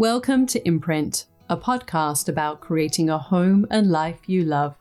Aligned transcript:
Welcome 0.00 0.46
to 0.46 0.66
Imprint, 0.66 1.26
a 1.50 1.58
podcast 1.58 2.30
about 2.30 2.62
creating 2.62 3.10
a 3.10 3.18
home 3.18 3.66
and 3.70 3.90
life 3.90 4.30
you 4.30 4.44
love. 4.44 4.74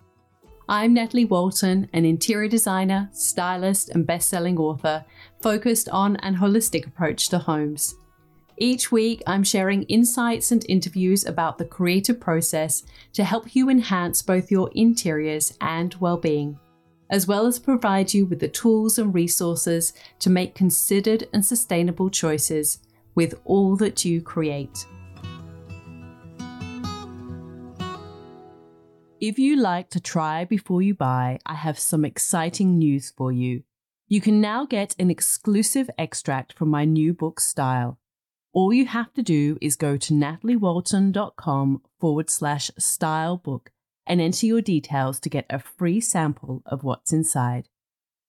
I'm 0.69 0.93
Natalie 0.93 1.25
Walton, 1.25 1.90
an 1.92 2.06
interior 2.06 2.48
designer, 2.48 3.09
stylist, 3.11 3.90
and 3.90 4.08
best 4.08 4.29
selling 4.29 4.58
author 4.58 5.03
focused 5.42 5.90
on 5.90 6.16
an 6.16 6.37
holistic 6.37 6.87
approach 6.87 7.27
to 7.27 7.37
homes. 7.37 7.95
Each 8.55 8.93
week, 8.93 9.21
I'm 9.27 9.43
sharing 9.43 9.84
insights 9.84 10.54
and 10.54 10.66
interviews 10.70 11.26
about 11.26 11.58
the 11.58 11.66
creative 11.66 12.22
process 12.22 12.84
to 13.12 13.26
help 13.26 13.54
you 13.54 13.70
enhance 13.70 14.22
both 14.22 14.50
your 14.50 14.72
interiors 14.74 15.58
and 15.60 15.94
well 15.96 16.16
being, 16.16 16.58
as 17.10 17.28
well 17.28 17.46
as 17.46 17.60
provide 17.60 18.14
you 18.14 18.26
with 18.26 18.40
the 18.40 18.48
tools 18.48 18.98
and 18.98 19.14
resources 19.14 19.92
to 20.20 20.30
make 20.30 20.56
considered 20.56 21.28
and 21.34 21.46
sustainable 21.46 22.10
choices 22.10 22.80
with 23.16 23.38
all 23.44 23.76
that 23.76 24.06
you 24.06 24.22
create. 24.22 24.86
If 29.22 29.38
you 29.38 29.58
like 29.58 29.90
to 29.90 30.00
try 30.00 30.46
before 30.46 30.82
you 30.82 30.94
buy, 30.94 31.40
I 31.46 31.55
have 31.55 31.77
some 31.77 32.05
exciting 32.05 32.77
news 32.77 33.12
for 33.12 33.34
you. 33.34 33.64
You 34.08 34.22
can 34.22 34.40
now 34.40 34.66
get 34.66 34.96
an 34.98 35.12
exclusive 35.12 35.90
extract 35.98 36.54
from 36.54 36.70
my 36.70 36.86
new 36.86 37.14
book, 37.14 37.41
Style. 37.41 38.00
All 38.54 38.72
you 38.72 38.86
have 38.86 39.13
to 39.16 39.22
do 39.22 39.58
is 39.60 39.76
go 39.76 39.98
to 39.98 40.13
nataliewalton.com 40.13 41.82
forward 42.00 42.30
slash 42.30 42.72
style 42.80 43.36
book 43.36 43.74
and 44.08 44.22
enter 44.22 44.46
your 44.46 44.62
details 44.62 45.20
to 45.20 45.30
get 45.30 45.46
a 45.49 45.60
free 45.60 45.99
sample 45.99 46.63
of 46.66 46.86
what's 46.86 47.12
inside. 47.12 47.68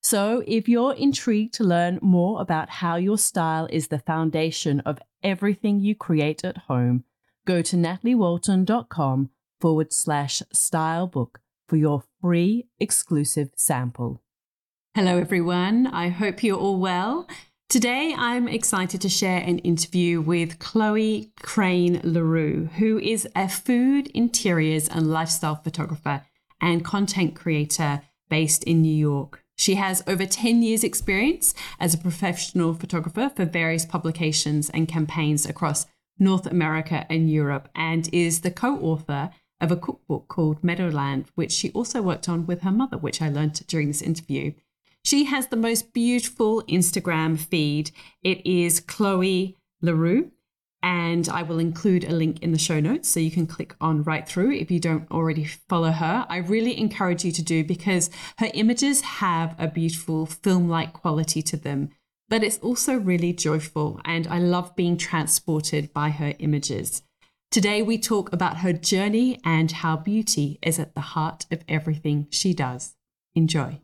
So, 0.02 0.42
if 0.44 0.68
you're 0.68 0.94
intrigued 0.94 1.54
to 1.54 1.64
learn 1.64 2.00
more 2.02 2.40
about 2.40 2.68
how 2.68 2.96
your 2.96 3.18
style 3.18 3.68
is 3.70 3.88
the 3.88 4.00
foundation 4.00 4.80
of 4.80 4.98
everything 5.22 5.78
you 5.78 5.94
create 5.94 6.44
at 6.44 6.58
home, 6.58 7.04
go 7.46 7.62
to 7.62 7.76
nataliewalton.com 7.76 9.30
forward 9.60 9.92
slash 9.92 10.42
style 10.52 11.06
book 11.06 11.40
for 11.68 11.76
your 11.76 12.04
free 12.20 12.66
exclusive 12.78 13.50
sample. 13.56 14.22
Hello, 14.94 15.18
everyone. 15.18 15.86
I 15.86 16.08
hope 16.08 16.42
you're 16.42 16.58
all 16.58 16.80
well. 16.80 17.28
Today, 17.68 18.12
I'm 18.18 18.48
excited 18.48 19.00
to 19.02 19.08
share 19.08 19.40
an 19.40 19.60
interview 19.60 20.20
with 20.20 20.58
Chloe 20.58 21.30
Crane 21.40 22.00
Leroux, 22.02 22.68
who 22.78 22.98
is 22.98 23.28
a 23.36 23.48
food, 23.48 24.08
interiors, 24.08 24.88
and 24.88 25.08
lifestyle 25.08 25.54
photographer 25.54 26.24
and 26.60 26.84
content 26.84 27.36
creator 27.36 28.02
based 28.28 28.64
in 28.64 28.82
New 28.82 28.92
York. 28.92 29.44
She 29.56 29.76
has 29.76 30.02
over 30.08 30.26
10 30.26 30.62
years' 30.62 30.82
experience 30.82 31.54
as 31.78 31.94
a 31.94 31.98
professional 31.98 32.74
photographer 32.74 33.30
for 33.36 33.44
various 33.44 33.86
publications 33.86 34.70
and 34.70 34.88
campaigns 34.88 35.46
across 35.46 35.86
North 36.18 36.46
America 36.46 37.06
and 37.08 37.30
Europe, 37.30 37.68
and 37.74 38.08
is 38.12 38.40
the 38.40 38.50
co 38.50 38.78
author 38.80 39.30
of 39.60 39.70
a 39.70 39.76
cookbook 39.76 40.28
called 40.28 40.64
Meadowland, 40.64 41.26
which 41.34 41.52
she 41.52 41.70
also 41.72 42.00
worked 42.02 42.28
on 42.28 42.46
with 42.46 42.62
her 42.62 42.70
mother, 42.70 42.96
which 42.96 43.20
I 43.20 43.28
learned 43.28 43.66
during 43.66 43.88
this 43.88 44.02
interview. 44.02 44.52
She 45.04 45.24
has 45.24 45.46
the 45.46 45.56
most 45.56 45.92
beautiful 45.92 46.62
Instagram 46.62 47.38
feed. 47.38 47.90
It 48.22 48.44
is 48.46 48.80
Chloe 48.80 49.56
Leroux, 49.80 50.30
and 50.82 51.28
I 51.28 51.42
will 51.42 51.58
include 51.58 52.04
a 52.04 52.12
link 52.12 52.42
in 52.42 52.52
the 52.52 52.58
show 52.58 52.80
notes 52.80 53.08
so 53.08 53.20
you 53.20 53.30
can 53.30 53.46
click 53.46 53.74
on 53.80 54.02
right 54.02 54.26
through 54.26 54.52
if 54.52 54.70
you 54.70 54.80
don't 54.80 55.10
already 55.10 55.44
follow 55.44 55.90
her. 55.90 56.26
I 56.28 56.38
really 56.38 56.78
encourage 56.78 57.24
you 57.24 57.32
to 57.32 57.42
do 57.42 57.64
because 57.64 58.10
her 58.38 58.50
images 58.54 59.00
have 59.02 59.54
a 59.58 59.68
beautiful 59.68 60.26
film 60.26 60.68
like 60.68 60.92
quality 60.92 61.42
to 61.42 61.56
them, 61.56 61.90
but 62.28 62.42
it's 62.42 62.58
also 62.58 62.94
really 62.94 63.32
joyful, 63.32 64.00
and 64.04 64.26
I 64.28 64.38
love 64.38 64.76
being 64.76 64.96
transported 64.96 65.92
by 65.92 66.10
her 66.10 66.34
images. 66.38 67.02
Today, 67.50 67.82
we 67.82 67.98
talk 67.98 68.32
about 68.32 68.58
her 68.58 68.72
journey 68.72 69.40
and 69.44 69.72
how 69.72 69.96
beauty 69.96 70.60
is 70.62 70.78
at 70.78 70.94
the 70.94 71.00
heart 71.00 71.46
of 71.50 71.64
everything 71.66 72.28
she 72.30 72.54
does. 72.54 72.94
Enjoy. 73.34 73.80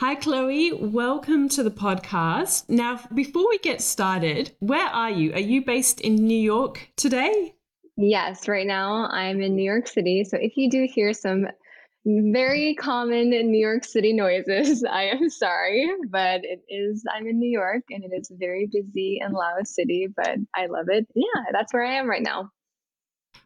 Hi, 0.00 0.16
Chloe. 0.16 0.72
Welcome 0.72 1.48
to 1.48 1.62
the 1.62 1.70
podcast. 1.70 2.68
Now, 2.68 3.00
before 3.14 3.48
we 3.48 3.56
get 3.56 3.80
started, 3.80 4.54
where 4.58 4.88
are 4.88 5.10
you? 5.10 5.32
Are 5.32 5.38
you 5.38 5.64
based 5.64 6.02
in 6.02 6.16
New 6.16 6.38
York 6.38 6.90
today? 6.96 7.54
Yes, 7.96 8.46
right 8.46 8.66
now 8.66 9.08
I'm 9.10 9.40
in 9.40 9.56
New 9.56 9.64
York 9.64 9.88
City. 9.88 10.24
So 10.24 10.36
if 10.38 10.58
you 10.58 10.68
do 10.68 10.86
hear 10.92 11.14
some 11.14 11.46
very 12.06 12.74
common 12.74 13.32
in 13.32 13.50
New 13.50 13.60
York 13.60 13.84
City 13.84 14.12
noises. 14.12 14.84
I 14.90 15.04
am 15.04 15.30
sorry, 15.30 15.88
but 16.10 16.42
it 16.44 16.62
is, 16.68 17.04
I'm 17.14 17.26
in 17.26 17.38
New 17.38 17.50
York 17.50 17.84
and 17.90 18.04
it 18.04 18.10
is 18.14 18.30
a 18.30 18.36
very 18.36 18.68
busy 18.70 19.20
and 19.22 19.34
loud 19.34 19.66
city, 19.66 20.08
but 20.14 20.36
I 20.54 20.66
love 20.66 20.86
it. 20.88 21.06
Yeah, 21.14 21.44
that's 21.52 21.72
where 21.72 21.84
I 21.84 21.94
am 21.94 22.08
right 22.08 22.22
now. 22.22 22.50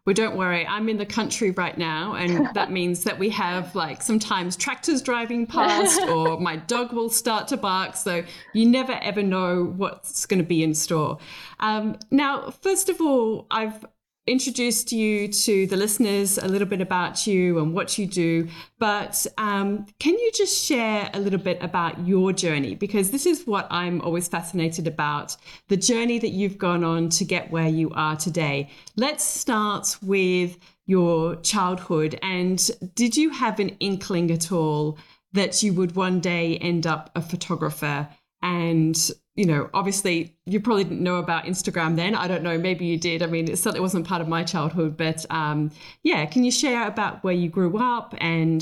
Well, 0.05 0.15
don't 0.15 0.37
worry, 0.37 0.67
I'm 0.67 0.89
in 0.89 0.97
the 0.97 1.05
country 1.05 1.51
right 1.51 1.77
now, 1.77 2.15
and 2.15 2.49
that 2.55 2.71
means 2.71 3.05
that 3.05 3.19
we 3.19 3.29
have 3.31 3.75
like 3.75 4.01
sometimes 4.01 4.57
tractors 4.57 5.03
driving 5.03 5.47
past, 5.47 6.01
or 6.09 6.41
my 6.41 6.57
dog 6.57 6.93
will 6.93 7.11
start 7.11 7.49
to 7.49 7.59
bark. 7.59 7.95
So 7.95 8.25
you 8.55 8.67
never 8.67 8.93
ever 9.03 9.23
know 9.23 9.65
what's 9.65 10.25
going 10.25 10.39
to 10.39 10.47
be 10.47 10.63
in 10.63 10.75
store. 10.75 11.19
Um, 11.61 11.99
now, 12.11 12.51
first 12.51 12.89
of 12.89 13.03
all, 13.03 13.47
I've 13.51 13.85
introduced 14.29 14.93
you 14.93 15.29
to 15.29 15.67
the 15.67 15.77
listeners 15.77 16.39
a 16.39 16.47
little 16.47 16.69
bit 16.69 16.81
about 16.81 17.27
you 17.27 17.59
and 17.59 17.73
what 17.73 17.99
you 17.99 18.07
do, 18.07 18.49
but 18.79 19.27
um, 19.39 19.87
can 19.99 20.15
you 20.15 20.31
just 20.35 20.65
share 20.65 21.11
a 21.15 21.21
little 21.21 21.39
bit 21.39 21.59
about 21.63 22.07
your 22.07 22.33
journey? 22.33 22.75
Because 22.75 23.11
this 23.11 23.27
is 23.27 23.47
what 23.47 23.67
I'm 23.71 24.01
always 24.03 24.29
fascinated 24.29 24.87
about 24.87 25.37
the 25.69 25.77
journey 25.77 26.19
that 26.19 26.31
you've 26.31 26.59
gone 26.59 26.85
on 26.85 27.09
to 27.11 27.25
get 27.25 27.51
where 27.51 27.69
you 27.69 27.91
are 27.91 28.17
today. 28.17 28.71
Let's 28.97 29.25
start 29.25 29.97
with 30.03 30.59
your 30.87 31.37
childhood. 31.37 32.19
And 32.23 32.71
did 32.95 33.17
you 33.17 33.31
have 33.31 33.59
an 33.61 33.71
inkling 33.81 34.31
at 34.31 34.53
all 34.53 34.99
that 35.33 35.63
you 35.63 35.73
would 35.75 35.97
one 35.97 36.21
day 36.21 36.57
end 36.59 36.87
up 36.87 37.11
a 37.15 37.23
photographer? 37.23 38.09
And 38.43 39.11
you 39.39 39.45
know, 39.45 39.71
obviously 39.73 40.37
you 40.47 40.59
probably 40.59 40.83
didn't 40.83 41.01
know 41.01 41.19
about 41.19 41.45
Instagram 41.45 41.95
then. 41.95 42.17
I 42.17 42.27
don't 42.27 42.43
know, 42.43 42.59
maybe 42.59 42.87
you 42.87 42.99
did. 42.99 43.23
I 43.23 43.27
mean, 43.27 43.49
it 43.49 43.57
certainly 43.57 43.79
wasn't 43.79 44.05
part 44.05 44.21
of 44.21 44.27
my 44.27 44.43
childhood, 44.43 44.97
but 44.97 45.25
um, 45.31 45.71
yeah, 46.03 46.27
can 46.27 46.43
you 46.43 46.51
share 46.51 46.89
about 46.89 47.23
where 47.23 47.35
you 47.35 47.49
grew 47.49 47.79
up 47.79 48.17
and 48.19 48.61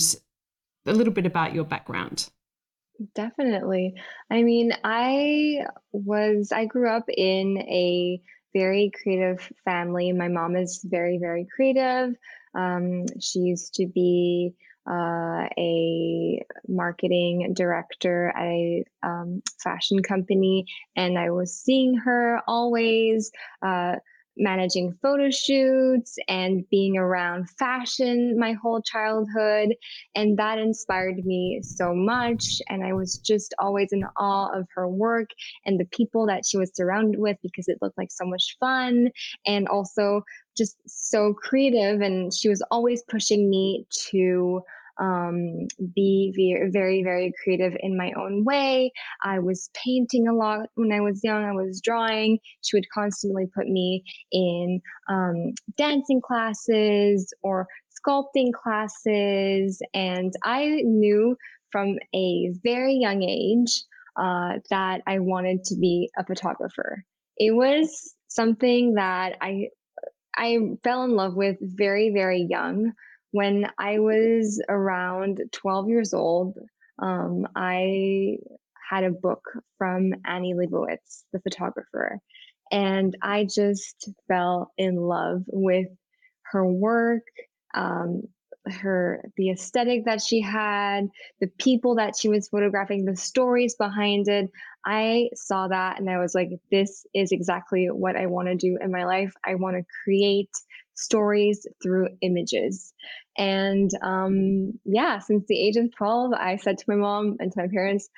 a 0.84 0.92
little 0.92 1.15
bit 1.15 1.25
about 1.25 1.54
your 1.54 1.65
background? 1.65 2.28
Definitely. 3.15 3.94
I 4.31 4.42
mean, 4.42 4.70
I 4.84 5.65
was, 5.92 6.53
I 6.53 6.66
grew 6.66 6.91
up 6.91 7.06
in 7.09 7.56
a 7.56 8.20
very 8.53 8.91
creative 9.03 9.50
family. 9.65 10.12
My 10.12 10.28
mom 10.28 10.56
is 10.56 10.84
very, 10.84 11.16
very 11.19 11.47
creative. 11.56 12.16
Um, 12.54 13.06
she 13.19 13.38
used 13.38 13.72
to 13.76 13.86
be 13.86 14.53
uh, 14.88 15.48
a 15.58 16.44
marketing 16.69 17.52
director 17.54 18.32
at 18.36 18.44
a 18.44 18.84
um, 19.02 19.42
fashion 19.62 20.02
company, 20.02 20.66
and 20.94 21.19
I 21.19 21.30
was 21.30 21.54
seeing 21.54 21.97
her 21.97 22.41
always. 22.47 23.30
Uh, 23.62 23.97
managing 24.36 24.92
photo 25.02 25.30
shoots 25.30 26.16
and 26.28 26.69
being 26.70 26.97
around 26.97 27.48
fashion 27.50 28.38
my 28.38 28.52
whole 28.52 28.82
childhood. 28.82 29.74
And 30.14 30.36
that 30.38 30.58
inspired 30.58 31.24
me 31.24 31.60
so 31.62 31.94
much. 31.94 32.60
And 32.69 32.84
I 32.84 32.92
was 32.92 33.19
just 33.19 33.54
always 33.58 33.92
in 33.92 34.04
awe 34.16 34.50
of 34.52 34.66
her 34.74 34.88
work 34.88 35.30
and 35.64 35.80
the 35.80 35.86
people 35.86 36.26
that 36.26 36.44
she 36.47 36.58
was 36.58 36.70
surrounded 36.74 37.19
with 37.19 37.36
because 37.42 37.69
it 37.69 37.78
looked 37.80 37.98
like 37.98 38.12
so 38.12 38.26
much 38.26 38.56
fun 38.60 39.10
and 39.47 39.69
also 39.69 40.22
just 40.56 40.76
so 40.86 41.34
creative. 41.34 42.00
And 42.00 42.32
she 42.32 42.48
was 42.48 42.62
always 42.70 43.03
pushing 43.08 43.48
me 43.48 43.86
to 44.10 44.62
um, 44.98 45.66
be 45.94 46.32
very, 46.72 47.02
very 47.02 47.32
creative 47.42 47.74
in 47.80 47.96
my 47.96 48.12
own 48.16 48.44
way. 48.44 48.92
I 49.22 49.38
was 49.38 49.70
painting 49.74 50.28
a 50.28 50.34
lot 50.34 50.68
when 50.74 50.92
I 50.92 51.00
was 51.00 51.20
young. 51.22 51.44
I 51.44 51.52
was 51.52 51.80
drawing. 51.82 52.38
She 52.62 52.76
would 52.76 52.88
constantly 52.92 53.47
put 53.54 53.66
me 53.66 54.04
in 54.32 54.80
um, 55.09 55.53
dancing 55.76 56.21
classes 56.21 57.32
or 57.42 57.66
sculpting 58.06 58.53
classes. 58.53 59.80
And 59.94 60.32
I 60.44 60.82
knew 60.84 61.36
from 61.71 61.97
a 62.15 62.53
very 62.62 62.94
young 62.94 63.22
age 63.22 63.84
uh, 64.16 64.60
that 64.71 65.03
I 65.06 65.18
wanted 65.18 65.65
to 65.65 65.76
be 65.76 66.10
a 66.18 66.24
photographer. 66.24 67.04
It 67.36 67.54
was 67.54 68.15
something 68.28 68.94
that 68.94 69.36
I 69.41 69.68
I 70.36 70.59
fell 70.84 71.03
in 71.04 71.16
love 71.16 71.34
with 71.34 71.56
very, 71.60 72.10
very 72.12 72.47
young. 72.48 72.92
When 73.32 73.66
I 73.78 73.98
was 73.98 74.62
around 74.68 75.40
12 75.52 75.88
years 75.88 76.14
old, 76.14 76.56
um, 77.00 77.46
I 77.54 78.38
had 78.88 79.04
a 79.04 79.10
book 79.10 79.42
from 79.78 80.14
Annie 80.24 80.54
Leibovitz, 80.54 81.24
the 81.32 81.40
photographer, 81.40 82.18
and 82.70 83.16
I 83.22 83.44
just 83.44 84.10
fell 84.28 84.72
in 84.78 84.96
love 84.96 85.42
with 85.46 85.88
her 86.52 86.64
work, 86.66 87.24
um, 87.74 88.22
her 88.68 89.22
the 89.36 89.50
aesthetic 89.50 90.04
that 90.04 90.20
she 90.20 90.40
had, 90.40 91.08
the 91.40 91.48
people 91.58 91.94
that 91.96 92.16
she 92.18 92.28
was 92.28 92.48
photographing, 92.48 93.04
the 93.04 93.16
stories 93.16 93.76
behind 93.76 94.28
it. 94.28 94.50
I 94.84 95.30
saw 95.34 95.68
that 95.68 95.98
and 95.98 96.10
I 96.10 96.18
was 96.18 96.34
like, 96.34 96.50
this 96.70 97.06
is 97.14 97.32
exactly 97.32 97.86
what 97.86 98.16
I 98.16 98.26
want 98.26 98.48
to 98.48 98.56
do 98.56 98.78
in 98.80 98.90
my 98.90 99.04
life. 99.04 99.32
I 99.44 99.54
want 99.54 99.76
to 99.76 99.84
create 100.04 100.50
stories 100.97 101.66
through 101.83 102.09
images. 102.22 102.93
And 103.39 103.91
um, 104.03 104.72
yeah, 104.84 105.19
since 105.19 105.45
the 105.47 105.59
age 105.59 105.77
of 105.77 105.95
12, 105.97 106.33
I 106.33 106.57
said 106.57 106.78
to 106.78 106.84
my 106.89 106.97
mom 106.97 107.37
and 107.39 107.53
to 107.53 107.60
my 107.60 107.69
parents, 107.69 108.09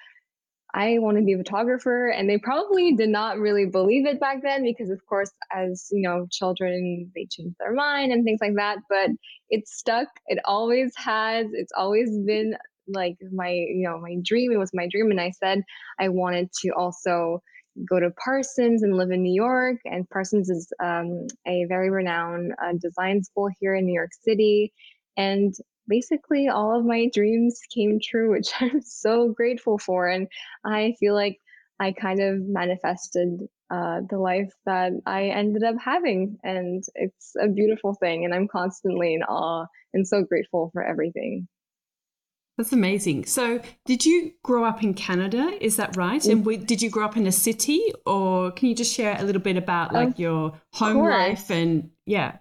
I 0.74 0.98
want 0.98 1.16
to 1.16 1.24
be 1.24 1.32
a 1.32 1.38
photographer. 1.38 2.08
And 2.08 2.28
they 2.28 2.38
probably 2.38 2.94
did 2.94 3.08
not 3.08 3.38
really 3.38 3.66
believe 3.66 4.06
it 4.06 4.20
back 4.20 4.42
then 4.42 4.62
because, 4.62 4.90
of 4.90 5.04
course, 5.06 5.30
as 5.52 5.88
you 5.90 6.02
know, 6.02 6.26
children, 6.30 7.10
they 7.14 7.26
change 7.30 7.54
their 7.58 7.72
mind 7.72 8.12
and 8.12 8.24
things 8.24 8.40
like 8.40 8.54
that. 8.56 8.78
But 8.88 9.10
it 9.50 9.66
stuck. 9.66 10.08
It 10.26 10.38
always 10.44 10.92
has. 10.96 11.46
It's 11.52 11.72
always 11.76 12.10
been 12.26 12.54
like 12.86 13.16
my, 13.32 13.50
you 13.50 13.88
know, 13.88 13.98
my 13.98 14.16
dream. 14.22 14.52
It 14.52 14.58
was 14.58 14.72
my 14.74 14.88
dream. 14.90 15.10
And 15.10 15.20
I 15.20 15.30
said 15.30 15.62
I 15.98 16.10
wanted 16.10 16.50
to 16.62 16.70
also 16.70 17.42
go 17.88 18.00
to 18.00 18.10
Parsons 18.22 18.82
and 18.82 18.96
live 18.96 19.10
in 19.10 19.22
New 19.22 19.34
York. 19.34 19.76
And 19.84 20.08
Parsons 20.08 20.48
is 20.50 20.72
um, 20.82 21.26
a 21.46 21.64
very 21.68 21.90
renowned 21.90 22.54
uh, 22.62 22.72
design 22.80 23.22
school 23.22 23.48
here 23.60 23.74
in 23.74 23.86
New 23.86 23.94
York 23.94 24.12
City. 24.22 24.72
And 25.16 25.54
basically, 25.86 26.48
all 26.48 26.78
of 26.78 26.84
my 26.84 27.10
dreams 27.12 27.60
came 27.74 27.98
true, 28.02 28.30
which 28.32 28.50
I'm 28.60 28.80
so 28.82 29.28
grateful 29.28 29.78
for. 29.78 30.08
And 30.08 30.28
I 30.64 30.94
feel 30.98 31.14
like 31.14 31.38
I 31.80 31.92
kind 31.92 32.20
of 32.20 32.40
manifested 32.40 33.40
uh, 33.70 34.00
the 34.08 34.18
life 34.18 34.52
that 34.66 34.92
I 35.06 35.24
ended 35.24 35.62
up 35.62 35.76
having. 35.82 36.38
And 36.42 36.82
it's 36.94 37.34
a 37.40 37.48
beautiful 37.48 37.94
thing. 37.94 38.24
And 38.24 38.34
I'm 38.34 38.48
constantly 38.48 39.14
in 39.14 39.22
awe 39.22 39.66
and 39.92 40.06
so 40.06 40.22
grateful 40.22 40.70
for 40.72 40.82
everything. 40.82 41.48
That's 42.58 42.72
amazing. 42.72 43.26
So, 43.26 43.60
did 43.86 44.04
you 44.04 44.32
grow 44.42 44.64
up 44.64 44.82
in 44.82 44.92
Canada? 44.92 45.56
Is 45.60 45.76
that 45.76 45.96
right? 45.96 46.22
And 46.26 46.44
we, 46.44 46.56
did 46.56 46.82
you 46.82 46.90
grow 46.90 47.04
up 47.04 47.16
in 47.16 47.28
a 47.28 47.32
city, 47.32 47.80
or 48.04 48.50
can 48.50 48.68
you 48.68 48.74
just 48.74 48.92
share 48.92 49.16
a 49.16 49.22
little 49.22 49.40
bit 49.40 49.56
about 49.56 49.94
like 49.94 50.18
your 50.18 50.52
home 50.72 50.96
course. 50.96 51.12
life 51.12 51.50
and 51.50 51.90
yeah? 52.04 52.38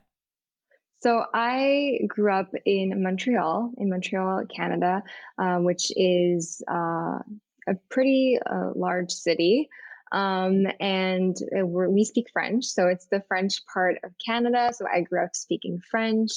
So 1.01 1.23
I 1.35 1.99
grew 2.07 2.33
up 2.33 2.51
in 2.65 3.03
Montreal, 3.03 3.71
in 3.77 3.91
Montreal, 3.91 4.45
Canada, 4.53 5.03
uh, 5.37 5.57
which 5.57 5.91
is 5.95 6.63
uh, 6.67 7.19
a 7.67 7.75
pretty 7.89 8.39
uh, 8.43 8.71
large 8.75 9.11
city. 9.11 9.69
Um, 10.11 10.65
and 10.79 11.35
we 11.63 12.03
speak 12.03 12.27
French. 12.31 12.65
So 12.65 12.87
it's 12.87 13.07
the 13.07 13.23
French 13.27 13.65
part 13.71 13.97
of 14.03 14.11
Canada. 14.25 14.71
So 14.73 14.85
I 14.91 15.01
grew 15.01 15.23
up 15.23 15.35
speaking 15.35 15.79
French. 15.89 16.31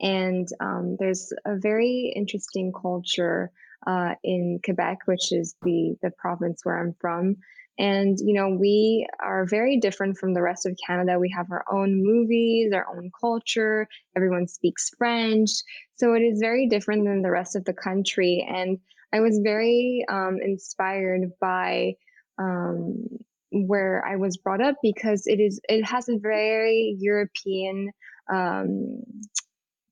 And 0.00 0.48
um, 0.60 0.96
there's 0.98 1.32
a 1.44 1.56
very 1.56 2.12
interesting 2.16 2.72
culture 2.72 3.50
uh, 3.86 4.14
in 4.24 4.60
Quebec, 4.64 4.98
which 5.06 5.32
is 5.32 5.54
the, 5.62 5.96
the 6.02 6.10
province 6.18 6.60
where 6.64 6.78
I'm 6.78 6.94
from. 7.00 7.36
And, 7.78 8.18
you 8.20 8.34
know, 8.34 8.50
we 8.50 9.06
are 9.20 9.46
very 9.46 9.78
different 9.78 10.18
from 10.18 10.34
the 10.34 10.42
rest 10.42 10.66
of 10.66 10.76
Canada. 10.86 11.18
We 11.18 11.32
have 11.34 11.50
our 11.50 11.64
own 11.72 12.02
movies, 12.04 12.72
our 12.74 12.86
own 12.94 13.10
culture. 13.18 13.88
Everyone 14.14 14.46
speaks 14.48 14.90
French. 14.98 15.50
So 15.94 16.12
it 16.12 16.20
is 16.20 16.40
very 16.40 16.68
different 16.68 17.06
than 17.06 17.22
the 17.22 17.30
rest 17.30 17.56
of 17.56 17.64
the 17.64 17.72
country. 17.72 18.46
And 18.46 18.78
I 19.14 19.20
was 19.20 19.40
very 19.42 20.04
um, 20.10 20.38
inspired 20.42 21.32
by 21.40 21.94
um, 22.40 23.06
where 23.52 24.04
I 24.06 24.16
was 24.16 24.36
brought 24.36 24.62
up 24.62 24.76
because 24.82 25.26
it 25.26 25.40
is 25.40 25.60
it 25.68 25.84
has 25.84 26.08
a 26.08 26.18
very 26.18 26.96
European 26.98 27.90
um, 28.32 29.02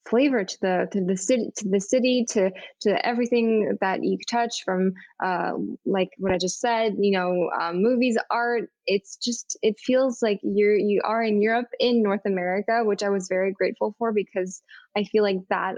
flavor 0.09 0.45
to 0.45 0.59
the 0.63 0.89
to 0.93 1.05
the 1.05 1.17
city 1.17 1.51
to 1.57 1.69
the 1.69 1.81
city 1.81 2.25
to 2.31 2.51
to 2.81 3.07
everything 3.07 3.77
that 3.81 4.03
you 4.03 4.17
touch 4.29 4.63
from 4.65 4.93
uh, 5.23 5.53
like 5.85 6.09
what 6.19 6.33
I 6.33 6.39
just 6.39 6.61
said 6.61 6.95
you 6.99 7.13
know 7.13 7.51
um, 7.61 7.83
movies 7.83 8.17
art. 8.31 8.71
It's 8.87 9.17
just 9.17 9.59
it 9.63 9.77
feels 9.79 10.23
like 10.23 10.41
you're 10.43 10.77
you 10.77 11.03
are 11.05 11.23
in 11.23 11.43
Europe 11.43 11.69
in 11.79 12.03
North 12.03 12.25
America 12.27 12.83
which 12.85 13.03
I 13.03 13.11
was 13.11 13.29
very 13.29 13.53
grateful 13.53 13.95
for 13.99 14.13
because 14.13 14.63
I 14.97 15.05
feel 15.05 15.23
like 15.23 15.39
that 15.51 15.77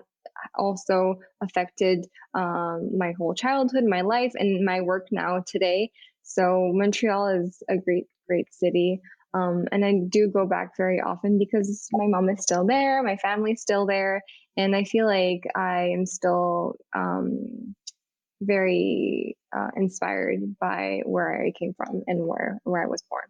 also 0.56 1.16
affected 1.42 2.06
um, 2.34 2.90
my 2.96 3.12
whole 3.18 3.34
childhood 3.34 3.84
my 3.84 4.02
life 4.02 4.32
and 4.34 4.64
my 4.64 4.80
work 4.80 5.08
now 5.10 5.42
today 5.46 5.90
so 6.22 6.70
Montreal 6.74 7.28
is 7.28 7.62
a 7.68 7.76
great, 7.76 8.06
great 8.28 8.52
city. 8.52 9.00
Um, 9.32 9.66
and 9.70 9.84
I 9.84 9.94
do 10.08 10.28
go 10.28 10.46
back 10.46 10.76
very 10.76 11.00
often 11.00 11.38
because 11.38 11.88
my 11.92 12.06
mom 12.06 12.28
is 12.28 12.42
still 12.42 12.66
there, 12.66 13.02
my 13.02 13.16
family's 13.16 13.62
still 13.62 13.86
there, 13.86 14.22
and 14.56 14.74
I 14.74 14.84
feel 14.84 15.06
like 15.06 15.42
I 15.54 15.90
am 15.94 16.04
still 16.04 16.74
um, 16.96 17.74
very 18.40 19.36
uh, 19.56 19.68
inspired 19.76 20.56
by 20.60 21.02
where 21.04 21.42
I 21.42 21.52
came 21.58 21.74
from 21.74 22.02
and 22.06 22.26
where 22.26 22.58
where 22.64 22.82
I 22.82 22.86
was 22.86 23.02
born. 23.08 23.24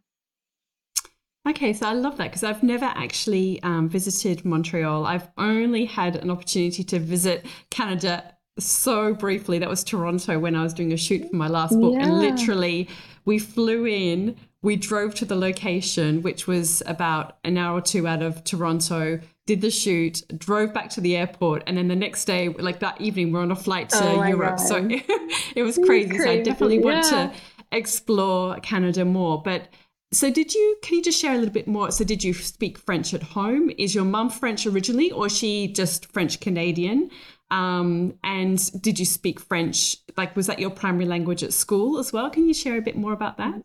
Okay, 1.48 1.72
so 1.72 1.86
I 1.86 1.94
love 1.94 2.18
that 2.18 2.28
because 2.28 2.44
I've 2.44 2.62
never 2.62 2.84
actually 2.84 3.62
um, 3.62 3.88
visited 3.88 4.44
Montreal. 4.44 5.06
I've 5.06 5.28
only 5.38 5.86
had 5.86 6.16
an 6.16 6.30
opportunity 6.30 6.84
to 6.84 6.98
visit 6.98 7.46
Canada 7.70 8.36
so 8.58 9.14
briefly. 9.14 9.58
That 9.58 9.68
was 9.68 9.84
Toronto 9.84 10.38
when 10.38 10.54
I 10.54 10.62
was 10.62 10.74
doing 10.74 10.92
a 10.92 10.96
shoot 10.96 11.28
for 11.30 11.36
my 11.36 11.48
last 11.48 11.78
book. 11.78 11.94
Yeah. 11.94 12.04
And 12.04 12.18
literally, 12.18 12.88
we 13.24 13.38
flew 13.38 13.86
in, 13.86 14.36
we 14.62 14.76
drove 14.76 15.14
to 15.16 15.24
the 15.24 15.36
location, 15.36 16.22
which 16.22 16.46
was 16.46 16.82
about 16.86 17.38
an 17.44 17.56
hour 17.56 17.78
or 17.78 17.80
two 17.80 18.06
out 18.06 18.22
of 18.22 18.44
Toronto, 18.44 19.20
did 19.46 19.60
the 19.60 19.70
shoot, 19.70 20.22
drove 20.38 20.72
back 20.72 20.90
to 20.90 21.00
the 21.00 21.16
airport. 21.16 21.62
And 21.66 21.76
then 21.76 21.88
the 21.88 21.96
next 21.96 22.24
day, 22.24 22.48
like 22.48 22.80
that 22.80 23.00
evening, 23.00 23.32
we're 23.32 23.40
on 23.40 23.50
a 23.50 23.56
flight 23.56 23.88
to 23.90 24.04
oh 24.04 24.24
Europe. 24.24 24.58
God. 24.58 24.60
So 24.60 24.76
it 25.56 25.62
was 25.62 25.76
crazy. 25.76 26.10
crazy. 26.10 26.24
So 26.24 26.30
I 26.30 26.42
definitely 26.42 26.78
yeah. 26.78 26.84
want 26.84 27.06
to 27.06 27.32
explore 27.72 28.56
Canada 28.60 29.04
more. 29.04 29.42
But 29.42 29.68
so 30.12 30.30
did 30.30 30.54
you 30.54 30.76
can 30.82 30.96
you 30.96 31.02
just 31.02 31.20
share 31.20 31.32
a 31.34 31.38
little 31.38 31.52
bit 31.52 31.68
more? 31.68 31.90
So 31.90 32.04
did 32.04 32.24
you 32.24 32.34
speak 32.34 32.78
French 32.78 33.14
at 33.14 33.22
home? 33.22 33.70
Is 33.78 33.94
your 33.94 34.04
mum 34.04 34.28
French 34.28 34.66
originally 34.66 35.10
or 35.12 35.26
is 35.26 35.36
she 35.36 35.68
just 35.68 36.06
French 36.12 36.40
Canadian? 36.40 37.10
Um, 37.50 38.14
and 38.22 38.82
did 38.82 38.98
you 38.98 39.04
speak 39.04 39.40
French? 39.40 39.96
Like, 40.16 40.36
was 40.36 40.46
that 40.46 40.58
your 40.58 40.70
primary 40.70 41.06
language 41.06 41.42
at 41.42 41.52
school 41.52 41.98
as 41.98 42.12
well? 42.12 42.30
Can 42.30 42.46
you 42.46 42.54
share 42.54 42.78
a 42.78 42.82
bit 42.82 42.96
more 42.96 43.12
about 43.12 43.38
that? 43.38 43.62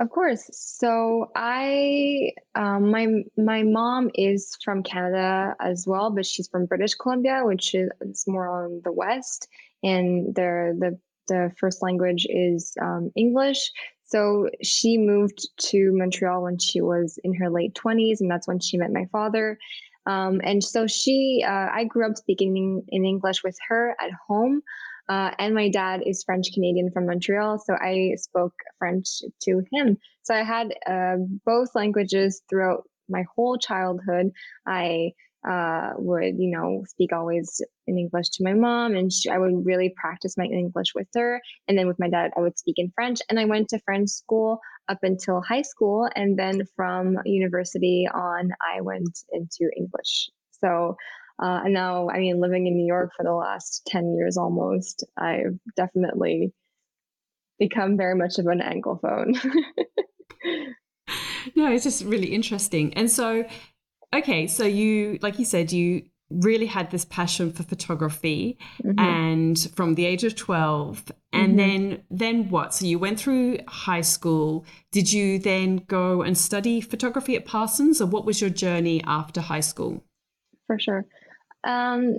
Of 0.00 0.10
course. 0.10 0.48
So 0.52 1.30
I, 1.34 2.30
um, 2.54 2.90
my 2.90 3.06
my 3.36 3.64
mom 3.64 4.10
is 4.14 4.56
from 4.64 4.84
Canada 4.84 5.56
as 5.60 5.86
well, 5.88 6.10
but 6.10 6.24
she's 6.24 6.48
from 6.48 6.66
British 6.66 6.94
Columbia, 6.94 7.40
which 7.42 7.74
is 7.74 8.24
more 8.28 8.48
on 8.64 8.80
the 8.84 8.92
west, 8.92 9.48
and 9.82 10.34
the 10.36 10.76
the 10.78 10.98
the 11.26 11.52
first 11.58 11.82
language 11.82 12.26
is 12.30 12.74
um, 12.80 13.10
English. 13.16 13.72
So 14.04 14.48
she 14.62 14.98
moved 14.98 15.48
to 15.70 15.90
Montreal 15.92 16.42
when 16.42 16.58
she 16.58 16.80
was 16.80 17.18
in 17.24 17.34
her 17.34 17.50
late 17.50 17.74
twenties, 17.74 18.20
and 18.20 18.30
that's 18.30 18.46
when 18.46 18.60
she 18.60 18.78
met 18.78 18.92
my 18.92 19.06
father. 19.10 19.58
Um, 20.08 20.40
and 20.42 20.64
so 20.64 20.86
she, 20.86 21.44
uh, 21.46 21.68
I 21.72 21.84
grew 21.84 22.08
up 22.08 22.16
speaking 22.16 22.82
in 22.88 23.04
English 23.04 23.44
with 23.44 23.56
her 23.68 23.94
at 24.00 24.10
home. 24.26 24.62
Uh, 25.08 25.30
and 25.38 25.54
my 25.54 25.68
dad 25.68 26.02
is 26.04 26.22
French 26.24 26.46
Canadian 26.52 26.90
from 26.90 27.06
Montreal, 27.06 27.58
so 27.58 27.74
I 27.74 28.14
spoke 28.16 28.52
French 28.78 29.06
to 29.42 29.62
him. 29.72 29.96
So 30.22 30.34
I 30.34 30.42
had 30.42 30.74
uh, 30.86 31.16
both 31.46 31.74
languages 31.74 32.42
throughout 32.48 32.84
my 33.08 33.24
whole 33.34 33.56
childhood. 33.56 34.30
I 34.66 35.12
uh, 35.48 35.92
would, 35.96 36.34
you 36.38 36.50
know, 36.50 36.84
speak 36.86 37.12
always 37.12 37.62
in 37.86 37.98
English 37.98 38.28
to 38.30 38.44
my 38.44 38.52
mom, 38.52 38.96
and 38.96 39.10
she, 39.10 39.30
I 39.30 39.38
would 39.38 39.64
really 39.64 39.94
practice 39.96 40.36
my 40.36 40.44
English 40.44 40.88
with 40.94 41.08
her. 41.14 41.40
And 41.68 41.78
then 41.78 41.86
with 41.86 41.98
my 41.98 42.10
dad, 42.10 42.32
I 42.36 42.40
would 42.40 42.58
speak 42.58 42.74
in 42.78 42.92
French. 42.94 43.20
And 43.30 43.38
I 43.40 43.46
went 43.46 43.68
to 43.70 43.80
French 43.80 44.10
school 44.10 44.60
up 44.88 44.98
until 45.02 45.40
high 45.40 45.62
school, 45.62 46.08
and 46.14 46.38
then 46.38 46.62
from 46.76 47.18
university 47.24 48.08
on, 48.12 48.50
I 48.74 48.80
went 48.80 49.18
into 49.32 49.70
English. 49.76 50.30
So. 50.60 50.96
Uh, 51.40 51.60
and 51.66 51.72
now, 51.72 52.10
I 52.10 52.18
mean, 52.18 52.40
living 52.40 52.66
in 52.66 52.76
New 52.76 52.84
York 52.84 53.12
for 53.16 53.22
the 53.22 53.32
last 53.32 53.82
10 53.86 54.16
years 54.16 54.36
almost, 54.36 55.04
I've 55.16 55.56
definitely 55.76 56.52
become 57.60 57.96
very 57.96 58.16
much 58.16 58.40
of 58.40 58.46
an 58.46 58.58
anglophone. 58.58 59.38
no, 61.54 61.70
it's 61.70 61.84
just 61.84 62.02
really 62.02 62.34
interesting. 62.34 62.92
And 62.94 63.08
so 63.08 63.44
okay, 64.14 64.46
so 64.46 64.64
you, 64.64 65.18
like 65.22 65.38
you 65.38 65.44
said, 65.44 65.72
you 65.72 66.02
really 66.30 66.66
had 66.66 66.90
this 66.90 67.04
passion 67.04 67.52
for 67.52 67.62
photography 67.62 68.58
mm-hmm. 68.82 68.98
and 68.98 69.70
from 69.74 69.94
the 69.94 70.04
age 70.04 70.24
of 70.24 70.36
12 70.36 71.10
and 71.32 71.48
mm-hmm. 71.48 71.56
then 71.56 72.02
then 72.10 72.50
what? 72.50 72.74
So 72.74 72.84
you 72.84 72.98
went 72.98 73.18
through 73.18 73.58
high 73.66 74.02
school. 74.02 74.64
Did 74.92 75.12
you 75.12 75.38
then 75.38 75.78
go 75.86 76.22
and 76.22 76.36
study 76.36 76.80
photography 76.80 77.36
at 77.36 77.44
parsons 77.44 78.00
or 78.00 78.06
what 78.06 78.24
was 78.24 78.40
your 78.40 78.50
journey 78.50 79.02
after 79.06 79.40
high 79.40 79.60
school? 79.60 80.02
For 80.66 80.78
sure. 80.78 81.06
Um, 81.64 82.18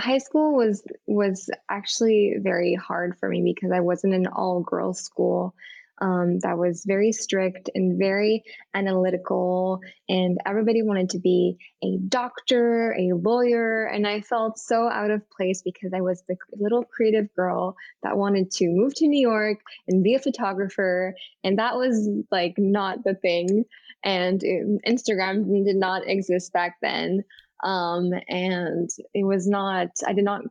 high 0.00 0.18
school 0.18 0.54
was 0.54 0.82
was 1.06 1.50
actually 1.68 2.36
very 2.38 2.74
hard 2.74 3.18
for 3.18 3.28
me 3.28 3.42
because 3.42 3.70
i 3.70 3.80
wasn't 3.80 4.14
an 4.14 4.26
all 4.28 4.60
girls 4.60 5.00
school 5.00 5.54
um, 6.00 6.38
that 6.40 6.56
was 6.56 6.84
very 6.86 7.12
strict 7.12 7.70
and 7.74 7.98
very 7.98 8.42
analytical, 8.74 9.80
and 10.08 10.38
everybody 10.46 10.82
wanted 10.82 11.10
to 11.10 11.18
be 11.18 11.58
a 11.82 11.98
doctor, 12.08 12.94
a 12.98 13.12
lawyer, 13.12 13.84
and 13.84 14.06
I 14.06 14.20
felt 14.20 14.58
so 14.58 14.88
out 14.88 15.10
of 15.10 15.28
place 15.30 15.62
because 15.62 15.92
I 15.94 16.00
was 16.00 16.22
the 16.28 16.36
little 16.58 16.84
creative 16.84 17.32
girl 17.34 17.76
that 18.02 18.16
wanted 18.16 18.50
to 18.52 18.68
move 18.68 18.94
to 18.96 19.08
New 19.08 19.20
York 19.20 19.58
and 19.88 20.02
be 20.02 20.14
a 20.14 20.18
photographer, 20.20 21.14
and 21.44 21.58
that 21.58 21.76
was 21.76 22.08
like 22.30 22.54
not 22.56 23.04
the 23.04 23.14
thing. 23.14 23.64
And 24.02 24.42
um, 24.42 24.78
Instagram 24.86 25.64
did 25.64 25.76
not 25.76 26.08
exist 26.08 26.52
back 26.52 26.76
then 26.80 27.24
um, 27.62 28.10
and 28.28 28.88
it 29.14 29.24
was 29.24 29.46
not 29.46 29.88
i 30.06 30.12
did 30.12 30.24
not 30.24 30.42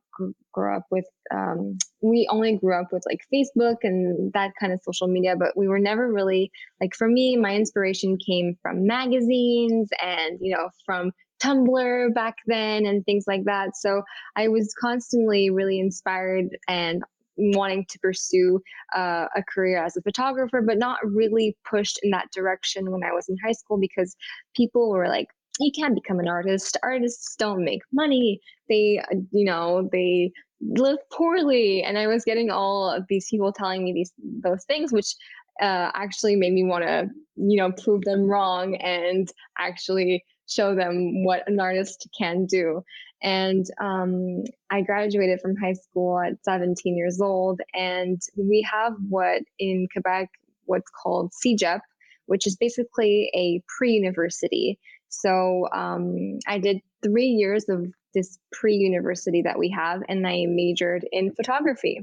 grow 0.52 0.76
up 0.76 0.86
with 0.92 1.06
um, 1.32 1.78
we 2.02 2.28
only 2.30 2.58
grew 2.58 2.80
up 2.80 2.88
with 2.92 3.04
like 3.06 3.22
facebook 3.34 3.78
and 3.84 4.32
that 4.34 4.52
kind 4.60 4.74
of 4.74 4.82
social 4.84 5.08
media 5.08 5.36
but 5.38 5.56
we 5.56 5.68
were 5.68 5.80
never 5.80 6.12
really 6.12 6.52
like 6.82 6.96
for 6.96 7.08
me 7.08 7.36
my 7.36 7.56
inspiration 7.56 8.18
came 8.18 8.56
from 8.62 8.86
magazines 8.86 9.90
and 10.02 10.38
you 10.42 10.54
know 10.56 10.70
from 10.86 11.12
tumblr 11.42 12.14
back 12.14 12.36
then 12.48 12.86
and 12.86 13.06
things 13.06 13.24
like 13.26 13.46
that. 13.46 13.70
So 13.78 14.04
i 14.36 14.50
was 14.50 14.74
constantly 14.78 15.50
really 15.50 15.80
inspired 15.80 16.50
and 16.68 17.02
wanting 17.40 17.86
to 17.90 18.00
pursue 18.00 18.62
uh, 18.96 19.26
a 19.36 19.44
career 19.44 19.84
as 19.84 19.96
a 19.96 20.02
photographer, 20.02 20.62
but 20.62 20.78
not 20.78 21.00
really 21.04 21.56
pushed 21.70 22.00
in 22.04 22.12
that 22.12 22.28
direction 22.34 22.92
when 22.92 23.04
I 23.04 23.14
was 23.14 23.30
in 23.30 23.38
high 23.44 23.54
school 23.54 23.80
because 23.80 24.16
people 24.56 24.92
were 24.92 25.08
like, 25.08 25.28
you 25.60 25.72
can't 25.76 25.96
become 25.96 26.20
an 26.20 26.28
artist. 26.28 26.78
Artists 26.84 27.36
don't 27.36 27.64
make 27.64 27.82
money. 27.92 28.40
They, 28.70 29.00
uh, 29.00 29.18
you 29.32 29.46
know, 29.46 29.90
they 29.92 30.32
live 30.62 30.98
poorly. 31.12 31.84
And 31.84 31.98
I 31.98 32.08
was 32.08 32.24
getting 32.24 32.50
all 32.50 32.90
of 32.90 33.04
these 33.10 33.28
people 33.30 33.52
telling 33.52 33.84
me 33.84 33.94
these 33.94 34.14
those 34.42 34.64
things, 34.66 34.92
which 34.92 35.16
uh, 35.62 35.92
actually 35.94 36.36
made 36.36 36.54
me 36.54 36.64
want 36.64 36.86
to, 36.86 37.10
you 37.36 37.58
know, 37.58 37.72
prove 37.72 38.04
them 38.04 38.24
wrong 38.24 38.76
and 38.76 39.30
actually 39.58 40.24
show 40.48 40.74
them 40.74 41.24
what 41.24 41.48
an 41.48 41.60
artist 41.60 42.08
can 42.18 42.46
do. 42.46 42.82
And 43.22 43.66
um, 43.82 44.44
I 44.70 44.82
graduated 44.82 45.42
from 45.42 45.56
high 45.58 45.74
school 45.74 46.20
at 46.20 46.44
17 46.44 46.96
years 46.96 47.20
old, 47.20 47.60
and 47.74 48.22
we 48.38 48.66
have 48.72 48.94
what 49.10 49.42
in 49.60 49.88
Quebec 49.92 50.30
what's 50.66 50.90
called 51.04 51.32
CEGEP, 51.46 51.82
which 52.28 52.48
is 52.48 52.56
basically 52.56 53.30
a 53.36 53.62
pre-university. 53.78 54.80
So 55.10 55.68
um, 55.74 56.40
I 56.48 56.60
did 56.60 56.82
three 57.04 57.28
years 57.28 57.68
of 57.70 57.88
this 58.14 58.40
pre 58.52 58.76
university 58.76 59.42
that 59.44 59.60
we 59.60 59.70
have, 59.70 60.02
and 60.08 60.26
I 60.26 60.46
majored 60.48 61.06
in 61.12 61.34
photography. 61.34 62.02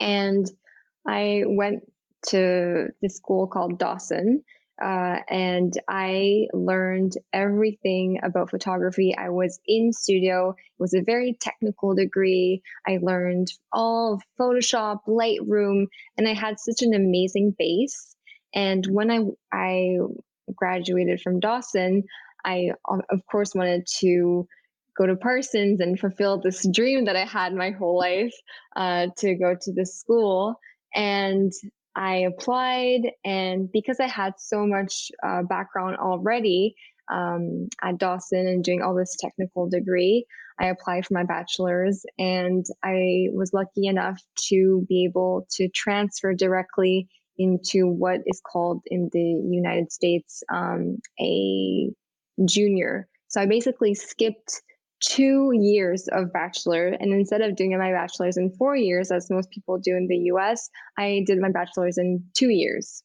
And 0.00 0.50
I 1.06 1.44
went 1.46 1.90
to 2.28 2.88
this 3.00 3.16
school 3.16 3.46
called 3.46 3.78
Dawson. 3.78 4.44
Uh, 4.82 5.18
and 5.28 5.78
I 5.86 6.48
learned 6.52 7.16
everything 7.32 8.18
about 8.22 8.50
photography. 8.50 9.14
I 9.16 9.28
was 9.28 9.60
in 9.66 9.92
studio. 9.92 10.50
It 10.50 10.80
was 10.80 10.94
a 10.94 11.02
very 11.02 11.36
technical 11.40 11.94
degree. 11.94 12.62
I 12.86 12.98
learned 13.00 13.52
all 13.72 14.14
of 14.14 14.22
Photoshop, 14.40 15.00
Lightroom, 15.06 15.86
and 16.16 16.26
I 16.26 16.34
had 16.34 16.58
such 16.58 16.82
an 16.82 16.94
amazing 16.94 17.54
base. 17.56 18.16
And 18.54 18.84
when 18.86 19.10
I 19.10 19.20
I 19.52 19.98
graduated 20.54 21.20
from 21.20 21.40
Dawson, 21.40 22.04
I, 22.44 22.72
of 22.88 23.20
course, 23.30 23.54
wanted 23.54 23.86
to 24.00 24.46
go 24.96 25.06
to 25.06 25.16
Parsons 25.16 25.80
and 25.80 25.98
fulfill 25.98 26.38
this 26.38 26.66
dream 26.72 27.06
that 27.06 27.16
I 27.16 27.24
had 27.24 27.54
my 27.54 27.70
whole 27.70 27.98
life 27.98 28.34
uh, 28.76 29.06
to 29.18 29.34
go 29.34 29.56
to 29.60 29.72
this 29.72 29.98
school. 29.98 30.54
And 30.94 31.52
I 31.94 32.16
applied, 32.16 33.10
and 33.24 33.70
because 33.70 34.00
I 34.00 34.06
had 34.06 34.34
so 34.38 34.66
much 34.66 35.10
uh, 35.22 35.42
background 35.42 35.96
already 35.96 36.74
um, 37.10 37.68
at 37.82 37.98
Dawson 37.98 38.46
and 38.46 38.64
doing 38.64 38.82
all 38.82 38.94
this 38.94 39.16
technical 39.18 39.68
degree, 39.68 40.26
I 40.60 40.66
applied 40.66 41.06
for 41.06 41.14
my 41.14 41.24
bachelor's, 41.24 42.04
and 42.18 42.64
I 42.82 43.28
was 43.32 43.52
lucky 43.52 43.86
enough 43.86 44.20
to 44.48 44.86
be 44.88 45.04
able 45.04 45.46
to 45.52 45.68
transfer 45.68 46.34
directly 46.34 47.08
into 47.42 47.86
what 47.86 48.20
is 48.26 48.40
called 48.40 48.82
in 48.86 49.10
the 49.12 49.20
United 49.20 49.92
States 49.92 50.42
um, 50.52 50.98
a 51.20 51.90
junior. 52.44 53.08
So 53.28 53.40
I 53.40 53.46
basically 53.46 53.94
skipped 53.94 54.62
two 55.00 55.50
years 55.52 56.08
of 56.12 56.32
bachelor, 56.32 56.88
and 56.88 57.12
instead 57.12 57.40
of 57.40 57.56
doing 57.56 57.76
my 57.76 57.90
bachelor's 57.90 58.36
in 58.36 58.50
four 58.50 58.76
years, 58.76 59.10
as 59.10 59.30
most 59.30 59.50
people 59.50 59.78
do 59.78 59.96
in 59.96 60.06
the 60.06 60.16
U.S., 60.32 60.70
I 60.98 61.24
did 61.26 61.40
my 61.40 61.50
bachelor's 61.50 61.98
in 61.98 62.24
two 62.34 62.50
years. 62.50 63.02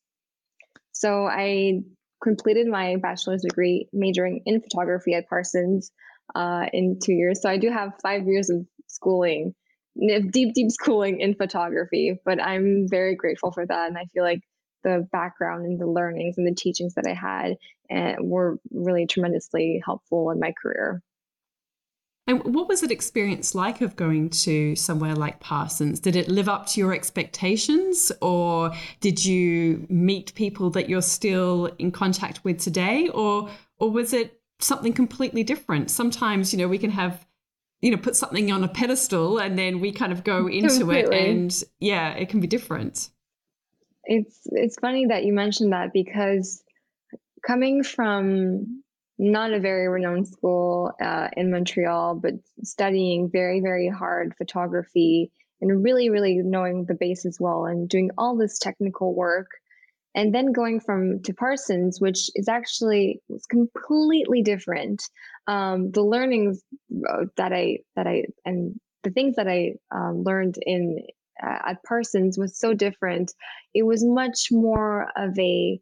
So 0.91 1.27
I 1.27 1.79
completed 2.23 2.67
my 2.67 2.97
bachelor's 2.97 3.43
degree 3.43 3.87
majoring 3.93 4.41
in 4.45 4.61
photography 4.61 5.13
at 5.13 5.29
Parsons 5.29 5.91
uh, 6.35 6.65
in 6.73 6.99
two 7.03 7.13
years. 7.13 7.41
So 7.41 7.49
I 7.49 7.57
do 7.57 7.69
have 7.69 7.93
five 8.01 8.25
years 8.25 8.49
of 8.49 8.65
schooling 8.87 9.53
deep, 10.31 10.53
deep 10.53 10.71
schooling 10.71 11.19
in 11.19 11.35
photography, 11.35 12.19
but 12.25 12.41
I'm 12.41 12.87
very 12.87 13.15
grateful 13.15 13.51
for 13.51 13.65
that. 13.65 13.87
And 13.87 13.97
I 13.97 14.05
feel 14.13 14.23
like 14.23 14.41
the 14.83 15.07
background 15.11 15.65
and 15.65 15.79
the 15.79 15.87
learnings 15.87 16.37
and 16.37 16.47
the 16.47 16.55
teachings 16.55 16.93
that 16.95 17.05
I 17.07 17.13
had 17.13 17.57
uh, 17.89 18.21
were 18.21 18.59
really 18.71 19.05
tremendously 19.05 19.81
helpful 19.85 20.31
in 20.31 20.39
my 20.39 20.53
career. 20.61 21.01
And 22.27 22.43
what 22.53 22.67
was 22.67 22.81
that 22.81 22.91
experience 22.91 23.55
like 23.55 23.79
of 23.79 23.95
going 23.95 24.29
to 24.29 24.75
somewhere 24.75 25.15
like 25.15 25.39
Parsons? 25.39 26.01
Did 26.01 26.17
it 26.17 26.27
live 26.27 26.49
up 26.49 26.67
to 26.67 26.79
your 26.81 26.93
expectations, 26.93 28.11
or 28.21 28.71
did 28.99 29.23
you 29.23 29.85
meet 29.89 30.33
people 30.35 30.69
that 30.71 30.89
you're 30.89 31.01
still 31.01 31.67
in 31.79 31.91
contact 31.91 32.43
with 32.43 32.59
today, 32.59 33.07
or 33.09 33.49
or 33.77 33.91
was 33.91 34.11
it 34.11 34.41
something 34.59 34.91
completely 34.91 35.43
different? 35.43 35.89
Sometimes, 35.91 36.51
you 36.51 36.59
know, 36.59 36.67
we 36.67 36.77
can 36.77 36.91
have 36.91 37.25
you 37.81 37.91
know 37.91 37.97
put 37.97 38.15
something 38.15 38.51
on 38.51 38.63
a 38.63 38.67
pedestal 38.67 39.39
and 39.39 39.57
then 39.57 39.79
we 39.79 39.91
kind 39.91 40.11
of 40.11 40.23
go 40.23 40.47
into 40.47 40.79
Completely. 40.79 41.17
it 41.17 41.29
and 41.29 41.63
yeah 41.79 42.11
it 42.13 42.29
can 42.29 42.39
be 42.39 42.47
different 42.47 43.09
it's 44.05 44.41
it's 44.45 44.75
funny 44.79 45.05
that 45.05 45.25
you 45.25 45.33
mentioned 45.33 45.73
that 45.73 45.93
because 45.93 46.63
coming 47.45 47.83
from 47.83 48.81
not 49.19 49.51
a 49.51 49.59
very 49.59 49.87
renowned 49.87 50.27
school 50.27 50.91
uh, 51.01 51.27
in 51.35 51.51
montreal 51.51 52.15
but 52.15 52.33
studying 52.63 53.29
very 53.29 53.59
very 53.61 53.89
hard 53.89 54.33
photography 54.37 55.31
and 55.61 55.83
really 55.83 56.09
really 56.09 56.37
knowing 56.37 56.85
the 56.85 56.93
base 56.93 57.25
as 57.25 57.37
well 57.39 57.65
and 57.65 57.89
doing 57.89 58.09
all 58.17 58.35
this 58.35 58.59
technical 58.59 59.15
work 59.15 59.47
and 60.17 60.33
then 60.33 60.51
going 60.51 60.79
from 60.79 61.21
to 61.21 61.33
Parsons, 61.33 62.01
which 62.01 62.31
is 62.33 62.49
actually 62.49 63.21
was 63.29 63.45
completely 63.45 64.41
different. 64.41 65.03
Um, 65.45 65.91
the 65.91 66.01
learnings 66.01 66.63
uh, 67.07 67.25
that 67.37 67.53
I 67.53 67.77
that 67.95 68.07
I 68.07 68.25
and 68.43 68.79
the 69.03 69.11
things 69.11 69.35
that 69.35 69.47
I 69.47 69.75
um, 69.91 70.23
learned 70.23 70.55
in 70.63 71.03
uh, 71.41 71.59
at 71.67 71.83
Parsons 71.87 72.35
was 72.35 72.59
so 72.59 72.73
different. 72.73 73.31
It 73.75 73.83
was 73.83 74.03
much 74.03 74.47
more 74.51 75.07
of 75.15 75.37
a 75.37 75.79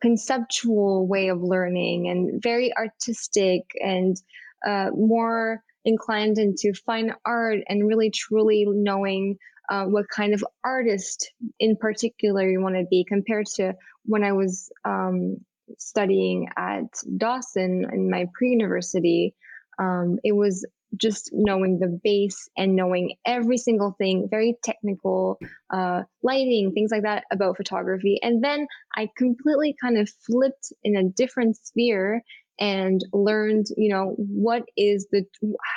conceptual 0.00 1.08
way 1.08 1.26
of 1.28 1.42
learning 1.42 2.08
and 2.08 2.40
very 2.40 2.72
artistic 2.76 3.62
and 3.84 4.16
uh, 4.64 4.90
more 4.94 5.60
inclined 5.84 6.38
into 6.38 6.72
fine 6.86 7.12
art 7.26 7.58
and 7.68 7.88
really 7.88 8.10
truly 8.10 8.64
knowing 8.68 9.36
uh, 9.72 9.86
what 9.86 10.06
kind 10.14 10.34
of 10.34 10.44
artist 10.62 11.32
in 11.58 11.76
particular 11.76 12.46
you 12.48 12.60
want 12.60 12.74
to 12.74 12.84
be 12.90 13.06
compared 13.08 13.46
to 13.46 13.72
when 14.04 14.22
I 14.22 14.32
was 14.32 14.70
um, 14.84 15.38
studying 15.78 16.48
at 16.58 16.84
Dawson 17.16 17.86
in 17.90 18.10
my 18.10 18.26
pre 18.34 18.50
university. 18.50 19.34
Um, 19.78 20.18
it 20.22 20.32
was 20.32 20.66
just 20.98 21.30
knowing 21.32 21.78
the 21.78 21.98
base 22.04 22.50
and 22.54 22.76
knowing 22.76 23.14
every 23.24 23.56
single 23.56 23.92
thing, 23.96 24.28
very 24.30 24.58
technical, 24.62 25.38
uh, 25.72 26.02
lighting, 26.22 26.72
things 26.72 26.90
like 26.90 27.04
that 27.04 27.24
about 27.32 27.56
photography. 27.56 28.18
And 28.22 28.44
then 28.44 28.66
I 28.94 29.08
completely 29.16 29.74
kind 29.80 29.96
of 29.96 30.10
flipped 30.26 30.70
in 30.84 30.96
a 30.96 31.08
different 31.08 31.56
sphere 31.56 32.22
and 32.62 33.00
learned, 33.12 33.66
you 33.76 33.92
know, 33.92 34.14
what 34.16 34.62
is 34.76 35.08
the, 35.10 35.24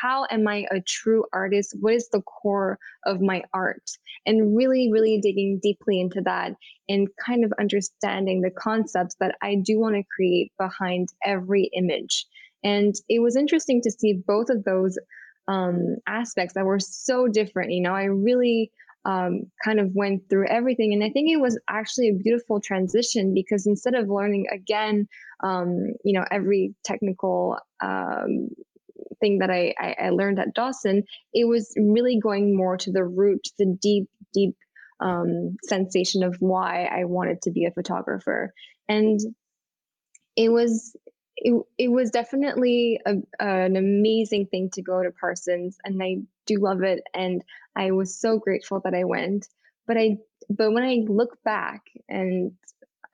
how 0.04 0.28
am 0.30 0.48
I 0.48 0.68
a 0.70 0.80
true 0.82 1.26
artist? 1.34 1.76
What 1.80 1.96
is 1.96 2.10
the 2.10 2.22
core 2.22 2.78
of 3.08 3.22
my 3.22 3.42
art? 3.56 3.82
And 4.28 4.56
really, 4.56 4.92
really 4.94 5.20
digging 5.20 5.60
deeply 5.64 6.00
into 6.00 6.22
that 6.26 6.52
and 6.88 7.08
kind 7.26 7.44
of 7.44 7.52
understanding 7.60 8.42
the 8.42 8.52
concepts 8.52 9.16
that 9.20 9.34
I 9.42 9.56
do 9.66 9.80
want 9.80 9.96
to 9.96 10.04
create 10.16 10.52
behind 10.60 11.10
every 11.26 11.72
image. 11.74 12.28
And 12.64 12.94
it 13.10 13.20
was 13.20 13.36
interesting 13.36 13.82
to 13.82 13.90
see 13.90 14.22
both 14.28 14.52
of 14.52 14.64
those 14.64 14.96
um, 15.48 15.96
aspects 16.08 16.54
that 16.54 16.66
were 16.66 16.80
so 16.80 17.28
different. 17.28 17.72
You 17.72 17.82
know, 17.82 17.96
I 17.96 18.04
really, 18.04 18.72
um, 19.06 19.52
kind 19.64 19.80
of 19.80 19.94
went 19.94 20.30
through 20.30 20.48
everything. 20.48 20.94
And 20.94 21.04
I 21.04 21.10
think 21.10 21.30
it 21.30 21.40
was 21.40 21.60
actually 21.70 22.10
a 22.10 22.24
beautiful 22.24 22.60
transition 22.60 23.34
because 23.34 23.68
instead 23.68 23.94
of 23.94 24.10
learning 24.10 24.48
again, 24.52 25.08
um, 25.44 25.94
you 26.04 26.14
know, 26.14 26.26
every 26.32 26.74
technical 26.84 27.58
um, 27.82 28.50
thing 29.20 29.40
that 29.40 29.52
I, 29.52 29.74
I, 29.80 29.96
I, 30.06 30.10
learned 30.10 30.40
at 30.40 30.54
Dawson, 30.56 31.04
it 31.34 31.48
was 31.48 31.74
really 31.78 32.20
going 32.20 32.56
more 32.56 32.78
to 32.78 32.92
the 32.92 33.04
root, 33.04 33.48
the 33.60 33.78
deep, 33.80 34.10
deep 34.34 34.56
um, 35.00 35.58
sensation 35.64 36.24
of 36.24 36.36
why 36.40 36.86
I 36.86 37.06
wanted 37.06 37.44
to 37.44 37.52
be 37.52 37.66
a 37.66 37.72
photographer. 37.72 38.54
And 38.90 39.20
it 40.36 40.50
was 40.50 40.96
it, 41.38 41.62
it 41.78 41.88
was 41.90 42.12
definitely 42.12 43.02
a, 43.06 43.16
an 43.40 43.76
amazing 43.76 44.48
thing 44.48 44.70
to 44.72 44.82
go 44.82 45.04
to 45.04 45.12
Parsons 45.12 45.78
and 45.84 46.02
I 46.02 46.18
do 46.46 46.58
love 46.60 46.84
it 46.84 47.04
and 47.14 47.44
I 47.76 47.92
was 47.92 48.20
so 48.20 48.40
grateful 48.40 48.80
that 48.82 48.94
I 48.94 49.04
went 49.04 49.48
but 49.88 49.98
I 49.98 50.18
but 50.50 50.72
when 50.72 50.84
I 50.84 51.04
look 51.08 51.38
back 51.44 51.82
and 52.08 52.54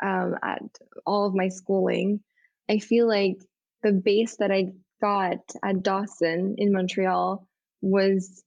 um, 0.04 0.36
at 0.44 0.62
all 1.06 1.26
of 1.28 1.36
my 1.36 1.50
schooling 1.50 2.22
I 2.70 2.80
feel 2.80 3.08
like 3.08 3.38
the 3.84 3.92
base 3.92 4.38
that 4.38 4.52
I 4.52 4.74
got 5.02 5.40
at 5.64 5.82
Dawson 5.82 6.56
in 6.58 6.72
Montreal 6.72 7.48
was 7.82 8.44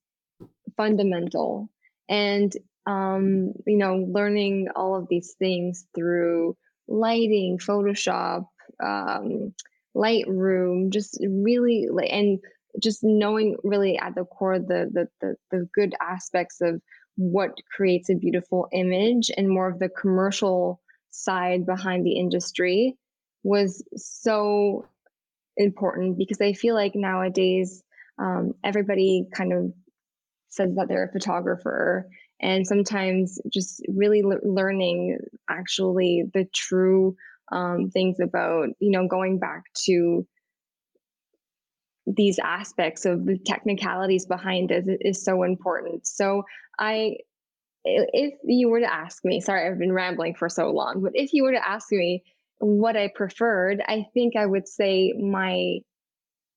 fundamental 0.77 1.69
and 2.09 2.53
um, 2.87 3.53
you 3.67 3.79
know 3.79 3.97
learning 4.09 4.69
all 4.77 4.95
of 4.95 5.09
these 5.09 5.35
things 5.39 5.87
through 5.95 6.57
lighting 6.87 7.59
photoshop 7.59 8.47
um, 8.83 9.55
Lightroom, 9.97 10.91
just 10.91 11.19
really 11.29 11.89
like 11.91 12.11
and 12.11 12.39
just 12.83 13.05
knowing 13.05 13.57
really 13.63 13.99
at 13.99 14.15
the 14.15 14.25
core 14.25 14.59
the, 14.59 14.91
the 14.93 15.09
the 15.21 15.37
the 15.51 15.69
good 15.75 15.95
aspects 16.01 16.61
of 16.61 16.81
what 17.17 17.53
creates 17.75 18.11
a 18.11 18.15
beautiful 18.15 18.69
image 18.73 19.31
and 19.37 19.49
more 19.49 19.69
of 19.69 19.79
the 19.79 19.89
commercial 19.89 20.81
side 21.11 21.65
behind 21.65 22.05
the 22.05 22.19
industry 22.19 22.97
was 23.45 23.85
so 23.97 24.85
important 25.57 26.19
because 26.19 26.41
I 26.41 26.55
feel 26.55 26.75
like 26.75 26.97
nowadays 26.97 27.83
um, 28.19 28.55
everybody 28.65 29.27
kind 29.33 29.53
of 29.53 29.73
says 30.49 30.75
that 30.75 30.89
they're 30.89 31.05
a 31.05 31.13
photographer 31.13 32.09
and 32.41 32.67
sometimes 32.67 33.41
just 33.53 33.85
really 33.89 34.23
learning 34.23 35.19
actually 35.49 36.25
the 36.35 36.47
true 36.53 37.17
um, 37.53 37.91
things 37.91 38.19
about 38.21 38.69
you 38.81 38.91
know 38.91 39.07
going 39.09 39.39
back 39.39 39.65
to 39.87 40.27
these 42.07 42.39
aspects 42.39 43.07
of 43.07 43.25
the 43.25 43.39
technicalities 43.39 44.27
behind 44.27 44.71
it 44.71 44.85
is 45.01 45.25
so 45.25 45.43
important. 45.43 46.07
So 46.07 46.45
i 46.79 47.17
if 47.85 48.35
you 48.45 48.69
were 48.69 48.81
to 48.81 48.93
ask 48.93 49.25
me 49.25 49.41
sorry 49.41 49.69
i've 49.69 49.79
been 49.79 49.93
rambling 49.93 50.35
for 50.35 50.49
so 50.49 50.71
long 50.71 51.03
but 51.03 51.13
if 51.15 51.33
you 51.33 51.43
were 51.43 51.53
to 51.53 51.69
ask 51.69 51.93
me 51.93 52.23
what 52.59 52.97
i 52.97 53.11
preferred 53.15 53.83
i 53.87 54.07
think 54.15 54.37
i 54.37 54.47
would 54.47 54.67
say 54.67 55.13
my 55.13 55.77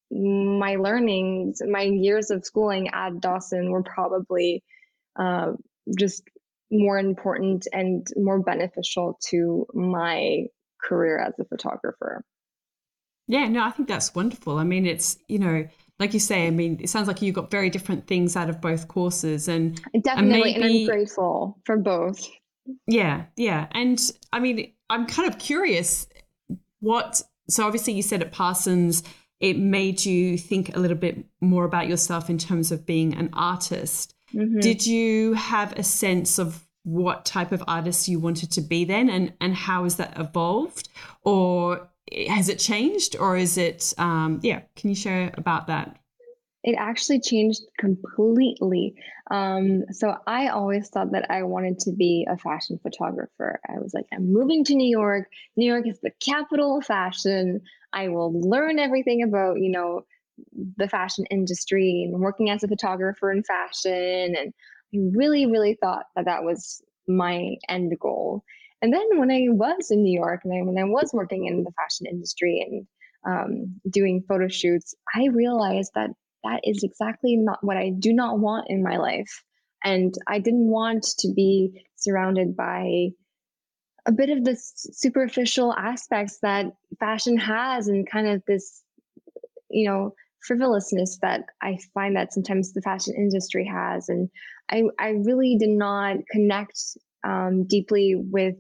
my 0.10 0.76
learnings 0.78 1.62
my 1.70 1.82
years 1.82 2.32
of 2.32 2.46
schooling 2.46 2.88
at 2.94 3.20
dawson 3.20 3.72
were 3.72 3.84
probably 3.84 4.64
uh, 5.20 5.52
just 5.98 6.24
more 6.72 6.98
important 6.98 7.68
and 7.74 8.08
more 8.16 8.40
beneficial 8.42 9.18
to 9.22 9.66
my 9.74 10.46
career 10.88 11.18
as 11.18 11.34
a 11.40 11.46
photographer. 11.46 12.24
Yeah, 13.28 13.48
no, 13.48 13.64
I 13.64 13.72
think 13.72 13.90
that's 13.90 14.16
wonderful. 14.16 14.58
I 14.58 14.64
mean, 14.64 14.86
it's, 14.86 15.18
you 15.28 15.40
know, 15.40 15.68
like 16.00 16.14
you 16.14 16.20
say, 16.20 16.48
I 16.48 16.52
mean, 16.52 16.80
it 16.82 16.90
sounds 16.90 17.08
like 17.08 17.22
you 17.22 17.32
got 17.32 17.52
very 17.52 17.70
different 17.70 18.08
things 18.08 18.36
out 18.36 18.50
of 18.50 18.62
both 18.62 18.88
courses 18.88 19.48
and 19.48 19.82
definitely 20.02 20.54
and, 20.54 20.62
maybe, 20.62 20.86
and 20.86 20.90
I'm 20.92 20.98
grateful 20.98 21.60
for 21.66 21.78
both. 21.78 22.26
Yeah, 22.86 23.26
yeah. 23.36 23.68
And 23.72 24.00
I 24.32 24.40
mean, 24.40 24.74
I'm 24.90 25.08
kind 25.08 25.32
of 25.32 25.40
curious 25.40 26.08
what 26.80 27.22
so 27.50 27.66
obviously 27.66 27.94
you 27.94 28.04
said 28.04 28.22
at 28.22 28.32
Parsons 28.32 29.04
it 29.40 29.58
made 29.58 30.06
you 30.06 30.38
think 30.38 30.76
a 30.76 30.80
little 30.80 30.98
bit 30.98 31.26
more 31.42 31.66
about 31.66 31.88
yourself 31.88 32.30
in 32.30 32.38
terms 32.38 32.72
of 32.72 32.86
being 32.86 33.16
an 33.16 33.30
artist. 33.34 34.16
Mm-hmm. 34.34 34.60
Did 34.60 34.86
you 34.86 35.34
have 35.34 35.74
a 35.74 35.84
sense 35.84 36.40
of 36.40 36.67
what 36.88 37.26
type 37.26 37.52
of 37.52 37.62
artist 37.68 38.08
you 38.08 38.18
wanted 38.18 38.50
to 38.50 38.62
be 38.62 38.86
then 38.86 39.10
and 39.10 39.34
and 39.42 39.54
how 39.54 39.84
has 39.84 39.98
that 39.98 40.18
evolved? 40.18 40.88
Or 41.24 41.90
has 42.30 42.48
it 42.48 42.60
changed? 42.60 43.18
Or 43.20 43.36
is 43.36 43.58
it 43.58 43.94
um 43.98 44.40
yeah 44.42 44.62
can 44.78 44.90
you 44.90 44.96
share 44.96 45.32
about 45.34 45.68
that? 45.68 45.98
It 46.64 46.76
actually 46.80 47.20
changed 47.20 47.62
completely. 47.78 48.96
Um 49.30 49.84
so 49.92 50.16
i 50.28 50.48
always 50.48 50.88
thought 50.88 51.12
that 51.12 51.30
i 51.30 51.44
wanted 51.44 51.78
to 51.80 51.92
be 51.92 52.26
a 52.30 52.38
fashion 52.38 52.80
photographer. 52.82 53.60
I 53.68 53.80
was 53.80 53.94
like 53.94 54.06
i'm 54.14 54.32
moving 54.32 54.64
to 54.64 54.74
new 54.76 54.90
york. 54.90 55.28
New 55.58 55.70
york 55.70 55.86
is 55.86 56.00
the 56.00 56.12
capital 56.22 56.78
of 56.78 56.86
fashion. 56.86 57.60
I 57.92 58.08
will 58.08 58.32
learn 58.40 58.80
everything 58.80 59.24
about 59.24 59.60
you 59.60 59.72
know 59.72 60.06
the 60.78 60.88
fashion 60.88 61.26
industry 61.26 62.10
and 62.10 62.22
working 62.22 62.50
as 62.50 62.64
a 62.64 62.68
photographer 62.70 63.30
in 63.30 63.44
fashion. 63.44 64.36
And 64.38 64.54
I 64.94 64.98
really, 65.18 65.46
really 65.46 65.78
thought 65.82 66.06
that 66.16 66.26
that 66.26 66.44
was 66.44 66.82
my 67.08 67.56
end 67.70 67.94
goal. 68.00 68.44
And 68.82 68.94
then 68.94 69.20
when 69.20 69.32
I 69.32 69.48
was 69.50 69.90
in 69.90 70.04
New 70.04 70.18
York 70.18 70.42
and 70.44 70.54
I, 70.54 70.62
when 70.62 70.78
I 70.78 70.88
was 70.88 71.12
working 71.14 71.46
in 71.46 71.64
the 71.64 71.72
fashion 71.72 72.06
industry 72.06 72.64
and 72.66 72.88
um, 73.26 73.82
doing 73.90 74.24
photo 74.28 74.48
shoots, 74.48 74.94
I 75.16 75.28
realized 75.28 75.92
that 75.96 76.12
that 76.44 76.62
is 76.64 76.84
exactly 76.84 77.36
not 77.36 77.60
what 77.62 77.78
I 77.78 77.90
do 77.90 78.14
not 78.14 78.40
want 78.40 78.68
in 78.70 78.84
my 78.84 78.98
life. 78.98 79.44
And 79.84 80.14
I 80.28 80.40
didn't 80.40 80.68
want 80.68 81.04
to 81.20 81.34
be 81.34 81.84
surrounded 81.96 82.56
by 82.56 83.10
a 84.06 84.12
bit 84.12 84.30
of 84.30 84.44
the 84.44 84.56
superficial 84.56 85.74
aspects 85.74 86.40
that 86.42 86.68
fashion 87.00 87.38
has 87.38 87.88
and 87.88 88.10
kind 88.10 88.28
of 88.28 88.42
this, 88.48 88.82
you 89.70 89.90
know, 89.90 90.14
frivolousness 90.42 91.20
that 91.22 91.44
I 91.62 91.78
find 91.94 92.16
that 92.16 92.34
sometimes 92.34 92.74
the 92.74 92.82
fashion 92.82 93.14
industry 93.16 93.66
has. 93.66 94.10
And 94.10 94.30
I, 94.70 94.84
I 95.00 95.10
really 95.10 95.58
did 95.60 95.70
not 95.70 96.18
connect 96.32 96.80
um, 97.24 97.66
deeply 97.66 98.16
with 98.16 98.56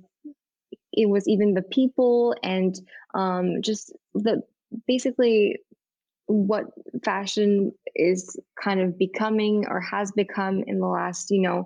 it 0.93 1.07
was 1.07 1.27
even 1.27 1.53
the 1.53 1.61
people 1.61 2.35
and 2.43 2.75
um, 3.13 3.61
just 3.61 3.93
the 4.15 4.41
basically 4.87 5.59
what 6.25 6.65
fashion 7.05 7.71
is 7.95 8.37
kind 8.61 8.81
of 8.81 8.97
becoming 8.97 9.65
or 9.69 9.79
has 9.79 10.11
become 10.11 10.63
in 10.67 10.79
the 10.79 10.87
last 10.87 11.31
you 11.31 11.41
know 11.41 11.65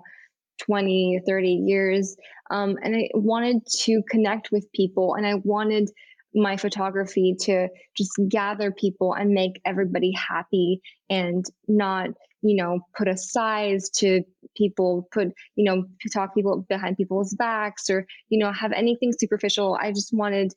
20 0.60 1.20
30 1.26 1.48
years 1.48 2.16
um, 2.50 2.76
and 2.82 2.94
i 2.94 3.08
wanted 3.14 3.66
to 3.66 4.02
connect 4.08 4.52
with 4.52 4.70
people 4.72 5.14
and 5.14 5.26
i 5.26 5.34
wanted 5.42 5.90
my 6.34 6.56
photography 6.56 7.36
to 7.40 7.68
just 7.96 8.12
gather 8.28 8.70
people 8.70 9.12
and 9.14 9.30
make 9.30 9.60
everybody 9.64 10.12
happy 10.12 10.80
and 11.10 11.44
not 11.68 12.08
you 12.42 12.56
know 12.56 12.80
put 12.96 13.08
a 13.08 13.16
size 13.16 13.88
to 13.90 14.22
people 14.56 15.08
put 15.12 15.28
you 15.56 15.64
know 15.64 15.84
talk 16.12 16.34
people 16.34 16.64
behind 16.68 16.96
people's 16.96 17.34
backs 17.34 17.88
or 17.88 18.06
you 18.28 18.38
know 18.38 18.52
have 18.52 18.72
anything 18.72 19.12
superficial. 19.18 19.78
I 19.80 19.92
just 19.92 20.12
wanted 20.12 20.52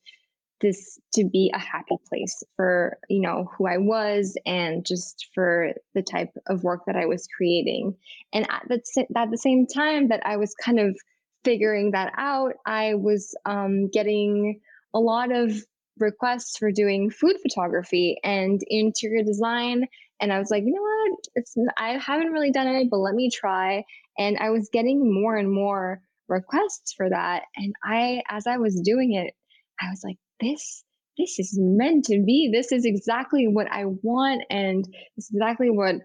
this 0.61 0.99
to 1.13 1.25
be 1.25 1.51
a 1.53 1.59
happy 1.59 1.97
place 2.07 2.41
for 2.55 2.97
you 3.09 3.19
know 3.19 3.49
who 3.57 3.67
i 3.67 3.77
was 3.77 4.37
and 4.45 4.85
just 4.85 5.27
for 5.33 5.71
the 5.93 6.01
type 6.01 6.31
of 6.47 6.63
work 6.63 6.81
that 6.87 6.95
i 6.95 7.05
was 7.05 7.27
creating. 7.35 7.93
And 8.33 8.47
at 8.49 8.63
the, 8.69 9.05
at 9.17 9.31
the 9.31 9.37
same 9.37 9.67
time 9.67 10.07
that 10.07 10.25
i 10.25 10.37
was 10.37 10.55
kind 10.55 10.79
of 10.79 10.97
figuring 11.43 11.91
that 11.91 12.13
out 12.17 12.53
i 12.65 12.93
was 12.93 13.35
um, 13.45 13.89
getting 13.89 14.59
a 14.95 14.99
lot 14.99 15.31
of 15.31 15.53
requests 15.99 16.57
for 16.57 16.71
doing 16.71 17.11
food 17.11 17.35
photography 17.43 18.17
and 18.23 18.61
interior 18.67 19.23
design 19.23 19.85
and 20.19 20.33
i 20.33 20.39
was 20.39 20.49
like 20.49 20.63
you 20.65 20.73
know 20.73 20.81
what? 20.81 21.19
It's 21.35 21.55
i 21.77 21.97
haven't 21.97 22.31
really 22.31 22.51
done 22.51 22.67
it 22.67 22.89
but 22.89 22.97
let 22.97 23.15
me 23.15 23.29
try 23.29 23.83
and 24.17 24.37
i 24.39 24.49
was 24.49 24.69
getting 24.73 25.13
more 25.13 25.37
and 25.37 25.51
more 25.51 26.01
requests 26.27 26.93
for 26.97 27.09
that 27.09 27.43
and 27.55 27.73
i 27.83 28.21
as 28.29 28.47
i 28.47 28.57
was 28.57 28.81
doing 28.81 29.13
it 29.13 29.33
i 29.79 29.89
was 29.89 30.01
like 30.03 30.17
this 30.41 30.83
this 31.17 31.39
is 31.39 31.57
meant 31.57 32.05
to 32.05 32.21
be. 32.25 32.49
This 32.51 32.71
is 32.71 32.85
exactly 32.85 33.47
what 33.47 33.67
i 33.71 33.85
want 33.85 34.43
and 34.49 34.85
it's 35.17 35.29
exactly 35.31 35.69
what 35.69 35.95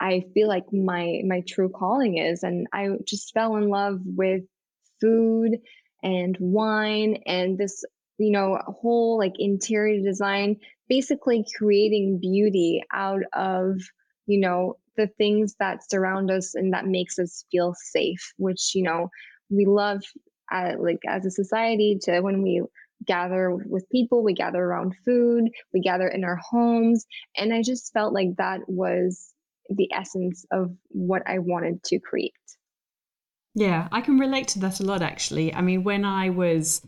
i 0.00 0.24
feel 0.34 0.48
like 0.48 0.64
my 0.72 1.20
my 1.26 1.42
true 1.48 1.70
calling 1.70 2.18
is 2.18 2.42
and 2.42 2.66
i 2.72 2.88
just 3.06 3.32
fell 3.32 3.56
in 3.56 3.68
love 3.68 4.00
with 4.04 4.42
food 5.00 5.58
and 6.02 6.36
wine 6.40 7.18
and 7.26 7.56
this 7.56 7.84
you 8.22 8.30
know, 8.30 8.58
whole 8.66 9.18
like 9.18 9.32
interior 9.38 10.02
design, 10.02 10.56
basically 10.88 11.44
creating 11.56 12.18
beauty 12.20 12.82
out 12.92 13.22
of, 13.32 13.80
you 14.26 14.40
know, 14.40 14.76
the 14.96 15.08
things 15.18 15.54
that 15.58 15.88
surround 15.90 16.30
us 16.30 16.54
and 16.54 16.72
that 16.72 16.86
makes 16.86 17.18
us 17.18 17.44
feel 17.50 17.74
safe, 17.76 18.32
which, 18.36 18.74
you 18.74 18.82
know, 18.82 19.08
we 19.50 19.64
love 19.66 20.02
uh, 20.52 20.74
like 20.78 21.00
as 21.08 21.24
a 21.26 21.30
society 21.30 21.98
to 22.02 22.20
when 22.20 22.42
we 22.42 22.62
gather 23.06 23.54
with 23.54 23.88
people, 23.90 24.22
we 24.22 24.34
gather 24.34 24.62
around 24.62 24.94
food, 25.04 25.48
we 25.72 25.80
gather 25.80 26.06
in 26.06 26.24
our 26.24 26.36
homes. 26.36 27.04
And 27.36 27.52
I 27.52 27.62
just 27.62 27.92
felt 27.92 28.12
like 28.12 28.36
that 28.36 28.60
was 28.68 29.32
the 29.68 29.88
essence 29.92 30.44
of 30.52 30.74
what 30.88 31.22
I 31.26 31.38
wanted 31.38 31.82
to 31.84 31.98
create. 31.98 32.34
Yeah, 33.54 33.88
I 33.92 34.00
can 34.00 34.18
relate 34.18 34.48
to 34.48 34.60
that 34.60 34.80
a 34.80 34.84
lot 34.84 35.02
actually. 35.02 35.54
I 35.54 35.60
mean, 35.60 35.84
when 35.84 36.04
I 36.04 36.30
was 36.30 36.82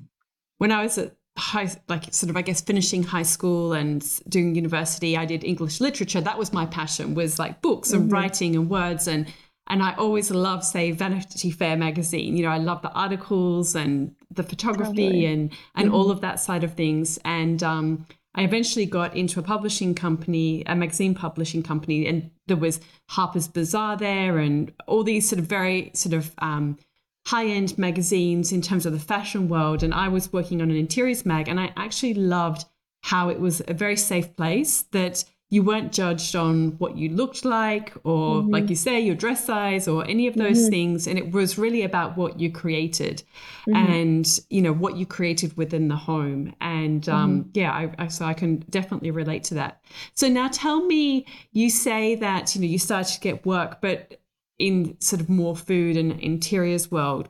when 0.59 0.73
I 0.73 0.83
was 0.83 0.99
at 0.99 1.15
high, 1.37 1.71
like 1.89 2.13
sort 2.13 2.31
of, 2.31 2.37
I 2.37 2.43
guess, 2.43 2.61
finishing 2.61 3.03
high 3.03 3.23
school 3.23 3.73
and 3.73 4.05
doing 4.29 4.55
university, 4.55 5.17
I 5.17 5.25
did 5.25 5.45
English 5.45 5.81
literature. 5.81 6.21
That 6.21 6.39
was 6.39 6.53
my 6.53 6.67
passion, 6.67 7.15
was 7.15 7.39
like 7.39 7.61
books 7.61 7.93
and 7.93 8.05
mm-hmm. 8.05 8.13
writing 8.13 8.57
and 8.57 8.71
words. 8.71 9.09
And 9.09 9.27
and 9.67 9.83
I 9.83 9.95
always 9.95 10.31
loved, 10.31 10.65
say, 10.65 10.91
Vanity 10.91 11.51
Fair 11.51 11.77
magazine. 11.77 12.37
You 12.37 12.45
know, 12.45 12.51
I 12.51 12.59
love 12.59 12.83
the 12.83 12.93
articles 12.93 13.75
and 13.75 14.15
the 14.31 14.43
photography 14.43 15.07
totally. 15.07 15.27
and 15.27 15.53
and 15.75 15.87
mm-hmm. 15.87 15.95
all 15.95 16.11
of 16.11 16.21
that 16.21 16.39
side 16.41 16.65
of 16.65 16.75
things. 16.75 17.19
And 17.25 17.63
um, 17.63 18.07
I 18.35 18.43
eventually 18.43 18.87
got 18.87 19.17
into 19.17 19.41
a 19.41 19.43
publishing 19.43 19.95
company, 19.95 20.63
a 20.67 20.75
magazine 20.75 21.15
publishing 21.15 21.63
company, 21.63 22.07
and 22.07 22.31
there 22.47 22.57
was 22.57 22.81
Harper's 23.11 23.49
Bazaar 23.49 23.97
there, 23.97 24.39
and 24.39 24.73
all 24.87 25.03
these 25.03 25.29
sort 25.29 25.39
of 25.41 25.47
very 25.47 25.91
sort 25.95 26.13
of 26.13 26.33
um, 26.39 26.79
high 27.27 27.47
end 27.47 27.77
magazines 27.79 28.53
in 28.53 28.61
terms 28.61 28.87
of 28.87 28.93
the 28.93 28.99
fashion 28.99 29.49
world. 29.49 29.83
And 29.83 29.95
I 29.95 30.09
was 30.09 30.33
working 30.33 30.61
on 30.61 30.71
an 30.71 30.77
interiors 30.77 31.25
mag, 31.25 31.49
and 31.49 31.59
I 31.59 31.73
actually 31.77 32.15
loved 32.15 32.65
how 33.03 33.29
it 33.29 33.39
was 33.39 33.63
a 33.69 33.75
very 33.75 33.97
safe 33.97 34.35
place 34.37 34.83
that 34.93 35.25
you 35.51 35.63
weren't 35.63 35.93
judged 35.93 36.35
on 36.35 36.71
what 36.79 36.97
you 36.97 37.09
looked 37.11 37.45
like 37.45 37.93
or 38.03 38.41
mm-hmm. 38.41 38.51
like 38.51 38.69
you 38.69 38.75
say 38.75 38.99
your 38.99 39.15
dress 39.15 39.45
size 39.45 39.87
or 39.87 40.05
any 40.07 40.27
of 40.27 40.35
those 40.35 40.63
mm-hmm. 40.63 40.71
things 40.71 41.07
and 41.07 41.19
it 41.19 41.31
was 41.31 41.59
really 41.59 41.83
about 41.83 42.17
what 42.17 42.41
you 42.41 42.51
created 42.51 43.23
mm-hmm. 43.69 43.77
and 43.77 44.41
you 44.51 44.61
know 44.61 44.73
what 44.73 44.97
you 44.97 45.07
created 45.07 45.57
within 45.57 45.87
the 45.87 45.97
home 45.97 46.53
and 46.61 47.09
um, 47.09 47.41
mm-hmm. 47.41 47.51
yeah 47.55 47.71
I, 47.73 47.95
I, 47.99 48.09
so 48.09 48.25
i 48.25 48.35
can 48.35 48.65
definitely 48.69 49.13
relate 49.13 49.45
to 49.45 49.55
that 49.55 49.81
so 50.15 50.29
now 50.29 50.49
tell 50.49 50.85
me 50.87 51.27
you 51.53 51.71
say 51.71 52.17
that 52.17 52.55
you 52.55 52.61
know 52.61 52.67
you 52.67 52.79
started 52.79 53.13
to 53.13 53.21
get 53.21 53.47
work 53.47 53.81
but 53.81 54.21
in 54.65 54.99
sort 55.01 55.21
of 55.21 55.29
more 55.29 55.55
food 55.55 55.97
and 55.97 56.19
interiors 56.21 56.91
world 56.91 57.29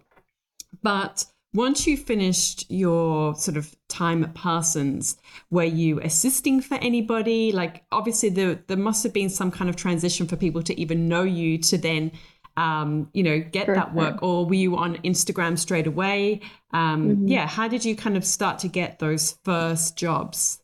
but 0.82 1.24
once 1.54 1.86
you 1.86 1.96
finished 1.96 2.68
your 2.68 3.34
sort 3.36 3.56
of 3.56 3.74
time 3.88 4.24
at 4.24 4.34
Parsons, 4.34 5.16
were 5.50 5.62
you 5.62 6.00
assisting 6.00 6.60
for 6.60 6.74
anybody? 6.74 7.52
Like, 7.52 7.84
obviously, 7.92 8.28
there, 8.28 8.56
there 8.66 8.76
must 8.76 9.04
have 9.04 9.12
been 9.12 9.30
some 9.30 9.52
kind 9.52 9.70
of 9.70 9.76
transition 9.76 10.26
for 10.26 10.34
people 10.36 10.62
to 10.64 10.78
even 10.78 11.08
know 11.08 11.22
you 11.22 11.58
to 11.58 11.78
then, 11.78 12.10
um, 12.56 13.08
you 13.14 13.22
know, 13.22 13.38
get 13.38 13.66
sure, 13.66 13.76
that 13.76 13.94
work. 13.94 14.20
Or 14.20 14.44
were 14.44 14.54
you 14.54 14.76
on 14.76 14.96
Instagram 14.98 15.56
straight 15.56 15.86
away? 15.86 16.40
Um, 16.72 17.08
mm-hmm. 17.08 17.28
Yeah. 17.28 17.46
How 17.46 17.68
did 17.68 17.84
you 17.84 17.94
kind 17.94 18.16
of 18.16 18.24
start 18.24 18.58
to 18.60 18.68
get 18.68 18.98
those 18.98 19.38
first 19.44 19.96
jobs? 19.96 20.60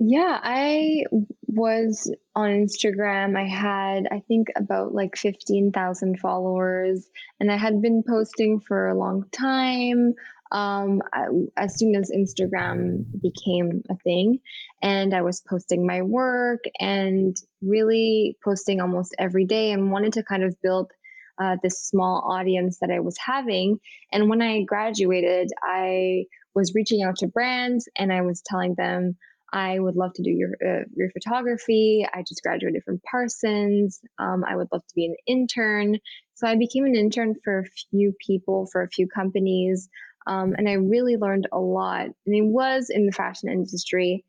Yeah, 0.00 0.38
I 0.42 1.04
was 1.48 2.12
on 2.36 2.50
Instagram. 2.50 3.36
I 3.36 3.48
had, 3.48 4.06
I 4.12 4.20
think, 4.28 4.48
about 4.54 4.94
like 4.94 5.16
15,000 5.16 6.20
followers, 6.20 7.08
and 7.40 7.50
I 7.50 7.56
had 7.56 7.82
been 7.82 8.04
posting 8.08 8.60
for 8.60 8.88
a 8.88 8.98
long 8.98 9.24
time. 9.32 10.14
Um, 10.52 11.02
I, 11.12 11.26
as 11.56 11.78
soon 11.78 11.96
as 11.96 12.10
Instagram 12.10 13.04
became 13.20 13.82
a 13.90 13.96
thing, 13.96 14.38
and 14.82 15.12
I 15.12 15.22
was 15.22 15.40
posting 15.40 15.84
my 15.84 16.02
work 16.02 16.60
and 16.78 17.36
really 17.60 18.36
posting 18.42 18.80
almost 18.80 19.16
every 19.18 19.46
day, 19.46 19.72
and 19.72 19.90
wanted 19.90 20.12
to 20.14 20.22
kind 20.22 20.44
of 20.44 20.54
build 20.62 20.92
uh, 21.40 21.56
this 21.62 21.80
small 21.80 22.22
audience 22.30 22.78
that 22.80 22.90
I 22.90 23.00
was 23.00 23.16
having. 23.18 23.78
And 24.12 24.28
when 24.28 24.42
I 24.42 24.62
graduated, 24.62 25.50
I 25.62 26.24
was 26.54 26.74
reaching 26.74 27.02
out 27.02 27.16
to 27.18 27.28
brands 27.28 27.88
and 27.96 28.12
I 28.12 28.22
was 28.22 28.42
telling 28.44 28.74
them, 28.74 29.16
I 29.52 29.78
would 29.78 29.96
love 29.96 30.12
to 30.14 30.22
do 30.22 30.30
your 30.30 30.50
uh, 30.64 30.84
your 30.94 31.10
photography. 31.10 32.06
I 32.12 32.22
just 32.22 32.42
graduated 32.42 32.84
from 32.84 33.00
Parsons. 33.10 34.00
Um, 34.18 34.44
I 34.46 34.56
would 34.56 34.68
love 34.72 34.86
to 34.86 34.94
be 34.94 35.06
an 35.06 35.16
intern. 35.26 35.98
So 36.34 36.46
I 36.46 36.56
became 36.56 36.84
an 36.84 36.94
intern 36.94 37.34
for 37.42 37.60
a 37.60 37.64
few 37.90 38.14
people, 38.24 38.68
for 38.70 38.82
a 38.82 38.88
few 38.88 39.08
companies, 39.08 39.88
um, 40.26 40.54
and 40.56 40.68
I 40.68 40.74
really 40.74 41.16
learned 41.16 41.48
a 41.52 41.58
lot. 41.58 42.04
And 42.04 42.34
it 42.34 42.44
was 42.44 42.90
in 42.90 43.06
the 43.06 43.12
fashion 43.12 43.48
industry, 43.48 44.24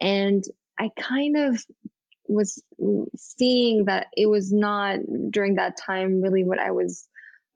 and 0.00 0.44
I 0.78 0.90
kind 0.98 1.36
of 1.36 1.64
was 2.26 2.62
seeing 3.16 3.84
that 3.84 4.08
it 4.16 4.26
was 4.26 4.52
not 4.52 4.98
during 5.30 5.56
that 5.56 5.76
time 5.76 6.20
really 6.20 6.42
what 6.42 6.58
I 6.58 6.70
was 6.70 7.06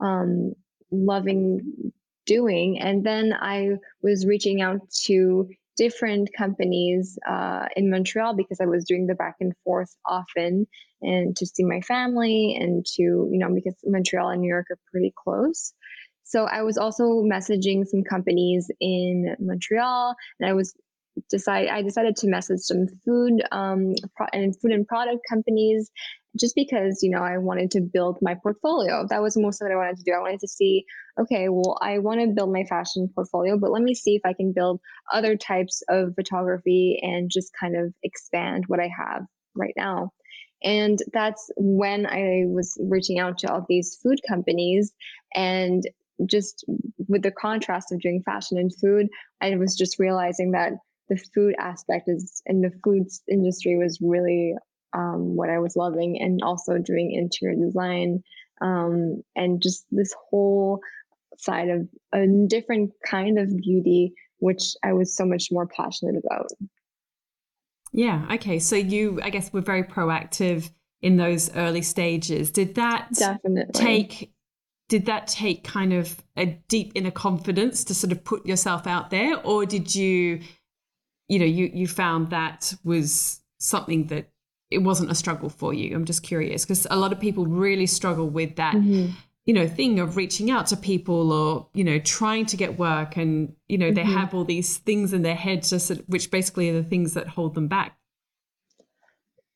um, 0.01 0.53
loving 0.91 1.93
doing. 2.27 2.79
And 2.79 3.03
then 3.05 3.33
I 3.33 3.77
was 4.03 4.27
reaching 4.27 4.61
out 4.61 4.89
to 5.05 5.49
different 5.79 6.31
companies 6.37 7.19
uh, 7.27 7.67
in 7.77 7.89
Montreal 7.89 8.35
because 8.35 8.61
I 8.61 8.67
was 8.67 8.85
doing 8.85 9.07
the 9.07 9.15
back 9.15 9.37
and 9.41 9.55
forth 9.65 9.95
often 10.05 10.67
and 11.01 11.37
to 11.37 11.47
see 11.47 11.65
my 11.65 11.81
family 11.81 12.59
and 12.61 12.85
to, 12.97 13.03
you 13.03 13.39
know, 13.39 13.55
because 13.55 13.77
Montreal 13.85 14.31
and 14.31 14.43
New 14.43 14.49
York 14.49 14.67
are 14.71 14.79
pretty 14.91 15.15
close. 15.17 15.73
So 16.25 16.45
I 16.45 16.63
was 16.63 16.77
also 16.77 17.23
messaging 17.23 17.87
some 17.87 18.03
companies 18.03 18.71
in 18.81 19.37
Montreal 19.39 20.15
and 20.41 20.51
I 20.51 20.53
was 20.53 20.75
decide 21.31 21.69
I 21.69 21.83
decided 21.83 22.17
to 22.17 22.29
message 22.29 22.61
some 22.61 22.87
food 23.05 23.43
um, 23.53 23.95
pro- 24.17 24.27
and 24.33 24.55
food 24.61 24.73
and 24.73 24.87
product 24.87 25.21
companies 25.29 25.91
just 26.39 26.55
because 26.55 27.01
you 27.03 27.11
know 27.11 27.23
I 27.23 27.39
wanted 27.39 27.71
to 27.73 27.81
build 27.81 28.19
my 28.23 28.35
portfolio. 28.35 29.07
That 29.09 29.23
was 29.23 29.37
most 29.37 29.61
of 29.61 29.67
what 29.67 29.73
I 29.73 29.77
wanted 29.77 29.97
to 29.99 30.05
do. 30.05 30.13
I 30.13 30.21
wanted 30.21 30.41
to 30.41 30.49
see, 30.49 30.85
okay, 31.21 31.49
well, 31.49 31.79
I 31.81 31.99
want 31.99 32.21
to 32.21 32.29
build 32.29 32.53
my 32.53 32.65
fashion 32.65 33.11
portfolio, 33.15 33.59
but 33.59 33.71
let 33.71 33.83
me 33.83 33.95
see 33.95 34.15
if 34.17 34.23
I 34.25 34.33
can 34.33 34.53
build 34.53 34.81
other 35.13 35.37
types 35.37 35.83
of 35.89 36.15
photography 36.15 36.99
and 37.03 37.31
just 37.31 37.51
kind 37.59 37.77
of 37.77 37.93
expand 38.03 38.65
what 38.69 38.81
I 38.81 38.91
have 38.97 39.23
right 39.55 39.75
now. 39.77 40.13
And 40.63 40.99
that's 41.13 41.51
when 41.57 42.07
I 42.07 42.43
was 42.47 42.77
reaching 42.81 43.21
out 43.21 43.39
to 43.39 43.53
all 43.53 43.65
these 43.69 43.99
food 44.03 44.19
companies 44.29 44.93
and 45.35 45.85
just 46.27 46.65
with 47.07 47.23
the 47.23 47.31
contrast 47.31 47.93
of 47.93 48.01
doing 48.01 48.23
fashion 48.25 48.59
and 48.59 48.75
food, 48.75 49.07
I 49.41 49.55
was 49.57 49.77
just 49.77 49.99
realizing 49.99 50.53
that 50.53 50.73
the 51.09 51.17
food 51.35 51.55
aspect 51.59 52.09
is 52.09 52.43
in 52.47 52.61
the 52.61 52.73
foods 52.85 53.23
industry 53.29 53.77
was 53.77 53.99
really 54.01 54.55
um, 54.93 55.37
what 55.37 55.51
I 55.51 55.59
was 55.59 55.77
loving, 55.77 56.21
and 56.21 56.41
also 56.43 56.79
doing 56.79 57.13
interior 57.13 57.57
design 57.57 58.23
um, 58.61 59.23
and 59.37 59.63
just 59.63 59.85
this 59.91 60.15
whole 60.31 60.81
side 61.37 61.69
of 61.69 61.89
a 62.13 62.27
different 62.49 62.93
kind 63.05 63.39
of 63.39 63.57
beauty, 63.57 64.13
which 64.39 64.75
I 64.85 64.93
was 64.93 65.17
so 65.17 65.25
much 65.25 65.49
more 65.51 65.67
passionate 65.67 66.17
about. 66.25 66.49
Yeah. 67.93 68.27
Okay. 68.33 68.59
So 68.59 68.77
you, 68.77 69.21
I 69.23 69.31
guess, 69.31 69.53
were 69.53 69.61
very 69.61 69.85
proactive 69.85 70.71
in 71.01 71.17
those 71.17 71.55
early 71.55 71.83
stages. 71.83 72.51
Did 72.51 72.75
that 72.75 73.09
definitely 73.15 73.73
take? 73.73 74.33
Did 74.89 75.05
that 75.07 75.27
take 75.27 75.65
kind 75.65 75.93
of 75.93 76.17
a 76.37 76.47
deep 76.47 76.93
inner 76.95 77.11
confidence 77.11 77.85
to 77.85 77.95
sort 77.95 78.11
of 78.11 78.25
put 78.25 78.47
yourself 78.47 78.87
out 78.87 79.11
there, 79.11 79.39
or 79.45 79.67
did 79.67 79.95
you, 79.95 80.41
you 81.29 81.39
know, 81.39 81.45
you 81.45 81.71
you 81.73 81.87
found 81.87 82.31
that 82.31 82.75
was 82.85 83.41
something 83.59 84.07
that 84.07 84.31
it 84.71 84.79
wasn't 84.79 85.11
a 85.11 85.15
struggle 85.15 85.49
for 85.49 85.73
you? 85.73 85.95
I'm 85.95 86.05
just 86.05 86.23
curious 86.23 86.65
because 86.65 86.87
a 86.91 86.97
lot 86.97 87.13
of 87.13 87.21
people 87.21 87.47
really 87.47 87.87
struggle 87.87 88.29
with 88.29 88.57
that. 88.57 88.75
Mm-hmm. 88.75 89.13
You 89.45 89.55
know, 89.55 89.67
thing 89.67 89.99
of 89.99 90.19
reaching 90.19 90.51
out 90.51 90.67
to 90.67 90.77
people 90.77 91.33
or, 91.33 91.69
you 91.73 91.83
know, 91.83 91.99
trying 91.99 92.45
to 92.47 92.57
get 92.59 92.79
work 92.79 93.17
and, 93.17 93.55
you 93.67 93.79
know, 93.79 93.87
mm-hmm. 93.87 93.95
they 93.95 94.05
have 94.05 94.35
all 94.35 94.45
these 94.45 94.77
things 94.77 95.15
in 95.15 95.23
their 95.23 95.35
heads 95.35 95.71
just 95.71 95.91
which 96.07 96.31
basically 96.31 96.69
are 96.69 96.75
the 96.75 96.83
things 96.83 97.15
that 97.15 97.29
hold 97.29 97.55
them 97.55 97.67
back. 97.67 97.97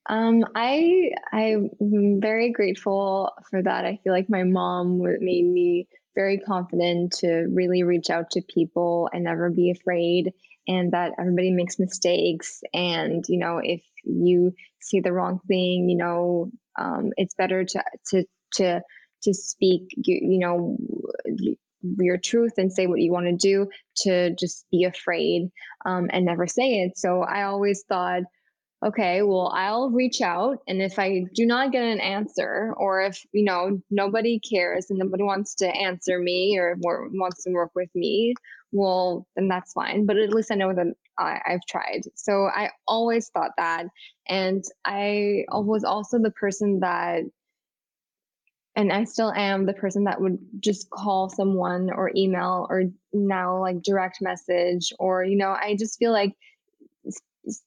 Um, 0.08 0.44
I 0.54 1.10
I'm 1.30 2.20
very 2.20 2.52
grateful 2.52 3.32
for 3.50 3.62
that. 3.62 3.84
I 3.84 4.00
feel 4.02 4.14
like 4.14 4.30
my 4.30 4.44
mom 4.44 4.98
made 4.98 5.44
me 5.44 5.88
very 6.14 6.38
confident 6.38 7.12
to 7.18 7.46
really 7.50 7.82
reach 7.82 8.10
out 8.10 8.30
to 8.30 8.42
people 8.42 9.08
and 9.12 9.24
never 9.24 9.50
be 9.50 9.70
afraid 9.70 10.32
and 10.68 10.92
that 10.92 11.12
everybody 11.18 11.50
makes 11.52 11.78
mistakes. 11.78 12.60
And 12.72 13.24
you 13.28 13.38
know 13.38 13.60
if 13.62 13.82
you 14.04 14.52
see 14.80 15.00
the 15.00 15.12
wrong 15.12 15.40
thing 15.46 15.88
you 15.88 15.96
know 15.96 16.50
um, 16.78 17.10
it's 17.16 17.34
better 17.34 17.64
to 17.64 17.84
to 18.10 18.24
to 18.54 18.80
to 19.22 19.34
speak 19.34 19.82
you, 19.96 20.18
you 20.22 20.38
know 20.38 20.76
your 21.98 22.18
truth 22.18 22.52
and 22.58 22.72
say 22.72 22.86
what 22.86 23.00
you 23.00 23.12
want 23.12 23.26
to 23.26 23.36
do 23.36 23.68
to 23.96 24.34
just 24.36 24.66
be 24.70 24.84
afraid 24.84 25.48
um, 25.84 26.08
and 26.12 26.24
never 26.24 26.46
say 26.46 26.82
it. 26.82 26.96
So 26.96 27.22
i 27.22 27.42
always 27.42 27.84
thought 27.88 28.22
okay 28.84 29.22
well 29.22 29.52
i'll 29.54 29.90
reach 29.90 30.20
out 30.20 30.58
and 30.66 30.82
if 30.82 30.98
i 30.98 31.24
do 31.34 31.46
not 31.46 31.72
get 31.72 31.84
an 31.84 32.00
answer 32.00 32.74
or 32.76 33.00
if 33.02 33.24
you 33.32 33.44
know 33.44 33.80
nobody 33.90 34.40
cares 34.40 34.90
and 34.90 34.98
nobody 34.98 35.22
wants 35.22 35.54
to 35.54 35.66
answer 35.66 36.18
me 36.18 36.58
or 36.58 36.76
wants 36.80 37.44
to 37.44 37.50
work 37.52 37.70
with 37.74 37.88
me 37.94 38.34
well, 38.72 39.26
then 39.36 39.48
that's 39.48 39.74
fine. 39.74 40.06
But 40.06 40.16
at 40.16 40.30
least 40.30 40.50
I 40.50 40.54
know 40.54 40.74
that 40.74 40.86
I, 41.18 41.40
I've 41.46 41.64
tried. 41.68 42.02
So 42.14 42.46
I 42.46 42.70
always 42.88 43.28
thought 43.28 43.52
that. 43.58 43.86
And 44.26 44.64
I 44.84 45.44
was 45.50 45.84
also 45.84 46.18
the 46.18 46.30
person 46.30 46.80
that 46.80 47.22
and 48.74 48.90
I 48.90 49.04
still 49.04 49.30
am 49.30 49.66
the 49.66 49.74
person 49.74 50.04
that 50.04 50.18
would 50.18 50.38
just 50.58 50.88
call 50.88 51.28
someone 51.28 51.90
or 51.90 52.10
email 52.16 52.66
or 52.70 52.84
now 53.12 53.60
like 53.60 53.82
direct 53.82 54.22
message 54.22 54.94
or 54.98 55.22
you 55.24 55.36
know 55.36 55.50
I 55.50 55.76
just 55.78 55.98
feel 55.98 56.10
like 56.10 56.32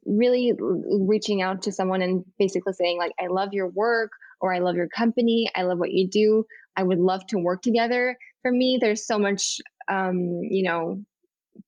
really 0.05 0.53
reaching 0.57 1.41
out 1.41 1.61
to 1.63 1.71
someone 1.71 2.01
and 2.01 2.23
basically 2.39 2.73
saying 2.73 2.97
like 2.97 3.11
I 3.19 3.27
love 3.27 3.49
your 3.53 3.67
work 3.69 4.11
or 4.41 4.53
I 4.53 4.59
love 4.59 4.75
your 4.75 4.87
company 4.87 5.49
I 5.55 5.63
love 5.63 5.79
what 5.79 5.91
you 5.91 6.07
do 6.07 6.45
I 6.75 6.83
would 6.83 6.99
love 6.99 7.25
to 7.27 7.37
work 7.37 7.61
together 7.61 8.17
for 8.41 8.51
me 8.51 8.77
there's 8.79 9.05
so 9.05 9.19
much 9.19 9.59
um, 9.87 10.41
you 10.43 10.63
know, 10.63 11.01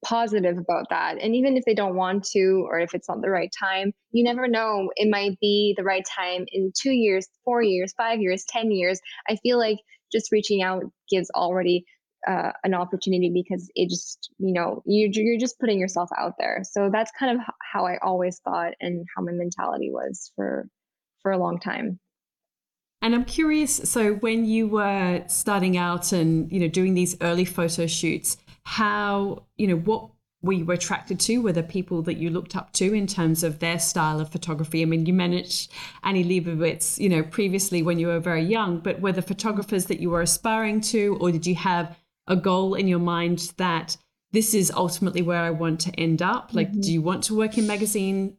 positive 0.04 0.58
about 0.58 0.88
that. 0.90 1.18
And 1.22 1.36
even 1.36 1.58
if 1.58 1.64
they 1.66 1.74
don't 1.74 1.96
want 1.96 2.26
to, 2.32 2.66
or 2.70 2.80
if 2.80 2.94
it's 2.94 3.08
not 3.08 3.22
the 3.22 3.30
right 3.30 3.52
time, 3.58 3.94
you 4.12 4.24
never 4.24 4.48
know. 4.48 4.90
It 4.96 5.10
might 5.10 5.40
be 5.40 5.74
the 5.78 5.84
right 5.84 6.06
time 6.06 6.46
in 6.52 6.72
two 6.80 6.92
years, 6.92 7.28
four 7.46 7.62
years, 7.62 7.94
five 7.98 8.20
years, 8.20 8.44
10 8.50 8.72
years. 8.72 9.00
I 9.30 9.38
feel 9.38 9.58
like 9.58 9.78
just 10.12 10.32
reaching 10.32 10.62
out 10.62 10.84
gives 11.10 11.30
already 11.32 11.86
uh, 12.28 12.52
an 12.64 12.74
opportunity 12.74 13.32
because 13.34 13.72
it 13.76 13.90
just, 13.90 14.30
you 14.38 14.54
know, 14.54 14.84
you, 14.86 15.10
you're 15.12 15.40
just 15.40 15.60
putting 15.60 15.80
yourself 15.80 16.10
out 16.18 16.34
there. 16.38 16.62
So 16.64 16.90
that's 16.92 17.12
kind 17.18 17.40
of 17.40 17.46
how 17.74 17.86
I 17.86 17.98
always 18.02 18.40
thought 18.40 18.74
and 18.82 19.06
how 19.16 19.24
my 19.24 19.32
mentality 19.32 19.90
was 19.92 20.32
for, 20.36 20.68
for 21.22 21.32
a 21.32 21.38
long 21.38 21.60
time. 21.60 22.00
And 23.02 23.14
I'm 23.16 23.26
curious, 23.26 23.76
so 23.90 24.16
when 24.16 24.46
you 24.46 24.68
were 24.68 25.24
starting 25.28 25.78
out 25.78 26.12
and, 26.12 26.52
you 26.52 26.60
know, 26.60 26.68
doing 26.68 26.96
these 26.96 27.16
early 27.22 27.46
photo 27.46 27.86
shoots, 27.88 28.38
how, 28.64 29.44
you 29.56 29.68
know, 29.68 29.78
what 29.78 30.10
were 30.42 30.54
you 30.54 30.70
attracted 30.72 31.20
to? 31.20 31.38
Were 31.38 31.54
there 31.54 31.64
people 31.64 32.02
that 32.04 32.18
you 32.18 32.30
looked 32.30 32.56
up 32.56 32.74
to 32.74 32.94
in 32.94 33.08
terms 33.08 33.44
of 33.44 33.60
their 33.60 33.80
style 33.80 34.20
of 34.20 34.30
photography? 34.30 34.82
I 34.82 34.86
mean, 34.86 35.06
you 35.06 35.14
managed 35.14 35.72
Annie 36.04 36.24
Leibovitz, 36.24 36.98
you 36.98 37.10
know, 37.10 37.24
previously 37.24 37.82
when 37.82 38.00
you 38.00 38.08
were 38.08 38.20
very 38.20 38.44
young, 38.44 38.80
but 38.80 39.00
were 39.00 39.12
the 39.12 39.22
photographers 39.22 39.86
that 39.86 40.00
you 40.00 40.10
were 40.10 40.22
aspiring 40.22 40.82
to, 40.82 41.18
or 41.22 41.32
did 41.32 41.46
you 41.46 41.56
have 41.56 41.96
a 42.28 42.36
goal 42.36 42.76
in 42.76 42.88
your 42.88 43.00
mind 43.00 43.54
that 43.58 43.98
this 44.32 44.54
is 44.54 44.72
ultimately 44.72 45.22
where 45.22 45.42
I 45.42 45.52
want 45.52 45.80
to 45.82 45.92
end 46.00 46.22
up? 46.22 46.54
Like, 46.54 46.72
mm-hmm. 46.72 46.82
do 46.82 46.92
you 46.92 47.02
want 47.02 47.24
to 47.26 47.38
work 47.38 47.58
in 47.58 47.68
magazine 47.68 48.38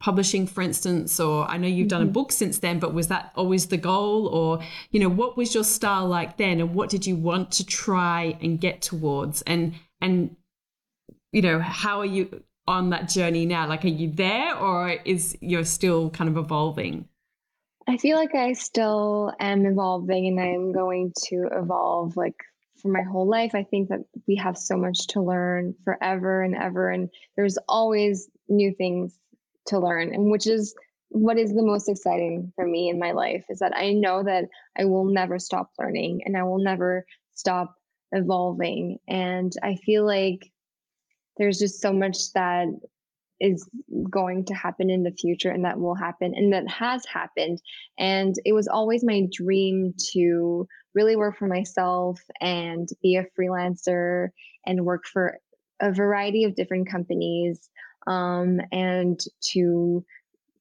publishing, 0.00 0.46
for 0.46 0.62
instance? 0.62 1.18
Or 1.18 1.46
I 1.46 1.56
know 1.56 1.68
you've 1.68 1.88
done 1.88 2.02
mm-hmm. 2.02 2.10
a 2.10 2.12
book 2.12 2.32
since 2.32 2.58
then, 2.58 2.78
but 2.78 2.92
was 2.92 3.08
that 3.08 3.32
always 3.34 3.66
the 3.66 3.76
goal? 3.76 4.26
Or, 4.26 4.60
you 4.90 5.00
know, 5.00 5.08
what 5.08 5.36
was 5.36 5.54
your 5.54 5.64
style 5.64 6.06
like 6.06 6.36
then? 6.36 6.60
And 6.60 6.74
what 6.74 6.90
did 6.90 7.06
you 7.06 7.16
want 7.16 7.50
to 7.52 7.66
try 7.66 8.36
and 8.42 8.60
get 8.60 8.82
towards? 8.82 9.42
And, 9.42 9.74
and, 10.00 10.36
you 11.30 11.40
know, 11.40 11.60
how 11.60 12.00
are 12.00 12.06
you 12.06 12.42
on 12.66 12.90
that 12.90 13.08
journey 13.08 13.46
now? 13.46 13.66
Like, 13.66 13.84
are 13.84 13.88
you 13.88 14.10
there 14.10 14.56
or 14.56 14.90
is 15.04 15.36
you're 15.40 15.64
still 15.64 16.10
kind 16.10 16.28
of 16.28 16.36
evolving? 16.36 17.08
I 17.88 17.96
feel 17.96 18.16
like 18.16 18.34
I 18.34 18.52
still 18.52 19.32
am 19.40 19.66
evolving 19.66 20.26
and 20.28 20.40
I'm 20.40 20.72
going 20.72 21.12
to 21.24 21.48
evolve 21.52 22.16
like 22.16 22.36
for 22.82 22.88
my 22.88 23.02
whole 23.02 23.28
life. 23.28 23.54
I 23.54 23.62
think 23.62 23.88
that 23.88 24.00
we 24.26 24.36
have 24.36 24.58
so 24.58 24.76
much 24.76 25.06
to 25.08 25.22
learn 25.22 25.74
forever 25.84 26.42
and 26.42 26.54
ever. 26.54 26.90
And 26.90 27.08
there's 27.36 27.58
always 27.68 28.28
new 28.48 28.74
things 28.74 29.18
to 29.66 29.78
learn 29.78 30.12
and 30.12 30.30
which 30.30 30.46
is 30.48 30.74
what 31.12 31.38
is 31.38 31.54
the 31.54 31.62
most 31.62 31.88
exciting 31.88 32.52
for 32.56 32.66
me 32.66 32.88
in 32.88 32.98
my 32.98 33.12
life 33.12 33.44
is 33.50 33.58
that 33.58 33.76
I 33.76 33.92
know 33.92 34.22
that 34.22 34.46
I 34.76 34.86
will 34.86 35.04
never 35.04 35.38
stop 35.38 35.70
learning 35.78 36.22
and 36.24 36.36
I 36.36 36.42
will 36.42 36.58
never 36.58 37.04
stop 37.34 37.74
evolving. 38.12 38.98
And 39.06 39.52
I 39.62 39.76
feel 39.76 40.06
like 40.06 40.50
there's 41.36 41.58
just 41.58 41.80
so 41.80 41.92
much 41.92 42.32
that 42.32 42.68
is 43.42 43.68
going 44.08 44.44
to 44.44 44.54
happen 44.54 44.88
in 44.88 45.02
the 45.02 45.10
future 45.10 45.50
and 45.50 45.64
that 45.64 45.78
will 45.78 45.96
happen 45.96 46.32
and 46.34 46.52
that 46.52 46.68
has 46.68 47.04
happened. 47.04 47.60
And 47.98 48.36
it 48.44 48.52
was 48.52 48.68
always 48.68 49.04
my 49.04 49.26
dream 49.32 49.94
to 50.12 50.66
really 50.94 51.16
work 51.16 51.36
for 51.36 51.48
myself 51.48 52.20
and 52.40 52.88
be 53.02 53.16
a 53.16 53.26
freelancer 53.36 54.28
and 54.64 54.84
work 54.84 55.04
for 55.12 55.38
a 55.80 55.92
variety 55.92 56.44
of 56.44 56.54
different 56.54 56.88
companies 56.88 57.68
um, 58.06 58.60
and 58.70 59.20
to 59.50 60.04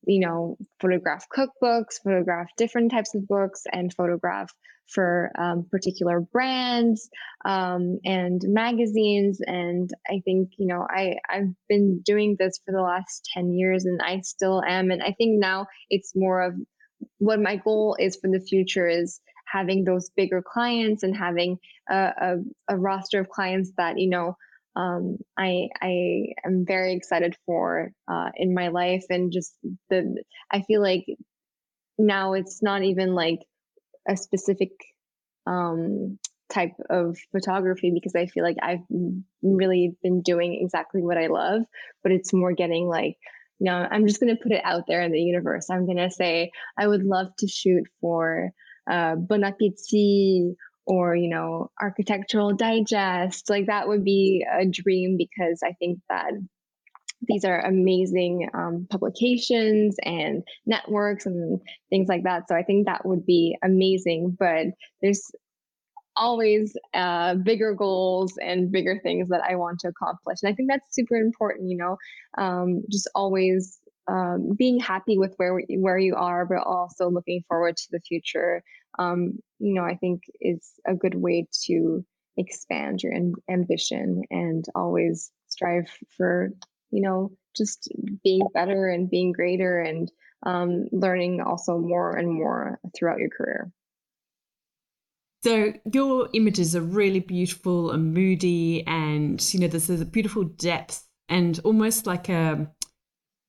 you 0.06 0.20
know 0.20 0.58
photograph 0.80 1.28
cookbooks 1.36 2.02
photograph 2.04 2.48
different 2.58 2.92
types 2.92 3.14
of 3.16 3.28
books 3.28 3.64
and 3.72 3.94
photograph 3.94 4.52
for 4.88 5.32
um, 5.38 5.66
particular 5.72 6.20
brands 6.20 7.10
um, 7.46 8.00
and 8.04 8.42
magazines 8.46 9.40
and 9.46 9.90
i 10.10 10.22
think 10.26 10.50
you 10.58 10.68
know 10.68 10.86
i 10.90 11.16
i've 11.30 11.54
been 11.70 12.02
doing 12.04 12.36
this 12.40 12.60
for 12.66 12.72
the 12.72 12.82
last 12.82 13.30
10 13.34 13.52
years 13.54 13.86
and 13.86 14.02
i 14.02 14.20
still 14.22 14.62
am 14.68 14.92
and 14.92 15.02
i 15.04 15.12
think 15.12 15.40
now 15.40 15.66
it's 15.90 16.14
more 16.16 16.42
of 16.42 16.56
what 17.20 17.40
my 17.40 17.56
goal 17.56 17.96
is 18.00 18.18
for 18.18 18.30
the 18.30 18.40
future 18.40 18.88
is 18.88 19.20
having 19.46 19.84
those 19.84 20.10
bigger 20.16 20.42
clients 20.42 21.04
and 21.04 21.16
having 21.16 21.58
a, 21.90 21.96
a, 21.96 22.36
a 22.70 22.78
roster 22.78 23.20
of 23.20 23.30
clients 23.30 23.72
that 23.78 23.98
you 23.98 24.10
know 24.10 24.36
um, 24.76 25.18
I 25.38 25.70
I 25.82 26.34
am 26.46 26.66
very 26.66 26.94
excited 26.94 27.36
for 27.46 27.92
uh, 28.08 28.30
in 28.36 28.54
my 28.54 28.70
life 28.70 29.06
and 29.10 29.32
just 29.32 29.54
the 29.90 30.24
I 30.50 30.62
feel 30.62 30.82
like 30.82 31.06
now 31.98 32.34
it's 32.34 32.64
not 32.64 32.84
even 32.84 33.14
like 33.14 33.40
a 34.08 34.16
specific 34.16 34.72
um, 35.46 36.20
type 36.50 36.74
of 36.90 37.18
photography 37.32 37.92
because 37.94 38.16
I 38.16 38.26
feel 38.28 38.44
like 38.44 38.58
I've 38.62 38.84
really 39.42 39.96
been 40.04 40.22
doing 40.22 40.60
exactly 40.62 41.02
what 41.02 41.18
I 41.18 41.28
love, 41.28 41.64
but 42.04 42.12
it's 42.12 42.34
more 42.34 42.54
getting 42.54 42.88
like 42.88 43.18
you 43.60 43.66
know 43.66 43.88
I'm 43.90 44.08
just 44.08 44.20
gonna 44.20 44.38
put 44.42 44.54
it 44.54 44.64
out 44.64 44.86
there 44.88 45.02
in 45.02 45.12
the 45.12 45.20
universe. 45.20 45.70
I'm 45.70 45.86
gonna 45.86 46.12
say 46.12 46.52
I 46.78 46.88
would 46.88 47.04
love 47.04 47.28
to 47.40 47.48
shoot 47.48 47.84
for 48.00 48.52
uh, 48.90 49.16
Bon 49.16 49.44
Appetit 49.44 50.56
or 50.86 51.16
you 51.16 51.30
know 51.30 51.70
architectural 51.82 52.54
digest 52.54 53.50
like 53.50 53.68
that 53.68 53.88
would 53.88 54.04
be 54.04 54.46
a 54.52 54.66
dream 54.66 55.18
because 55.18 55.62
i 55.64 55.74
think 55.74 56.00
that 56.10 56.32
these 57.28 57.46
are 57.46 57.60
amazing 57.66 58.50
um, 58.56 58.88
publications 58.90 59.96
and 60.04 60.44
networks 60.66 61.28
and 61.28 61.62
things 61.90 62.08
like 62.08 62.24
that 62.24 62.48
so 62.48 62.56
i 62.56 62.64
think 62.64 62.86
that 62.86 63.06
would 63.06 63.26
be 63.26 63.56
amazing 63.64 64.36
but 64.40 64.68
there's 65.02 65.32
always 66.18 66.76
uh, 66.94 67.36
bigger 67.36 67.74
goals 67.74 68.34
and 68.42 68.72
bigger 68.72 69.00
things 69.02 69.30
that 69.30 69.42
i 69.48 69.56
want 69.56 69.80
to 69.80 69.88
accomplish 69.88 70.40
and 70.42 70.52
i 70.52 70.56
think 70.56 70.70
that's 70.70 70.96
super 70.96 71.16
important 71.16 71.70
you 71.70 71.78
know 71.78 71.96
um, 72.38 72.82
just 72.90 73.10
always 73.16 73.80
um, 74.08 74.56
being 74.58 74.80
happy 74.80 75.18
with 75.18 75.34
where 75.38 75.62
where 75.70 75.98
you 75.98 76.16
are, 76.16 76.46
but 76.46 76.64
also 76.66 77.10
looking 77.10 77.44
forward 77.48 77.78
to 77.78 77.88
the 77.92 78.00
future. 78.00 78.64
Um, 79.00 79.40
you 79.62 79.74
know, 79.74 79.84
I 79.84 79.96
think 79.96 80.24
is 80.40 80.72
a 80.88 80.96
good 80.96 81.16
way 81.16 81.48
to 81.66 82.04
expand 82.38 83.04
your 83.04 83.14
ambition 83.50 84.24
and 84.32 84.66
always 84.74 85.32
strive 85.50 85.90
for 86.16 86.50
you 86.92 87.02
know 87.02 87.32
just 87.56 87.90
being 88.24 88.42
better 88.54 88.88
and 88.88 89.10
being 89.10 89.34
greater 89.34 89.80
and 89.80 90.12
um, 90.46 90.86
learning 90.92 91.42
also 91.42 91.78
more 91.78 92.16
and 92.16 92.32
more 92.32 92.80
throughout 92.98 93.20
your 93.20 93.30
career. 93.30 93.72
So 95.44 95.74
your 95.92 96.30
images 96.34 96.76
are 96.76 96.82
really 96.82 97.20
beautiful 97.20 97.92
and 97.92 98.14
moody, 98.14 98.86
and 98.88 99.54
you 99.54 99.60
know 99.60 99.68
there's, 99.68 99.90
a 99.90 100.06
beautiful 100.06 100.44
depth 100.44 101.08
and 101.30 101.60
almost 101.64 102.08
like 102.08 102.30
a 102.30 102.72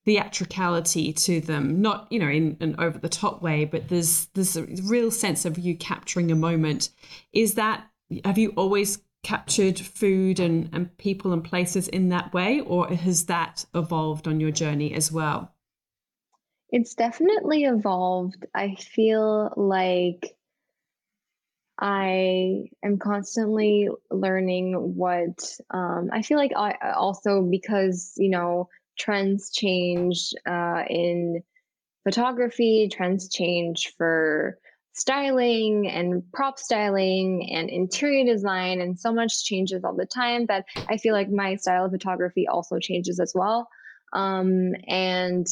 theatricality 0.05 1.13
to 1.13 1.41
them 1.41 1.81
not 1.81 2.09
you 2.11 2.19
know 2.19 2.29
in 2.29 2.57
an 2.61 2.75
over 2.79 2.99
the 2.99 3.09
top 3.09 3.41
way 3.41 3.65
but 3.65 3.89
there's 3.89 4.27
there's 4.35 4.57
a 4.57 4.65
real 4.83 5.11
sense 5.11 5.45
of 5.45 5.59
you 5.59 5.77
capturing 5.77 6.31
a 6.31 6.37
moment. 6.37 6.91
Is 7.33 7.55
that 7.55 7.87
have 8.25 8.39
you 8.39 8.51
always 8.57 9.01
captured 9.23 9.79
food 9.79 10.41
and, 10.41 10.69
and 10.73 10.97
people 10.99 11.33
and 11.33 11.45
places 11.45 11.89
in 11.89 12.09
that 12.09 12.33
way 12.35 12.61
or 12.61 12.89
has 12.89 13.27
that 13.27 13.65
evolved 13.75 14.27
on 14.27 14.41
your 14.41 14.51
journey 14.51 14.93
as 14.95 15.13
well? 15.13 15.55
It's 16.71 16.95
definitely 16.95 17.65
evolved. 17.65 18.47
I 18.55 18.75
feel 18.75 19.53
like 19.57 20.37
I 21.79 22.65
am 22.83 22.99
constantly 22.99 23.89
learning 24.11 24.97
what 24.97 25.57
um, 25.71 26.11
I 26.13 26.23
feel 26.23 26.39
like 26.39 26.53
I 26.57 26.93
also 26.95 27.43
because 27.43 28.15
you 28.17 28.31
know 28.31 28.69
trends 28.99 29.51
change 29.51 30.33
uh, 30.47 30.83
in 30.89 31.43
photography, 32.05 32.89
trends 32.93 33.29
change 33.29 33.93
for 33.97 34.59
styling 34.95 35.89
and 35.89 36.23
prop 36.33 36.59
styling 36.59 37.51
and 37.53 37.71
interior 37.71 38.25
design, 38.25 38.81
and 38.81 38.99
so 38.99 39.13
much 39.13 39.45
changes 39.45 39.85
all 39.85 39.97
the 39.97 40.07
time 40.07 40.47
that 40.47 40.65
I 40.89 40.97
feel 40.99 41.15
like 41.15 41.31
my 41.31 41.57
style 41.57 41.87
of 41.87 41.93
photography 41.93 42.47
also 42.47 42.79
changes 42.79 43.19
as 43.19 43.33
well. 43.35 43.69
Um, 44.13 44.75
and 44.87 45.47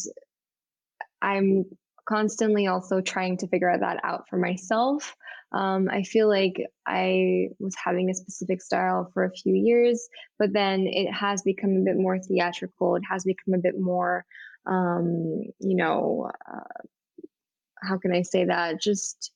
I'm 1.21 1.65
constantly 2.07 2.67
also 2.67 3.01
trying 3.01 3.37
to 3.37 3.47
figure 3.47 3.75
that 3.77 3.99
out 4.03 4.27
for 4.29 4.37
myself. 4.37 5.15
Um, 5.53 5.89
I 5.91 6.03
feel 6.03 6.29
like 6.29 6.55
I 6.85 7.49
was 7.59 7.75
having 7.83 8.09
a 8.09 8.15
specific 8.15 8.61
style 8.61 9.11
for 9.13 9.25
a 9.25 9.31
few 9.31 9.53
years, 9.53 10.07
but 10.39 10.53
then 10.53 10.87
it 10.87 11.11
has 11.11 11.41
become 11.41 11.71
a 11.71 11.83
bit 11.83 11.97
more 11.97 12.19
theatrical. 12.19 12.95
It 12.95 13.03
has 13.09 13.25
become 13.25 13.53
a 13.53 13.61
bit 13.61 13.79
more, 13.79 14.25
um, 14.65 15.43
you 15.59 15.75
know, 15.75 16.31
uh, 16.51 16.83
how 17.81 17.97
can 17.97 18.13
I 18.13 18.21
say 18.21 18.45
that? 18.45 18.79
Just 18.81 19.31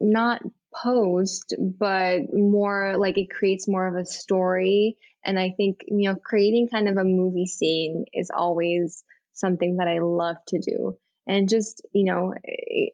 not 0.00 0.42
post, 0.74 1.54
but 1.58 2.22
more 2.32 2.96
like 2.96 3.18
it 3.18 3.30
creates 3.30 3.68
more 3.68 3.86
of 3.86 3.94
a 3.94 4.06
story. 4.06 4.96
And 5.24 5.38
I 5.38 5.50
think, 5.56 5.84
you 5.86 6.08
know, 6.08 6.16
creating 6.16 6.68
kind 6.68 6.88
of 6.88 6.96
a 6.96 7.04
movie 7.04 7.46
scene 7.46 8.06
is 8.12 8.30
always 8.34 9.04
something 9.32 9.76
that 9.76 9.88
I 9.88 9.98
love 9.98 10.36
to 10.48 10.58
do 10.58 10.96
and 11.26 11.48
just 11.48 11.82
you 11.92 12.04
know 12.04 12.34
eh, 12.46 12.88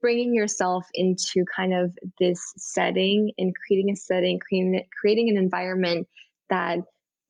bringing 0.00 0.34
yourself 0.34 0.86
into 0.94 1.44
kind 1.54 1.74
of 1.74 1.96
this 2.18 2.40
setting 2.56 3.32
and 3.38 3.54
creating 3.54 3.90
a 3.90 3.96
setting 3.96 4.38
creating 4.38 4.82
creating 5.00 5.28
an 5.30 5.36
environment 5.36 6.08
that 6.48 6.78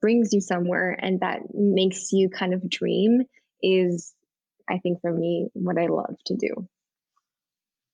brings 0.00 0.32
you 0.32 0.40
somewhere 0.40 0.98
and 1.00 1.20
that 1.20 1.40
makes 1.54 2.12
you 2.12 2.28
kind 2.28 2.54
of 2.54 2.68
dream 2.68 3.22
is 3.62 4.14
I 4.68 4.78
think 4.78 5.00
for 5.00 5.12
me 5.12 5.48
what 5.52 5.78
I 5.78 5.86
love 5.86 6.16
to 6.26 6.36
do. 6.36 6.68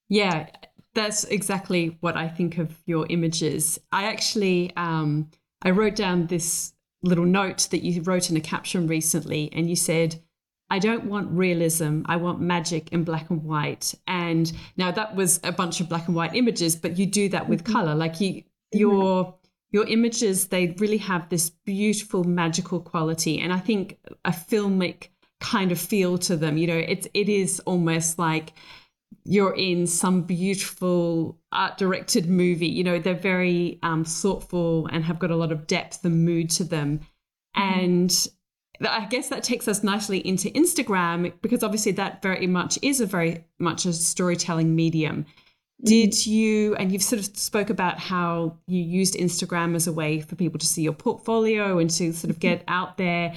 Yeah, 0.08 0.48
that's 0.94 1.24
exactly 1.24 1.96
what 2.00 2.16
I 2.16 2.28
think 2.28 2.58
of 2.58 2.76
your 2.86 3.06
images. 3.08 3.78
I 3.90 4.04
actually 4.04 4.72
um, 4.76 5.30
I 5.62 5.70
wrote 5.70 5.96
down 5.96 6.26
this 6.26 6.74
little 7.02 7.24
note 7.24 7.68
that 7.70 7.82
you 7.82 8.02
wrote 8.02 8.30
in 8.30 8.36
a 8.36 8.40
caption 8.40 8.86
recently, 8.86 9.50
and 9.52 9.68
you 9.68 9.76
said, 9.76 10.22
I 10.68 10.78
don't 10.78 11.04
want 11.04 11.30
realism. 11.30 12.02
I 12.06 12.16
want 12.16 12.40
magic 12.40 12.92
in 12.92 13.04
black 13.04 13.30
and 13.30 13.44
white. 13.44 13.94
And 14.06 14.50
now 14.76 14.90
that 14.90 15.14
was 15.14 15.38
a 15.44 15.52
bunch 15.52 15.80
of 15.80 15.88
black 15.88 16.06
and 16.08 16.16
white 16.16 16.34
images, 16.34 16.74
but 16.74 16.98
you 16.98 17.06
do 17.06 17.28
that 17.28 17.48
with 17.48 17.62
mm-hmm. 17.62 17.72
color. 17.72 17.94
Like 17.94 18.20
you, 18.20 18.34
mm-hmm. 18.34 18.78
your 18.78 19.34
your 19.70 19.86
images, 19.88 20.46
they 20.46 20.74
really 20.78 20.96
have 20.98 21.28
this 21.28 21.50
beautiful 21.50 22.24
magical 22.24 22.80
quality, 22.80 23.40
and 23.40 23.52
I 23.52 23.58
think 23.58 23.98
a 24.24 24.30
filmic 24.30 25.08
kind 25.40 25.72
of 25.72 25.78
feel 25.78 26.18
to 26.18 26.36
them. 26.36 26.56
You 26.56 26.66
know, 26.68 26.76
it's 26.76 27.06
it 27.14 27.28
is 27.28 27.60
almost 27.60 28.18
like 28.18 28.52
you're 29.24 29.54
in 29.54 29.86
some 29.86 30.22
beautiful 30.22 31.38
art 31.52 31.78
directed 31.78 32.28
movie. 32.28 32.68
You 32.68 32.84
know, 32.84 32.98
they're 32.98 33.14
very 33.14 33.78
um, 33.82 34.04
thoughtful 34.04 34.86
and 34.92 35.04
have 35.04 35.18
got 35.18 35.30
a 35.30 35.36
lot 35.36 35.52
of 35.52 35.66
depth 35.66 36.04
and 36.04 36.24
mood 36.24 36.50
to 36.50 36.64
them. 36.64 37.00
Mm-hmm. 37.56 37.80
And 37.80 38.28
I 38.80 39.06
guess 39.06 39.28
that 39.28 39.42
takes 39.42 39.68
us 39.68 39.82
nicely 39.82 40.18
into 40.18 40.50
Instagram 40.50 41.32
because 41.40 41.62
obviously 41.62 41.92
that 41.92 42.22
very 42.22 42.46
much 42.46 42.78
is 42.82 43.00
a 43.00 43.06
very 43.06 43.44
much 43.58 43.86
a 43.86 43.92
storytelling 43.92 44.74
medium. 44.74 45.24
Mm-hmm. 45.24 45.86
Did 45.86 46.26
you, 46.26 46.74
and 46.76 46.90
you've 46.90 47.02
sort 47.02 47.20
of 47.20 47.36
spoke 47.36 47.70
about 47.70 47.98
how 47.98 48.58
you 48.66 48.82
used 48.82 49.14
Instagram 49.14 49.74
as 49.74 49.86
a 49.86 49.92
way 49.92 50.20
for 50.20 50.34
people 50.36 50.58
to 50.58 50.66
see 50.66 50.82
your 50.82 50.92
portfolio 50.92 51.78
and 51.78 51.90
to 51.90 52.12
sort 52.12 52.30
of 52.30 52.38
get 52.38 52.64
out 52.66 52.96
there. 52.96 53.34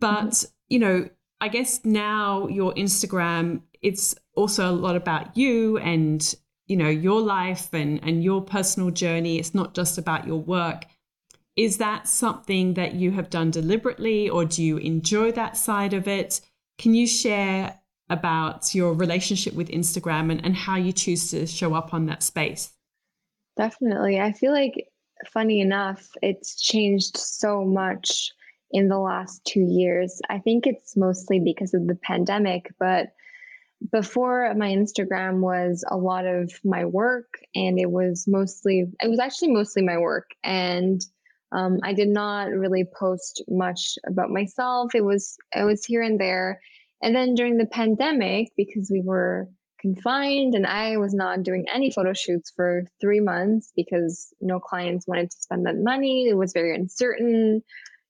But, 0.00 0.30
mm-hmm. 0.30 0.46
you 0.68 0.78
know, 0.78 1.08
I 1.40 1.48
guess 1.48 1.84
now 1.84 2.48
your 2.48 2.74
Instagram, 2.74 3.62
it's 3.80 4.14
also 4.34 4.70
a 4.70 4.72
lot 4.72 4.96
about 4.96 5.36
you 5.36 5.78
and, 5.78 6.34
you 6.66 6.76
know, 6.76 6.88
your 6.88 7.20
life 7.20 7.72
and, 7.72 8.00
and 8.02 8.22
your 8.22 8.42
personal 8.42 8.90
journey. 8.90 9.38
It's 9.38 9.54
not 9.54 9.74
just 9.74 9.98
about 9.98 10.26
your 10.26 10.40
work. 10.40 10.84
Is 11.58 11.78
that 11.78 12.06
something 12.06 12.74
that 12.74 12.94
you 12.94 13.10
have 13.10 13.30
done 13.30 13.50
deliberately 13.50 14.30
or 14.30 14.44
do 14.44 14.62
you 14.62 14.76
enjoy 14.76 15.32
that 15.32 15.56
side 15.56 15.92
of 15.92 16.06
it? 16.06 16.40
Can 16.78 16.94
you 16.94 17.04
share 17.04 17.80
about 18.08 18.76
your 18.76 18.94
relationship 18.94 19.54
with 19.54 19.68
Instagram 19.68 20.30
and, 20.30 20.44
and 20.44 20.54
how 20.54 20.76
you 20.76 20.92
choose 20.92 21.32
to 21.32 21.48
show 21.48 21.74
up 21.74 21.92
on 21.92 22.06
that 22.06 22.22
space? 22.22 22.70
Definitely. 23.56 24.20
I 24.20 24.34
feel 24.34 24.52
like, 24.52 24.86
funny 25.32 25.60
enough, 25.60 26.08
it's 26.22 26.54
changed 26.62 27.16
so 27.16 27.64
much 27.64 28.30
in 28.70 28.88
the 28.88 29.00
last 29.00 29.44
two 29.44 29.66
years. 29.68 30.22
I 30.30 30.38
think 30.38 30.64
it's 30.64 30.96
mostly 30.96 31.40
because 31.40 31.74
of 31.74 31.88
the 31.88 31.96
pandemic, 31.96 32.72
but 32.78 33.08
before 33.90 34.54
my 34.54 34.68
Instagram 34.68 35.40
was 35.40 35.84
a 35.90 35.96
lot 35.96 36.24
of 36.24 36.52
my 36.62 36.84
work 36.84 37.34
and 37.56 37.80
it 37.80 37.90
was 37.90 38.26
mostly, 38.28 38.86
it 39.02 39.08
was 39.08 39.18
actually 39.18 39.52
mostly 39.52 39.82
my 39.82 39.98
work. 39.98 40.30
And 40.44 41.00
um, 41.52 41.78
I 41.82 41.92
did 41.92 42.08
not 42.08 42.50
really 42.50 42.84
post 42.98 43.42
much 43.48 43.94
about 44.06 44.30
myself. 44.30 44.94
It 44.94 45.04
was 45.04 45.36
it 45.54 45.64
was 45.64 45.84
here 45.84 46.02
and 46.02 46.20
there. 46.20 46.60
And 47.02 47.14
then 47.14 47.34
during 47.34 47.56
the 47.56 47.66
pandemic, 47.66 48.48
because 48.56 48.90
we 48.90 49.02
were 49.04 49.48
confined 49.80 50.54
and 50.54 50.66
I 50.66 50.96
was 50.96 51.14
not 51.14 51.42
doing 51.42 51.66
any 51.72 51.90
photo 51.90 52.12
shoots 52.12 52.52
for 52.54 52.82
three 53.00 53.20
months 53.20 53.72
because 53.76 54.34
no 54.40 54.58
clients 54.58 55.06
wanted 55.06 55.30
to 55.30 55.36
spend 55.40 55.66
that 55.66 55.76
money. 55.76 56.28
It 56.28 56.34
was 56.34 56.52
very 56.52 56.74
uncertain. 56.74 57.62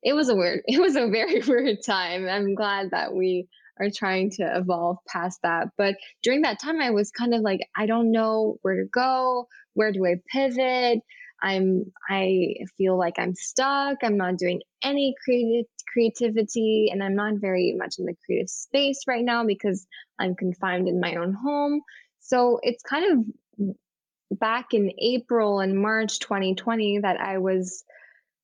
It 0.03 0.15
was 0.15 0.29
a 0.29 0.35
weird, 0.35 0.63
it 0.67 0.81
was 0.81 0.97
a 0.97 1.09
very 1.09 1.41
weird 1.47 1.79
time. 1.85 2.27
I'm 2.29 2.55
glad 2.55 2.91
that 2.93 3.15
we 3.15 3.49
are 3.79 3.91
trying 3.95 4.31
to 4.31 4.57
evolve 4.57 4.97
past 5.07 5.41
that. 5.43 5.69
But 5.77 5.95
during 6.23 6.43
that 6.43 6.61
time, 6.61 6.81
I 6.81 6.91
was 6.91 7.11
kind 7.11 7.35
of 7.35 7.43
like, 7.43 7.61
I 7.77 7.87
don't 7.87 8.11
know 8.11 8.57
where 8.63 8.77
to 8.77 8.89
go. 8.93 9.47
Where 9.75 9.93
do 9.93 10.05
I 10.05 10.17
pivot? 10.33 11.01
I'm 11.43 11.93
I 12.09 12.55
feel 12.77 12.99
like 12.99 13.19
I'm 13.19 13.35
stuck. 13.35 13.99
I'm 14.03 14.17
not 14.17 14.37
doing 14.37 14.61
any 14.83 15.15
creative 15.25 15.67
creativity 15.93 16.89
and 16.93 17.03
I'm 17.03 17.15
not 17.15 17.35
very 17.37 17.75
much 17.77 17.97
in 17.99 18.05
the 18.05 18.15
creative 18.25 18.51
space 18.51 19.01
right 19.07 19.25
now 19.25 19.45
because 19.45 19.87
I'm 20.19 20.35
confined 20.35 20.89
in 20.89 21.01
my 21.01 21.15
own 21.15 21.33
home. 21.33 21.81
So 22.21 22.59
it's 22.63 22.83
kind 22.83 23.27
of 23.59 24.39
back 24.39 24.75
in 24.75 24.93
April 24.99 25.61
and 25.61 25.81
March 25.81 26.19
2020 26.19 27.01
that 27.01 27.21
I 27.21 27.39
was 27.39 27.85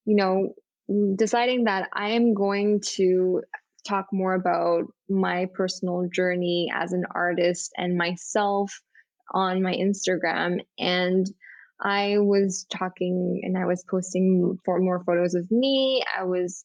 you 0.06 0.16
know 0.16 0.54
deciding 1.16 1.64
that 1.64 1.88
I 1.92 2.10
am 2.10 2.34
going 2.34 2.80
to 2.96 3.42
talk 3.86 4.06
more 4.12 4.34
about 4.34 4.84
my 5.08 5.46
personal 5.54 6.08
journey 6.12 6.70
as 6.74 6.92
an 6.92 7.04
artist 7.14 7.72
and 7.76 7.96
myself 7.96 8.80
on 9.32 9.62
my 9.62 9.74
Instagram 9.74 10.60
and 10.78 11.26
I 11.80 12.18
was 12.18 12.66
talking 12.70 13.40
and 13.42 13.58
I 13.58 13.66
was 13.66 13.84
posting 13.90 14.58
for 14.64 14.80
more 14.80 15.02
photos 15.04 15.34
of 15.34 15.50
me. 15.50 16.02
I 16.18 16.24
was 16.24 16.64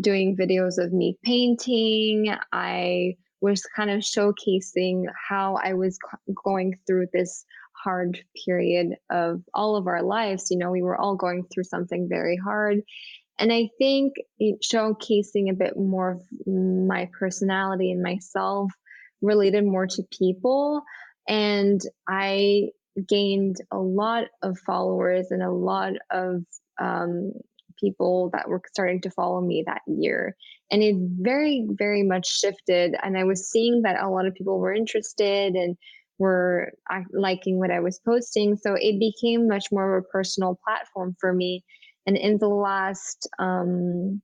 doing 0.00 0.36
videos 0.36 0.78
of 0.78 0.92
me 0.92 1.18
painting. 1.24 2.34
I 2.52 3.16
was 3.40 3.62
kind 3.76 3.90
of 3.90 4.00
showcasing 4.00 5.04
how 5.28 5.58
I 5.62 5.74
was 5.74 5.98
going 6.44 6.78
through 6.86 7.06
this 7.12 7.44
hard 7.84 8.18
period 8.44 8.96
of 9.10 9.42
all 9.54 9.76
of 9.76 9.86
our 9.86 10.02
lives. 10.02 10.50
You 10.50 10.58
know, 10.58 10.70
we 10.70 10.82
were 10.82 10.96
all 10.96 11.14
going 11.14 11.44
through 11.52 11.64
something 11.64 12.08
very 12.08 12.36
hard. 12.36 12.80
And 13.38 13.52
I 13.52 13.68
think 13.78 14.14
showcasing 14.42 15.50
a 15.50 15.54
bit 15.54 15.76
more 15.76 16.12
of 16.12 16.22
my 16.46 17.08
personality 17.16 17.92
and 17.92 18.02
myself 18.02 18.72
related 19.22 19.64
more 19.64 19.86
to 19.86 20.02
people. 20.10 20.82
And 21.28 21.80
I 22.08 22.70
gained 23.06 23.56
a 23.70 23.78
lot 23.78 24.24
of 24.42 24.58
followers 24.60 25.30
and 25.30 25.42
a 25.42 25.50
lot 25.50 25.94
of 26.10 26.44
um, 26.80 27.32
people 27.78 28.30
that 28.32 28.48
were 28.48 28.62
starting 28.68 29.00
to 29.02 29.10
follow 29.10 29.40
me 29.40 29.62
that 29.66 29.82
year. 29.86 30.36
And 30.70 30.82
it 30.82 30.96
very, 31.20 31.66
very 31.70 32.02
much 32.02 32.40
shifted. 32.40 32.96
And 33.02 33.16
I 33.16 33.24
was 33.24 33.50
seeing 33.50 33.82
that 33.82 34.02
a 34.02 34.08
lot 34.08 34.26
of 34.26 34.34
people 34.34 34.58
were 34.58 34.74
interested 34.74 35.54
and 35.54 35.76
were 36.18 36.72
liking 37.12 37.58
what 37.58 37.70
I 37.70 37.80
was 37.80 38.00
posting. 38.00 38.56
So 38.56 38.74
it 38.74 38.98
became 38.98 39.48
much 39.48 39.66
more 39.70 39.96
of 39.96 40.04
a 40.04 40.08
personal 40.08 40.58
platform 40.64 41.16
for 41.20 41.32
me. 41.32 41.64
And 42.06 42.16
in 42.16 42.38
the 42.38 42.48
last 42.48 43.28
um, 43.38 44.20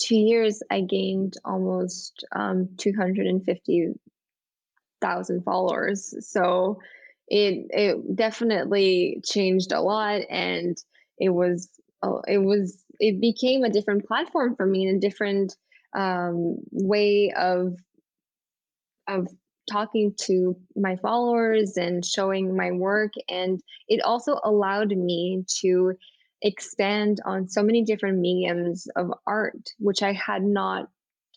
two 0.00 0.16
years, 0.16 0.62
I 0.70 0.80
gained 0.80 1.36
almost 1.44 2.24
um, 2.34 2.70
250,000 2.78 5.44
followers. 5.44 6.14
So 6.26 6.80
it 7.30 7.66
it 7.70 8.16
definitely 8.16 9.22
changed 9.24 9.72
a 9.72 9.80
lot 9.80 10.22
and 10.28 10.76
it 11.18 11.30
was 11.30 11.68
uh, 12.02 12.20
it 12.26 12.38
was 12.38 12.82
it 12.98 13.20
became 13.20 13.62
a 13.64 13.70
different 13.70 14.04
platform 14.06 14.56
for 14.56 14.66
me 14.66 14.86
and 14.86 14.96
a 14.96 15.08
different 15.08 15.54
um, 15.96 16.56
way 16.72 17.32
of 17.36 17.76
of 19.08 19.28
talking 19.70 20.12
to 20.18 20.56
my 20.76 20.96
followers 20.96 21.76
and 21.76 22.04
showing 22.04 22.56
my 22.56 22.72
work 22.72 23.12
and 23.28 23.60
it 23.88 24.02
also 24.02 24.40
allowed 24.42 24.90
me 24.90 25.44
to 25.60 25.92
expand 26.42 27.18
on 27.24 27.48
so 27.48 27.62
many 27.62 27.84
different 27.84 28.18
mediums 28.18 28.88
of 28.96 29.12
art 29.26 29.60
which 29.78 30.02
i 30.02 30.12
had 30.12 30.42
not 30.42 30.88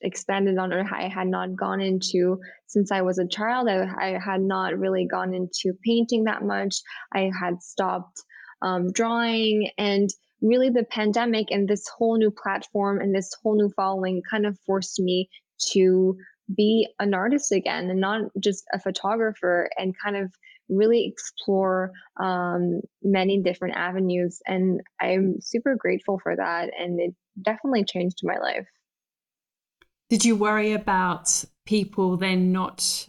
expanded 0.03 0.57
on 0.57 0.73
or 0.73 0.87
I 0.93 1.07
had 1.07 1.27
not 1.27 1.55
gone 1.55 1.81
into 1.81 2.39
since 2.67 2.91
I 2.91 3.01
was 3.01 3.17
a 3.17 3.27
child. 3.27 3.67
I, 3.69 3.87
I 3.99 4.19
had 4.23 4.41
not 4.41 4.77
really 4.77 5.05
gone 5.05 5.33
into 5.33 5.73
painting 5.85 6.25
that 6.25 6.43
much. 6.43 6.75
I 7.13 7.31
had 7.39 7.61
stopped 7.61 8.21
um, 8.61 8.91
drawing 8.91 9.69
and 9.77 10.09
really 10.41 10.69
the 10.69 10.83
pandemic 10.83 11.47
and 11.51 11.67
this 11.67 11.87
whole 11.87 12.17
new 12.17 12.31
platform 12.31 12.99
and 12.99 13.15
this 13.15 13.31
whole 13.41 13.55
new 13.55 13.69
following 13.75 14.21
kind 14.29 14.45
of 14.45 14.59
forced 14.65 14.99
me 14.99 15.29
to 15.71 16.17
be 16.55 16.87
an 16.99 17.13
artist 17.13 17.51
again 17.51 17.89
and 17.89 18.01
not 18.01 18.21
just 18.39 18.65
a 18.73 18.79
photographer 18.79 19.69
and 19.77 19.95
kind 20.03 20.17
of 20.17 20.31
really 20.69 21.05
explore 21.07 21.91
um, 22.19 22.81
many 23.01 23.41
different 23.41 23.75
avenues 23.75 24.39
and 24.47 24.81
i'm 24.99 25.35
super 25.39 25.75
grateful 25.75 26.19
for 26.19 26.35
that 26.35 26.69
and 26.77 26.99
it 26.99 27.13
definitely 27.41 27.83
changed 27.83 28.19
my 28.23 28.37
life 28.37 28.67
did 30.13 30.23
you 30.23 30.35
worry 30.35 30.73
about 30.73 31.43
people 31.65 32.17
then 32.17 32.51
not, 32.51 33.07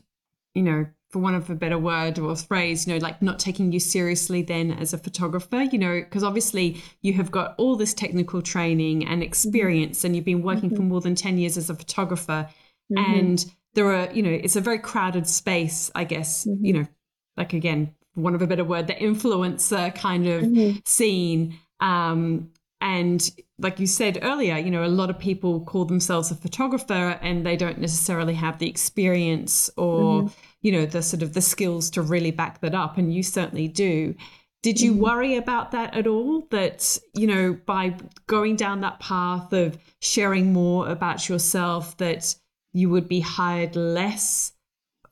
you 0.54 0.62
know, 0.62 0.86
for 1.10 1.18
one 1.18 1.34
of 1.34 1.50
a 1.50 1.54
better 1.54 1.76
word 1.76 2.18
or 2.18 2.34
phrase, 2.34 2.86
you 2.86 2.94
know, 2.94 2.98
like 2.98 3.20
not 3.20 3.38
taking 3.38 3.72
you 3.72 3.78
seriously 3.78 4.40
then 4.40 4.70
as 4.70 4.94
a 4.94 4.96
photographer, 4.96 5.60
you 5.64 5.78
know, 5.78 6.00
because 6.00 6.24
obviously 6.24 6.82
you 7.02 7.12
have 7.12 7.30
got 7.30 7.54
all 7.58 7.76
this 7.76 7.92
technical 7.92 8.40
training 8.40 9.04
and 9.04 9.16
mm-hmm. 9.16 9.22
experience 9.22 9.98
mm-hmm. 9.98 10.06
and 10.06 10.16
you've 10.16 10.24
been 10.24 10.40
working 10.40 10.70
mm-hmm. 10.70 10.76
for 10.76 10.82
more 10.82 11.02
than 11.02 11.14
10 11.14 11.36
years 11.36 11.58
as 11.58 11.68
a 11.68 11.74
photographer. 11.74 12.48
Mm-hmm. 12.90 13.12
And 13.12 13.52
there 13.74 13.92
are, 13.92 14.10
you 14.10 14.22
know, 14.22 14.30
it's 14.30 14.56
a 14.56 14.62
very 14.62 14.78
crowded 14.78 15.28
space, 15.28 15.90
I 15.94 16.04
guess, 16.04 16.46
you 16.46 16.52
mm-hmm. 16.54 16.80
know, 16.80 16.88
like 17.36 17.52
again, 17.52 17.94
for 18.14 18.22
one 18.22 18.34
of 18.34 18.40
a 18.40 18.46
better 18.46 18.64
word, 18.64 18.86
the 18.86 18.94
influencer 18.94 19.94
kind 19.94 20.26
of 20.26 20.42
mm-hmm. 20.44 20.78
scene. 20.86 21.58
Um, 21.80 22.50
and 22.84 23.30
like 23.58 23.80
you 23.80 23.86
said 23.86 24.18
earlier, 24.20 24.58
you 24.58 24.70
know, 24.70 24.84
a 24.84 24.88
lot 24.88 25.08
of 25.08 25.18
people 25.18 25.62
call 25.62 25.86
themselves 25.86 26.30
a 26.30 26.34
photographer 26.34 27.18
and 27.22 27.44
they 27.44 27.56
don't 27.56 27.78
necessarily 27.78 28.34
have 28.34 28.58
the 28.58 28.68
experience 28.68 29.70
or, 29.78 30.24
mm-hmm. 30.24 30.34
you 30.60 30.70
know, 30.70 30.84
the 30.84 31.00
sort 31.00 31.22
of 31.22 31.32
the 31.32 31.40
skills 31.40 31.88
to 31.90 32.02
really 32.02 32.30
back 32.30 32.60
that 32.60 32.74
up. 32.74 32.98
And 32.98 33.12
you 33.12 33.22
certainly 33.22 33.68
do. 33.68 34.14
Did 34.62 34.82
you 34.82 34.92
mm-hmm. 34.92 35.00
worry 35.00 35.36
about 35.36 35.72
that 35.72 35.94
at 35.94 36.06
all? 36.06 36.46
That, 36.50 36.98
you 37.14 37.26
know, 37.26 37.58
by 37.64 37.94
going 38.26 38.56
down 38.56 38.82
that 38.82 39.00
path 39.00 39.50
of 39.54 39.78
sharing 40.02 40.52
more 40.52 40.86
about 40.86 41.26
yourself, 41.26 41.96
that 41.96 42.34
you 42.74 42.90
would 42.90 43.08
be 43.08 43.20
hired 43.20 43.76
less 43.76 44.52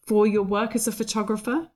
for 0.06 0.26
your 0.26 0.42
work 0.42 0.74
as 0.74 0.86
a 0.86 0.92
photographer? 0.92 1.70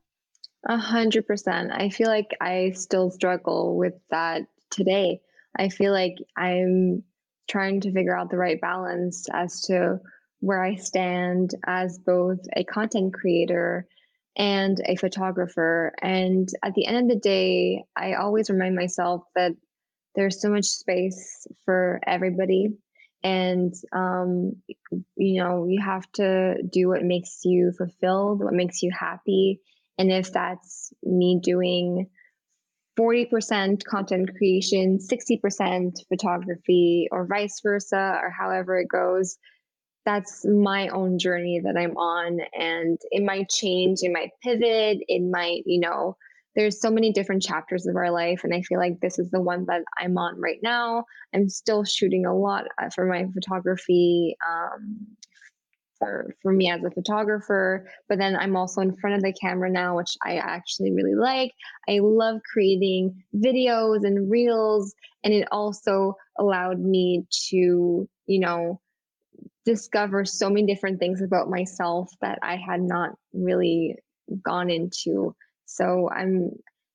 A 0.69 0.77
hundred 0.77 1.27
percent. 1.27 1.71
I 1.73 1.89
feel 1.89 2.09
like 2.09 2.37
I 2.39 2.73
still 2.75 3.11
struggle 3.11 3.79
with 3.79 3.95
that 4.11 4.43
today. 4.69 5.23
I 5.59 5.69
feel 5.69 5.93
like 5.93 6.17
I'm 6.37 7.03
trying 7.49 7.81
to 7.83 7.93
figure 7.93 8.17
out 8.17 8.31
the 8.31 8.37
right 8.37 8.61
balance 8.61 9.27
as 9.33 9.63
to 9.63 10.01
where 10.41 10.63
I 10.63 10.77
stand 10.77 11.51
as 11.67 11.99
both 11.99 12.39
a 12.55 12.65
content 12.65 13.15
creator 13.15 13.87
and 14.37 14.79
a 14.85 14.97
photographer. 14.97 15.93
And 16.03 16.49
at 16.63 16.75
the 16.75 16.87
end 16.87 16.99
of 16.99 17.09
the 17.09 17.21
day, 17.21 17.85
I 17.97 18.15
always 18.15 18.51
remind 18.51 18.75
myself 18.75 19.23
that 19.35 19.53
there's 20.15 20.41
so 20.41 20.51
much 20.51 20.67
space 20.67 21.47
for 21.65 22.01
everybody. 22.07 22.69
And, 23.23 23.75
um, 23.93 24.63
you 25.17 25.43
know, 25.43 25.67
you 25.69 25.81
have 25.83 26.11
to 26.13 26.63
do 26.71 26.89
what 26.89 27.03
makes 27.03 27.41
you 27.45 27.73
fulfilled, 27.77 28.45
what 28.45 28.55
makes 28.55 28.83
you 28.83 28.91
happy. 28.97 29.61
And 29.99 30.13
if 30.13 30.33
that's 30.33 30.93
me 31.03 31.41
doing 31.43 32.09
40% 32.99 33.85
content 33.85 34.31
creation, 34.37 34.99
60% 34.99 35.99
photography, 36.09 37.09
or 37.13 37.27
vice 37.27 37.61
versa, 37.63 38.19
or 38.23 38.31
however 38.31 38.79
it 38.79 38.89
goes. 38.89 39.37
That's 40.05 40.45
my 40.47 40.89
own 40.89 41.19
journey 41.19 41.61
that 41.65 41.77
I'm 41.77 41.97
on. 41.97 42.39
And 42.59 42.99
it 43.11 43.25
might 43.25 43.49
change, 43.51 43.99
it 44.03 44.13
might 44.13 44.31
pivot, 44.43 44.99
it 45.09 45.23
might, 45.31 45.63
you 45.67 45.81
know, 45.81 46.17
there's 46.55 46.81
so 46.81 46.91
many 46.91 47.13
different 47.13 47.43
chapters 47.43 47.87
of 47.87 47.97
our 47.97 48.11
life. 48.11 48.43
And 48.43 48.55
I 48.55 48.63
feel 48.63 48.79
like 48.79 48.99
this 49.01 49.19
is 49.19 49.31
the 49.31 49.43
one 49.43 49.67
that 49.67 49.83
I'm 49.99 50.17
on 50.17 50.41
right 50.41 50.61
now. 50.63 51.05
I'm 51.35 51.51
still 51.51 51.85
shooting 51.85 52.25
a 52.25 52.35
lot 52.35 52.65
uh, 52.83 52.89
for 52.95 53.05
my 53.05 53.27
photography 53.35 54.37
um, 54.49 55.07
for 55.99 56.35
for 56.43 56.53
me 56.53 56.71
as 56.71 56.83
a 56.85 56.91
photographer 56.91 57.89
but 58.09 58.19
then 58.19 58.37
i'm 58.37 58.57
also 58.57 58.81
in 58.81 58.97
front 58.97 59.17
of 59.17 59.23
the 59.23 59.33
camera 59.33 59.71
now 59.71 59.97
which 59.97 60.17
i 60.25 60.37
actually 60.37 60.93
really 60.93 61.15
like. 61.15 61.53
I 61.89 61.99
love 62.01 62.41
creating 62.53 63.23
videos 63.35 64.05
and 64.05 64.31
reels 64.31 64.95
and 65.25 65.33
it 65.33 65.49
also 65.51 66.15
allowed 66.39 66.79
me 66.79 67.27
to 67.51 68.09
you 68.27 68.41
know 68.41 68.81
discover 69.65 70.25
so 70.25 70.49
many 70.49 70.67
different 70.67 70.99
things 70.99 71.23
about 71.23 71.51
myself 71.51 72.11
that 72.21 72.39
i 72.43 72.57
had 72.57 72.81
not 72.81 73.11
really 73.33 73.97
gone 74.43 74.71
into. 74.71 75.35
So 75.67 76.09
i'm 76.11 76.51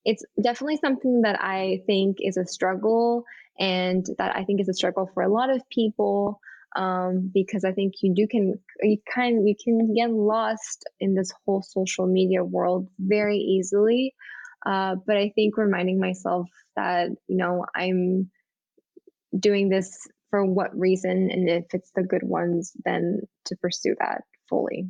it's 0.05 0.23
definitely 0.41 0.77
something 0.77 1.21
that 1.21 1.41
i 1.41 1.81
think 1.85 2.17
is 2.19 2.37
a 2.37 2.45
struggle 2.45 3.23
and 3.59 4.05
that 4.17 4.35
i 4.35 4.43
think 4.43 4.59
is 4.59 4.69
a 4.69 4.73
struggle 4.73 5.09
for 5.13 5.21
a 5.21 5.31
lot 5.31 5.49
of 5.49 5.61
people 5.69 6.39
um, 6.75 7.29
because 7.33 7.63
I 7.63 7.71
think 7.71 7.95
you 8.01 8.13
do 8.13 8.27
can 8.27 8.55
you 8.81 8.97
kind 9.13 9.47
you 9.47 9.55
can 9.61 9.93
get 9.93 10.11
lost 10.11 10.83
in 10.99 11.15
this 11.15 11.31
whole 11.45 11.61
social 11.61 12.07
media 12.07 12.43
world 12.43 12.87
very 12.99 13.37
easily. 13.37 14.13
Uh, 14.65 14.95
but 15.07 15.17
I 15.17 15.31
think 15.35 15.57
reminding 15.57 15.99
myself 15.99 16.47
that 16.75 17.09
you 17.27 17.37
know 17.37 17.65
I'm 17.75 18.29
doing 19.37 19.69
this 19.69 20.07
for 20.29 20.45
what 20.45 20.77
reason, 20.77 21.29
and 21.31 21.49
if 21.49 21.65
it's 21.73 21.91
the 21.95 22.03
good 22.03 22.23
ones, 22.23 22.71
then 22.85 23.21
to 23.45 23.55
pursue 23.57 23.95
that 23.99 24.23
fully. 24.49 24.89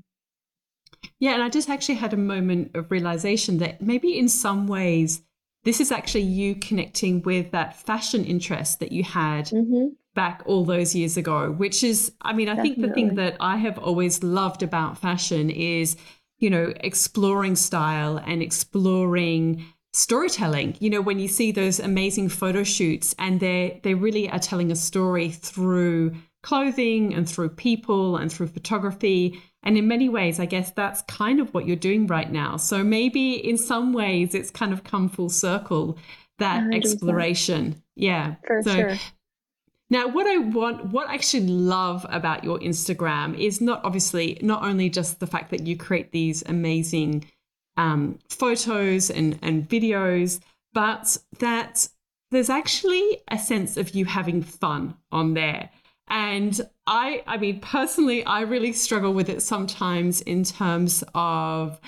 Yeah, 1.19 1.33
and 1.33 1.43
I 1.43 1.49
just 1.49 1.69
actually 1.69 1.95
had 1.95 2.13
a 2.13 2.17
moment 2.17 2.75
of 2.75 2.91
realization 2.91 3.57
that 3.57 3.81
maybe 3.81 4.17
in 4.17 4.29
some 4.29 4.67
ways 4.67 5.21
this 5.63 5.79
is 5.79 5.91
actually 5.91 6.21
you 6.21 6.55
connecting 6.55 7.21
with 7.21 7.51
that 7.51 7.75
fashion 7.75 8.25
interest 8.25 8.79
that 8.79 8.91
you 8.91 9.03
had 9.03 9.47
mm-hmm 9.47 9.87
back 10.13 10.43
all 10.45 10.65
those 10.65 10.93
years 10.93 11.17
ago, 11.17 11.51
which 11.51 11.83
is, 11.83 12.11
I 12.21 12.33
mean, 12.33 12.49
I 12.49 12.55
Definitely. 12.55 12.75
think 12.75 12.87
the 12.87 12.93
thing 12.93 13.15
that 13.15 13.37
I 13.39 13.57
have 13.57 13.77
always 13.77 14.23
loved 14.23 14.63
about 14.63 14.97
fashion 14.97 15.49
is, 15.49 15.95
you 16.37 16.49
know, 16.49 16.73
exploring 16.81 17.55
style 17.55 18.17
and 18.17 18.41
exploring 18.41 19.63
storytelling. 19.93 20.75
You 20.79 20.89
know, 20.89 21.01
when 21.01 21.19
you 21.19 21.27
see 21.27 21.51
those 21.51 21.79
amazing 21.79 22.29
photo 22.29 22.63
shoots 22.63 23.15
and 23.19 23.39
they 23.39 23.79
they 23.83 23.93
really 23.93 24.29
are 24.29 24.39
telling 24.39 24.71
a 24.71 24.75
story 24.75 25.29
through 25.29 26.15
clothing 26.43 27.13
and 27.13 27.27
through 27.29 27.49
people 27.49 28.17
and 28.17 28.31
through 28.31 28.47
photography. 28.47 29.41
And 29.63 29.77
in 29.77 29.87
many 29.87 30.09
ways, 30.09 30.39
I 30.39 30.45
guess 30.45 30.71
that's 30.71 31.01
kind 31.03 31.39
of 31.39 31.53
what 31.53 31.67
you're 31.67 31.75
doing 31.75 32.07
right 32.07 32.31
now. 32.31 32.57
So 32.57 32.83
maybe 32.83 33.33
in 33.33 33.57
some 33.57 33.93
ways 33.93 34.33
it's 34.33 34.51
kind 34.51 34.73
of 34.73 34.83
come 34.83 35.07
full 35.09 35.29
circle 35.29 35.97
that 36.39 36.63
100%. 36.63 36.75
exploration. 36.75 37.83
Yeah. 37.95 38.35
For 38.45 38.63
so 38.63 38.73
sure. 38.73 38.97
Now, 39.91 40.07
what 40.07 40.25
I 40.25 40.37
want, 40.37 40.85
what 40.85 41.09
I 41.09 41.15
actually 41.15 41.47
love 41.47 42.05
about 42.09 42.45
your 42.45 42.57
Instagram 42.59 43.37
is 43.37 43.59
not 43.59 43.81
obviously 43.83 44.39
not 44.41 44.63
only 44.63 44.89
just 44.89 45.19
the 45.19 45.27
fact 45.27 45.51
that 45.51 45.67
you 45.67 45.75
create 45.75 46.13
these 46.13 46.43
amazing 46.47 47.25
um, 47.75 48.17
photos 48.29 49.09
and, 49.09 49.37
and 49.41 49.67
videos, 49.67 50.39
but 50.73 51.17
that 51.39 51.89
there's 52.31 52.49
actually 52.49 53.21
a 53.29 53.37
sense 53.37 53.75
of 53.75 53.93
you 53.93 54.05
having 54.05 54.41
fun 54.41 54.95
on 55.11 55.33
there. 55.33 55.69
And 56.11 56.59
I, 56.85 57.23
I 57.25 57.37
mean, 57.37 57.61
personally, 57.61 58.23
I 58.25 58.41
really 58.41 58.73
struggle 58.73 59.13
with 59.13 59.29
it 59.29 59.41
sometimes 59.41 60.19
in 60.19 60.43
terms 60.43 61.05
of 61.15 61.79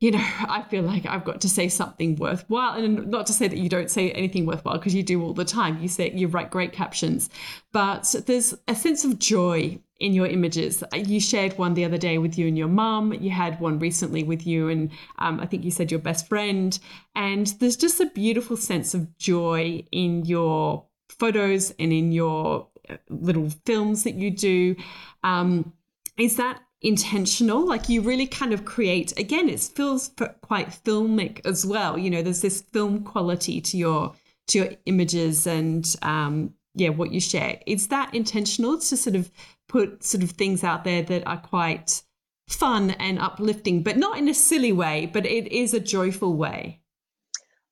you 0.00 0.12
know, 0.12 0.18
I 0.48 0.62
feel 0.62 0.82
like 0.82 1.06
I've 1.06 1.24
got 1.24 1.40
to 1.42 1.48
say 1.48 1.68
something 1.68 2.16
worthwhile. 2.16 2.82
And 2.82 3.08
not 3.08 3.26
to 3.26 3.32
say 3.32 3.48
that 3.48 3.58
you 3.58 3.68
don't 3.68 3.90
say 3.90 4.10
anything 4.12 4.46
worthwhile, 4.46 4.78
because 4.78 4.94
you 4.94 5.02
do 5.02 5.22
all 5.22 5.34
the 5.34 5.44
time. 5.44 5.80
You 5.80 5.88
say 5.88 6.10
you 6.12 6.28
write 6.28 6.50
great 6.50 6.72
captions, 6.72 7.28
but 7.72 8.14
there's 8.26 8.54
a 8.66 8.74
sense 8.74 9.04
of 9.04 9.18
joy 9.18 9.78
in 10.00 10.14
your 10.14 10.26
images. 10.26 10.82
You 10.94 11.20
shared 11.20 11.58
one 11.58 11.74
the 11.74 11.84
other 11.84 11.98
day 11.98 12.18
with 12.18 12.38
you 12.38 12.46
and 12.46 12.56
your 12.56 12.68
mum. 12.68 13.12
You 13.12 13.30
had 13.30 13.60
one 13.60 13.78
recently 13.78 14.22
with 14.22 14.46
you 14.46 14.68
and 14.68 14.90
um, 15.18 15.40
I 15.40 15.46
think 15.46 15.64
you 15.64 15.72
said 15.72 15.90
your 15.90 16.00
best 16.00 16.28
friend. 16.28 16.78
And 17.16 17.48
there's 17.58 17.76
just 17.76 18.00
a 18.00 18.06
beautiful 18.06 18.56
sense 18.56 18.94
of 18.94 19.18
joy 19.18 19.84
in 19.90 20.24
your 20.24 20.84
photos 21.08 21.72
and 21.80 21.92
in 21.92 22.12
your 22.12 22.68
little 23.08 23.50
films 23.64 24.04
that 24.04 24.14
you 24.14 24.30
do. 24.30 24.76
Um, 25.22 25.72
is 26.16 26.36
that 26.36 26.60
intentional? 26.80 27.66
Like 27.66 27.88
you 27.88 28.02
really 28.02 28.26
kind 28.26 28.52
of 28.52 28.64
create 28.64 29.18
again 29.18 29.48
it 29.48 29.60
feels 29.60 30.10
quite 30.42 30.68
filmic 30.68 31.44
as 31.44 31.66
well. 31.66 31.98
You 31.98 32.10
know 32.10 32.22
there's 32.22 32.42
this 32.42 32.60
film 32.60 33.04
quality 33.04 33.60
to 33.60 33.76
your 33.76 34.14
to 34.48 34.58
your 34.58 34.68
images 34.86 35.46
and 35.46 35.86
um 36.02 36.54
yeah 36.74 36.90
what 36.90 37.12
you 37.12 37.20
share. 37.20 37.60
Is 37.66 37.88
that 37.88 38.14
intentional 38.14 38.78
to 38.78 38.96
sort 38.96 39.16
of 39.16 39.30
put 39.68 40.04
sort 40.04 40.22
of 40.22 40.30
things 40.32 40.64
out 40.64 40.84
there 40.84 41.02
that 41.02 41.26
are 41.26 41.38
quite 41.38 42.02
fun 42.48 42.90
and 42.92 43.18
uplifting 43.18 43.82
but 43.82 43.96
not 43.96 44.16
in 44.16 44.28
a 44.28 44.34
silly 44.34 44.72
way 44.72 45.06
but 45.12 45.26
it 45.26 45.50
is 45.52 45.74
a 45.74 45.80
joyful 45.80 46.36
way? 46.36 46.80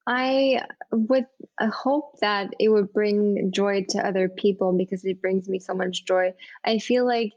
I 0.08 0.60
would 0.92 1.26
hope 1.64 2.18
that 2.20 2.52
it 2.60 2.68
would 2.68 2.92
bring 2.92 3.50
joy 3.50 3.84
to 3.90 4.06
other 4.06 4.28
people 4.28 4.76
because 4.76 5.04
it 5.04 5.22
brings 5.22 5.48
me 5.48 5.58
so 5.58 5.74
much 5.74 6.04
joy. 6.04 6.32
I 6.64 6.78
feel 6.78 7.06
like 7.06 7.32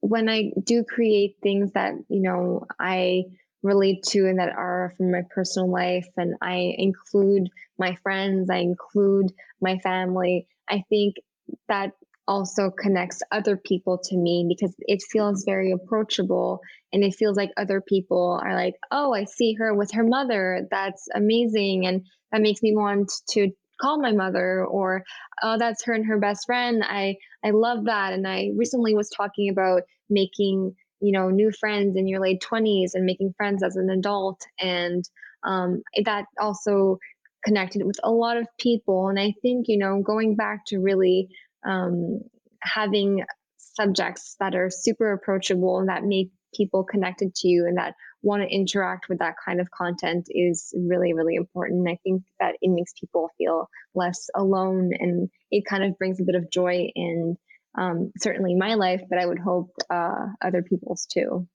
when 0.00 0.28
I 0.28 0.52
do 0.62 0.84
create 0.84 1.36
things 1.42 1.72
that, 1.72 1.94
you 2.08 2.20
know, 2.20 2.66
I 2.78 3.24
relate 3.62 4.02
to 4.02 4.28
and 4.28 4.38
that 4.38 4.50
are 4.50 4.92
from 4.98 5.10
my 5.10 5.22
personal 5.30 5.70
life, 5.70 6.06
and 6.18 6.34
I 6.42 6.74
include 6.76 7.48
my 7.78 7.96
friends, 8.02 8.50
I 8.50 8.58
include 8.58 9.32
my 9.62 9.78
family, 9.78 10.46
I 10.68 10.84
think 10.90 11.16
that 11.68 11.92
also 12.26 12.70
connects 12.70 13.22
other 13.32 13.56
people 13.56 13.98
to 13.98 14.16
me 14.16 14.46
because 14.48 14.74
it 14.80 15.02
feels 15.10 15.44
very 15.44 15.72
approachable 15.72 16.60
and 16.92 17.04
it 17.04 17.14
feels 17.14 17.36
like 17.36 17.50
other 17.56 17.80
people 17.80 18.40
are 18.42 18.54
like, 18.54 18.74
oh, 18.90 19.12
I 19.12 19.24
see 19.24 19.54
her 19.54 19.74
with 19.74 19.92
her 19.92 20.04
mother. 20.04 20.66
That's 20.70 21.06
amazing. 21.14 21.86
And 21.86 22.06
that 22.34 22.42
makes 22.42 22.62
me 22.62 22.74
want 22.74 23.12
to 23.30 23.48
call 23.80 24.00
my 24.00 24.10
mother 24.10 24.64
or 24.64 25.04
oh 25.42 25.56
that's 25.56 25.84
her 25.84 25.92
and 25.92 26.04
her 26.04 26.18
best 26.18 26.46
friend. 26.46 26.82
I 26.84 27.16
i 27.44 27.50
love 27.50 27.84
that 27.84 28.12
and 28.12 28.26
i 28.26 28.50
recently 28.56 28.94
was 28.94 29.08
talking 29.10 29.48
about 29.48 29.82
making 30.10 30.74
you 31.00 31.12
know 31.12 31.30
new 31.30 31.52
friends 31.52 31.96
in 31.96 32.08
your 32.08 32.20
late 32.20 32.42
20s 32.42 32.90
and 32.94 33.04
making 33.04 33.34
friends 33.36 33.62
as 33.62 33.76
an 33.76 33.88
adult 33.88 34.40
and 34.60 35.04
um, 35.44 35.82
that 36.04 36.24
also 36.40 36.98
connected 37.44 37.84
with 37.84 37.98
a 38.02 38.10
lot 38.10 38.36
of 38.36 38.46
people 38.58 39.08
and 39.08 39.20
i 39.20 39.32
think 39.42 39.66
you 39.68 39.78
know 39.78 40.02
going 40.02 40.34
back 40.34 40.64
to 40.66 40.78
really 40.78 41.28
um, 41.64 42.20
having 42.62 43.24
subjects 43.58 44.36
that 44.40 44.54
are 44.54 44.70
super 44.70 45.12
approachable 45.12 45.78
and 45.78 45.88
that 45.88 46.04
make 46.04 46.30
people 46.56 46.84
connected 46.84 47.34
to 47.36 47.48
you 47.48 47.66
and 47.66 47.76
that 47.76 47.94
want 48.22 48.42
to 48.42 48.48
interact 48.48 49.08
with 49.08 49.18
that 49.18 49.34
kind 49.44 49.60
of 49.60 49.70
content 49.70 50.26
is 50.30 50.72
really, 50.76 51.12
really 51.12 51.34
important. 51.34 51.88
I 51.88 51.98
think 52.02 52.22
that 52.40 52.54
it 52.60 52.70
makes 52.70 52.92
people 52.98 53.30
feel 53.36 53.68
less 53.94 54.28
alone 54.34 54.92
and 54.98 55.28
it 55.50 55.64
kind 55.66 55.84
of 55.84 55.98
brings 55.98 56.20
a 56.20 56.24
bit 56.24 56.34
of 56.34 56.50
joy 56.50 56.90
in 56.94 57.36
um, 57.76 58.12
certainly 58.18 58.54
my 58.54 58.74
life, 58.74 59.02
but 59.08 59.18
I 59.18 59.26
would 59.26 59.38
hope 59.38 59.70
uh, 59.90 60.26
other 60.42 60.62
people's 60.62 61.06
too. 61.06 61.46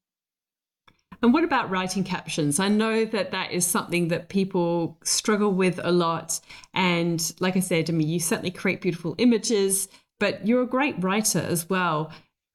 And 1.21 1.33
what 1.33 1.43
about 1.43 1.69
writing 1.69 2.03
captions? 2.03 2.59
I 2.59 2.69
know 2.69 3.03
that 3.03 3.31
that 3.31 3.51
is 3.51 3.65
something 3.65 4.07
that 4.07 4.29
people 4.29 4.97
struggle 5.03 5.51
with 5.51 5.79
a 5.83 5.91
lot. 5.91 6.39
And 6.73 7.33
like 7.39 7.57
I 7.57 7.59
said, 7.59 7.89
I 7.89 7.93
mean, 7.93 8.07
you 8.07 8.19
certainly 8.19 8.51
create 8.51 8.81
beautiful 8.81 9.15
images, 9.17 9.89
but 10.19 10.47
you're 10.47 10.61
a 10.61 10.67
great 10.67 10.95
writer 11.03 11.39
as 11.39 11.69
well. 11.69 12.11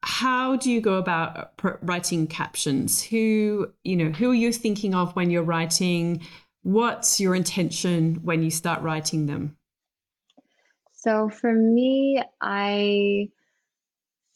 How 0.06 0.56
do 0.56 0.70
you 0.70 0.82
go 0.82 0.94
about 0.94 1.52
writing 1.82 2.26
captions? 2.26 3.02
Who, 3.02 3.72
you 3.84 3.96
know, 3.96 4.10
who 4.10 4.30
are 4.32 4.34
you 4.34 4.52
thinking 4.52 4.94
of 4.94 5.16
when 5.16 5.30
you're 5.30 5.42
writing? 5.42 6.20
What's 6.62 7.20
your 7.20 7.34
intention 7.34 8.16
when 8.22 8.42
you 8.42 8.50
start 8.50 8.82
writing 8.82 9.26
them? 9.26 9.56
So 10.92 11.30
for 11.30 11.52
me, 11.52 12.22
I 12.40 13.28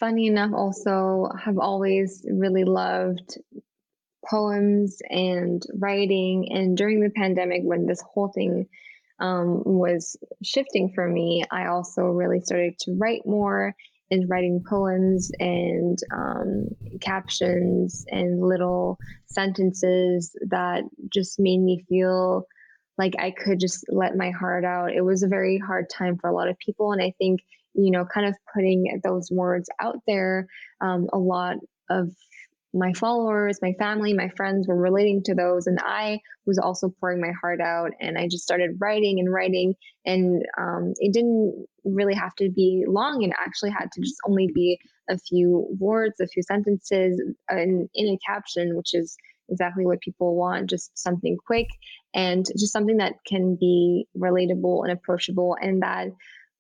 funny 0.00 0.26
enough 0.26 0.52
also 0.54 1.28
have 1.38 1.58
always 1.58 2.24
really 2.30 2.64
loved 2.64 3.38
poems 4.28 5.02
and 5.08 5.62
writing. 5.74 6.48
And 6.50 6.76
during 6.76 7.00
the 7.00 7.10
pandemic, 7.10 7.62
when 7.62 7.86
this 7.86 8.00
whole 8.00 8.28
thing 8.28 8.68
um, 9.18 9.62
was 9.64 10.16
shifting 10.42 10.92
for 10.94 11.06
me, 11.06 11.44
I 11.50 11.66
also 11.66 12.02
really 12.02 12.40
started 12.40 12.78
to 12.80 12.96
write 12.96 13.26
more 13.26 13.74
and 14.10 14.28
writing 14.28 14.62
poems 14.68 15.30
and 15.38 15.98
um, 16.14 16.66
captions 17.00 18.04
and 18.08 18.40
little 18.40 18.98
sentences 19.26 20.34
that 20.48 20.84
just 21.12 21.38
made 21.38 21.58
me 21.58 21.84
feel 21.88 22.44
like 22.96 23.14
I 23.18 23.30
could 23.30 23.60
just 23.60 23.84
let 23.88 24.16
my 24.16 24.30
heart 24.30 24.64
out. 24.64 24.92
It 24.92 25.02
was 25.02 25.22
a 25.22 25.28
very 25.28 25.58
hard 25.58 25.88
time 25.88 26.18
for 26.18 26.28
a 26.28 26.34
lot 26.34 26.48
of 26.48 26.58
people. 26.58 26.92
And 26.92 27.00
I 27.00 27.12
think, 27.18 27.40
you 27.74 27.90
know, 27.90 28.04
kind 28.04 28.26
of 28.26 28.34
putting 28.54 29.00
those 29.04 29.30
words 29.30 29.68
out 29.80 30.00
there, 30.06 30.48
um, 30.80 31.08
a 31.12 31.18
lot 31.18 31.56
of 31.90 32.10
my 32.74 32.92
followers, 32.92 33.58
my 33.62 33.72
family, 33.78 34.12
my 34.12 34.28
friends 34.28 34.68
were 34.68 34.76
relating 34.76 35.22
to 35.24 35.34
those. 35.34 35.66
And 35.66 35.78
I 35.80 36.20
was 36.46 36.58
also 36.58 36.92
pouring 37.00 37.20
my 37.20 37.32
heart 37.40 37.60
out. 37.60 37.92
And 38.00 38.18
I 38.18 38.28
just 38.28 38.42
started 38.42 38.76
writing 38.80 39.18
and 39.18 39.32
writing. 39.32 39.74
And 40.04 40.42
um, 40.58 40.92
it 40.98 41.12
didn't 41.12 41.66
really 41.84 42.14
have 42.14 42.34
to 42.36 42.50
be 42.50 42.84
long. 42.86 43.22
It 43.22 43.32
actually 43.38 43.70
had 43.70 43.90
to 43.92 44.00
just 44.00 44.16
only 44.26 44.50
be 44.54 44.78
a 45.08 45.18
few 45.18 45.66
words, 45.78 46.20
a 46.20 46.26
few 46.26 46.42
sentences 46.42 47.20
in, 47.50 47.88
in 47.94 48.08
a 48.08 48.18
caption, 48.26 48.76
which 48.76 48.92
is 48.92 49.16
exactly 49.48 49.86
what 49.86 50.00
people 50.00 50.36
want 50.36 50.68
just 50.68 50.90
something 50.98 51.36
quick 51.46 51.68
and 52.14 52.44
just 52.58 52.72
something 52.72 52.98
that 52.98 53.14
can 53.26 53.56
be 53.58 54.06
relatable 54.16 54.82
and 54.82 54.92
approachable. 54.92 55.56
And 55.60 55.82
that 55.82 56.08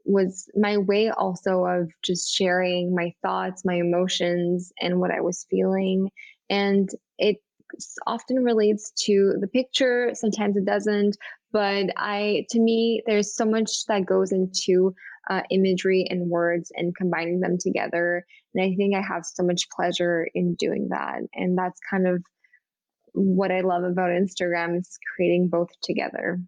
was 0.08 0.48
my 0.56 0.78
way 0.78 1.10
also 1.10 1.64
of 1.64 1.90
just 2.02 2.34
sharing 2.34 2.94
my 2.94 3.12
thoughts, 3.22 3.64
my 3.64 3.74
emotions, 3.74 4.72
and 4.80 5.00
what 5.00 5.10
I 5.10 5.20
was 5.20 5.46
feeling. 5.50 6.10
And 6.48 6.88
it 7.18 7.36
often 8.06 8.42
relates 8.42 8.90
to 9.04 9.34
the 9.38 9.48
picture, 9.48 10.10
sometimes 10.14 10.56
it 10.56 10.64
doesn't. 10.64 11.16
But 11.52 11.90
I, 11.96 12.46
to 12.50 12.60
me, 12.60 13.02
there's 13.06 13.34
so 13.34 13.44
much 13.44 13.84
that 13.86 14.06
goes 14.06 14.32
into 14.32 14.94
uh, 15.30 15.42
imagery 15.50 16.06
and 16.08 16.30
words 16.30 16.72
and 16.74 16.96
combining 16.96 17.40
them 17.40 17.58
together. 17.60 18.24
And 18.54 18.64
I 18.64 18.74
think 18.76 18.94
I 18.94 19.02
have 19.02 19.24
so 19.24 19.42
much 19.42 19.68
pleasure 19.70 20.26
in 20.34 20.54
doing 20.54 20.88
that. 20.90 21.20
And 21.34 21.56
that's 21.56 21.80
kind 21.90 22.06
of 22.06 22.22
what 23.12 23.50
I 23.50 23.60
love 23.60 23.84
about 23.84 24.10
Instagram 24.10 24.78
is 24.78 24.98
creating 25.14 25.48
both 25.48 25.68
together. 25.82 26.40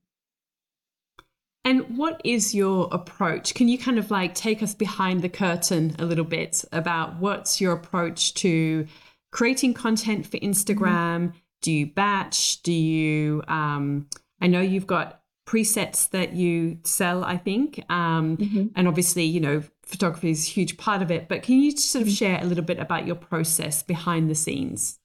And 1.64 1.98
what 1.98 2.20
is 2.24 2.54
your 2.54 2.88
approach? 2.90 3.54
Can 3.54 3.68
you 3.68 3.78
kind 3.78 3.98
of 3.98 4.11
like 4.11 4.34
take 4.34 4.62
us 4.62 4.74
behind 4.74 5.22
the 5.22 5.28
curtain 5.28 5.94
a 5.98 6.04
little 6.04 6.24
bit 6.24 6.64
about 6.72 7.18
what's 7.18 7.61
your 7.61 7.72
approach 7.72 8.34
to 8.34 8.86
creating 9.30 9.74
content 9.74 10.26
for 10.26 10.38
Instagram? 10.38 11.28
Mm-hmm. 11.28 11.36
Do 11.62 11.72
you 11.72 11.86
batch? 11.86 12.62
Do 12.62 12.72
you, 12.72 13.42
um, 13.46 14.08
I 14.40 14.46
know 14.46 14.62
you've 14.62 14.86
got 14.86 15.20
presets 15.46 16.08
that 16.11 16.32
you 16.32 16.78
sell, 16.84 17.24
I 17.24 17.36
think. 17.36 17.84
Um, 17.90 18.36
mm-hmm. 18.36 18.66
And 18.74 18.88
obviously, 18.88 19.24
you 19.24 19.40
know, 19.40 19.62
photography 19.82 20.30
is 20.30 20.46
a 20.46 20.50
huge 20.50 20.78
part 20.78 21.02
of 21.02 21.11
it. 21.11 21.28
But 21.28 21.42
can 21.42 21.61
you 21.61 21.76
sort 21.76 22.02
of 22.02 22.08
mm-hmm. 22.08 22.14
share 22.14 22.40
a 22.40 22.46
little 22.46 22.64
bit 22.64 22.78
about 22.78 23.06
your 23.06 23.16
process 23.16 23.82
behind 23.82 24.30
the 24.30 24.34
scenes? 24.34 24.98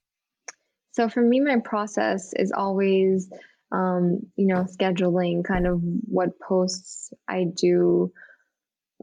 So 0.93 1.09
for 1.09 1.21
me, 1.21 1.41
my 1.41 1.59
process 1.59 2.31
is 2.37 2.53
always 2.53 3.29
um, 3.75 4.19
you 4.37 4.47
know, 4.47 4.63
scheduling 4.63 5.43
kind 5.43 5.67
of 5.67 5.81
what 6.07 6.39
posts 6.39 7.11
I 7.27 7.45
do 7.53 8.11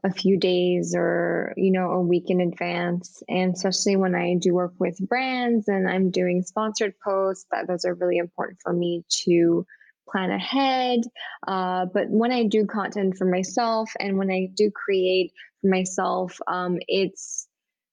a 0.05 0.11
few 0.11 0.39
days 0.39 0.95
or, 0.97 1.53
you 1.57 1.71
know, 1.71 1.91
a 1.91 2.01
week 2.01 2.25
in 2.29 2.41
advance. 2.41 3.23
And 3.29 3.55
especially 3.55 3.97
when 3.97 4.15
I 4.15 4.37
do 4.41 4.55
work 4.55 4.73
with 4.79 4.97
brands 5.07 5.69
and 5.69 5.89
I'm 5.89 6.11
doing 6.11 6.43
sponsored 6.43 6.95
posts, 7.05 7.45
that 7.51 7.69
those 7.69 7.85
are 7.85 7.95
really 7.95 8.17
important 8.17 8.61
for 8.63 8.73
me 8.73 9.05
to 9.25 9.67
plan 10.11 10.31
ahead. 10.31 11.01
Uh, 11.47 11.87
but 11.93 12.09
when 12.09 12.33
I 12.33 12.45
do 12.45 12.67
content 12.67 13.17
for 13.17 13.27
myself 13.27 13.93
and 14.01 14.17
when 14.17 14.31
I 14.31 14.49
do 14.55 14.71
create 14.71 15.33
for 15.61 15.69
myself, 15.69 16.39
um, 16.47 16.79
it's 16.89 17.47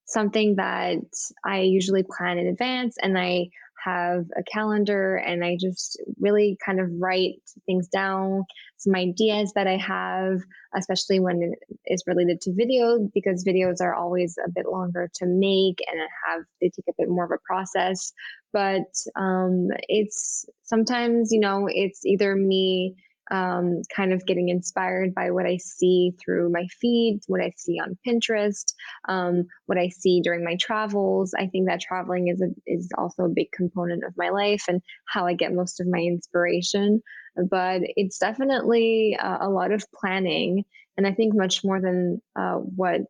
something 0.06 0.56
that 0.56 1.04
I 1.44 1.60
usually 1.62 2.04
plan 2.04 2.38
in 2.38 2.48
advance 2.48 2.98
and 3.02 3.18
I 3.18 3.50
have 3.84 4.26
a 4.38 4.44
calendar 4.44 5.16
and 5.16 5.44
I 5.44 5.58
just 5.60 6.02
really 6.20 6.58
kind 6.66 6.80
of 6.80 6.88
write 7.00 7.42
things 7.66 7.88
down, 7.88 8.44
some 8.78 8.96
ideas 8.96 9.54
that 9.54 9.68
I 9.68 9.78
have, 9.78 10.40
especially 10.76 11.20
when 11.20 11.42
it 11.42 11.78
is 11.86 12.04
related 12.08 12.42
to 12.42 12.54
video, 12.54 13.10
because 13.14 13.46
videos 13.46 13.82
are 13.82 13.94
always 13.94 14.38
a 14.46 14.50
bit 14.50 14.66
longer 14.68 15.10
to 15.16 15.26
make 15.26 15.80
and 15.92 16.00
have 16.28 16.44
they 16.62 16.70
take 16.70 16.86
a 16.90 16.94
bit 16.98 17.10
more 17.10 17.26
of 17.26 17.32
a 17.32 17.38
process. 17.46 18.12
But 18.52 18.88
um, 19.16 19.70
it's 19.88 20.46
sometimes, 20.64 21.32
you 21.32 21.40
know, 21.40 21.68
it's 21.70 22.06
either 22.06 22.36
me 22.36 22.96
um, 23.32 23.82
kind 23.96 24.14
of 24.14 24.26
getting 24.26 24.50
inspired 24.50 25.14
by 25.14 25.32
what 25.32 25.46
I 25.46 25.58
see 25.58 26.14
through 26.20 26.50
my 26.50 26.68
feed, 26.80 27.22
what 27.28 27.42
I 27.42 27.54
see 27.56 27.80
on 27.80 27.98
Pinterest, 28.06 28.74
um, 29.08 29.46
what 29.68 29.78
I 29.78 29.90
see 29.90 30.22
during 30.22 30.44
my 30.44 30.56
travels. 30.56 31.34
I 31.38 31.48
think 31.48 31.68
that 31.68 31.82
traveling 31.82 32.28
is 32.28 32.42
a, 32.42 32.48
is 32.66 32.90
also 32.98 33.24
a 33.24 33.30
big 33.30 33.52
component 33.52 34.04
of 34.04 34.14
my 34.18 34.30
life 34.30 34.66
and 34.68 34.82
how 35.06 35.26
I 35.26 35.34
get 35.34 35.54
most 35.54 35.80
of 35.80 35.88
my 35.88 36.00
inspiration. 36.00 37.02
But 37.50 37.82
it's 37.96 38.18
definitely 38.18 39.18
uh, 39.20 39.38
a 39.42 39.50
lot 39.50 39.72
of 39.72 39.86
planning, 39.94 40.66
and 40.98 41.08
I 41.08 41.14
think 41.14 41.36
much 41.36 41.64
more 41.64 41.80
than 41.80 42.22
uh, 42.36 42.56
what 42.56 43.02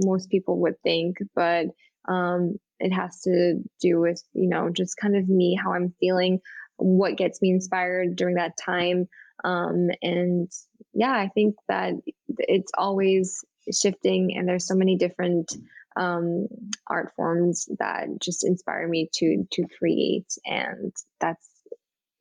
most 0.00 0.28
people 0.30 0.58
would 0.60 0.80
think. 0.82 1.18
But 1.34 1.66
um, 2.08 2.58
it 2.80 2.92
has 2.92 3.20
to 3.22 3.62
do 3.80 4.00
with 4.00 4.22
you 4.34 4.48
know 4.48 4.70
just 4.70 4.96
kind 4.96 5.16
of 5.16 5.28
me, 5.28 5.58
how 5.62 5.72
I'm 5.72 5.94
feeling, 6.00 6.40
what 6.76 7.16
gets 7.16 7.40
me 7.40 7.50
inspired 7.50 8.16
during 8.16 8.36
that 8.36 8.56
time. 8.56 9.08
Um, 9.44 9.90
and 10.02 10.50
yeah, 10.94 11.12
I 11.12 11.28
think 11.28 11.56
that 11.68 11.94
it's 12.38 12.72
always 12.76 13.44
shifting, 13.72 14.36
and 14.36 14.48
there's 14.48 14.66
so 14.66 14.74
many 14.74 14.96
different 14.96 15.52
um, 15.96 16.46
art 16.86 17.12
forms 17.16 17.68
that 17.78 18.08
just 18.20 18.44
inspire 18.44 18.88
me 18.88 19.08
to 19.14 19.46
to 19.52 19.64
create, 19.78 20.32
and 20.44 20.92
that's 21.20 21.48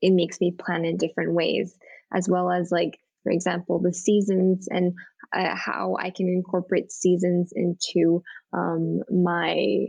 it 0.01 0.11
makes 0.11 0.39
me 0.39 0.51
plan 0.51 0.86
in 0.86 0.97
different 0.97 1.34
ways, 1.34 1.76
as 2.13 2.30
well 2.30 2.51
as 2.51 2.72
like 2.72 2.99
for 3.24 3.32
example 3.32 3.80
the 3.80 3.93
seasons 3.93 4.68
and 4.70 4.93
uh, 5.34 5.55
how 5.55 5.97
I 5.99 6.11
can 6.11 6.28
incorporate 6.28 6.91
seasons 6.91 7.51
into 7.55 8.24
um, 8.53 9.01
my 9.09 9.88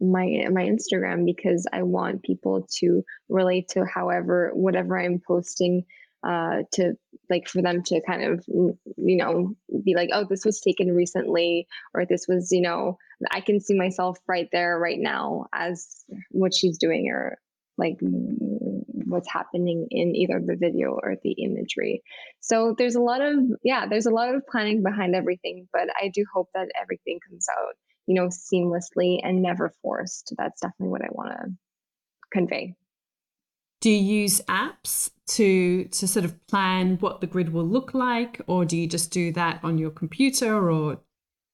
my 0.00 0.46
my 0.50 0.64
Instagram 0.64 1.24
because 1.24 1.66
I 1.72 1.82
want 1.82 2.22
people 2.22 2.66
to 2.78 3.02
relate 3.28 3.68
to 3.70 3.84
however 3.86 4.50
whatever 4.52 4.98
I'm 4.98 5.22
posting 5.26 5.84
uh, 6.26 6.62
to 6.72 6.94
like 7.30 7.48
for 7.48 7.62
them 7.62 7.82
to 7.82 8.00
kind 8.06 8.22
of 8.22 8.44
you 8.48 9.16
know 9.16 9.54
be 9.84 9.94
like 9.94 10.10
oh 10.12 10.24
this 10.28 10.44
was 10.44 10.60
taken 10.60 10.94
recently 10.94 11.66
or 11.94 12.04
this 12.06 12.26
was 12.28 12.52
you 12.52 12.60
know 12.60 12.96
i 13.32 13.40
can 13.40 13.60
see 13.60 13.76
myself 13.76 14.18
right 14.28 14.48
there 14.52 14.78
right 14.78 14.98
now 15.00 15.46
as 15.52 16.04
what 16.30 16.54
she's 16.54 16.78
doing 16.78 17.08
or 17.10 17.36
like 17.78 17.96
what's 19.06 19.30
happening 19.30 19.86
in 19.90 20.14
either 20.16 20.40
the 20.44 20.56
video 20.56 20.98
or 21.02 21.16
the 21.22 21.32
imagery. 21.32 22.02
So 22.40 22.74
there's 22.76 22.94
a 22.94 23.00
lot 23.00 23.20
of 23.20 23.36
yeah 23.62 23.86
there's 23.86 24.06
a 24.06 24.10
lot 24.10 24.34
of 24.34 24.46
planning 24.46 24.82
behind 24.82 25.14
everything 25.14 25.68
but 25.72 25.88
i 26.00 26.10
do 26.12 26.24
hope 26.32 26.48
that 26.54 26.68
everything 26.80 27.20
comes 27.28 27.46
out 27.50 27.74
you 28.06 28.14
know 28.14 28.28
seamlessly 28.28 29.20
and 29.22 29.42
never 29.42 29.72
forced. 29.82 30.34
That's 30.36 30.60
definitely 30.60 30.88
what 30.88 31.02
i 31.02 31.08
want 31.10 31.32
to 31.32 31.50
convey 32.32 32.74
do 33.86 33.92
you 33.92 34.20
use 34.22 34.40
apps 34.48 35.10
to 35.28 35.84
to 35.84 36.08
sort 36.08 36.24
of 36.24 36.44
plan 36.48 36.96
what 36.98 37.20
the 37.20 37.26
grid 37.28 37.52
will 37.52 37.64
look 37.64 37.94
like 37.94 38.40
or 38.48 38.64
do 38.64 38.76
you 38.76 38.84
just 38.84 39.12
do 39.12 39.30
that 39.30 39.60
on 39.62 39.78
your 39.78 39.90
computer 39.90 40.68
or 40.68 40.98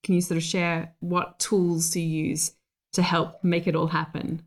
can 0.03 0.15
you 0.15 0.21
sort 0.21 0.37
of 0.37 0.43
share 0.43 0.95
what 0.99 1.37
tools 1.37 1.91
do 1.91 1.99
you 1.99 2.29
use 2.29 2.53
to 2.91 3.03
help 3.03 3.43
make 3.43 3.67
it 3.67 3.75
all 3.75 3.85
happen 3.85 4.41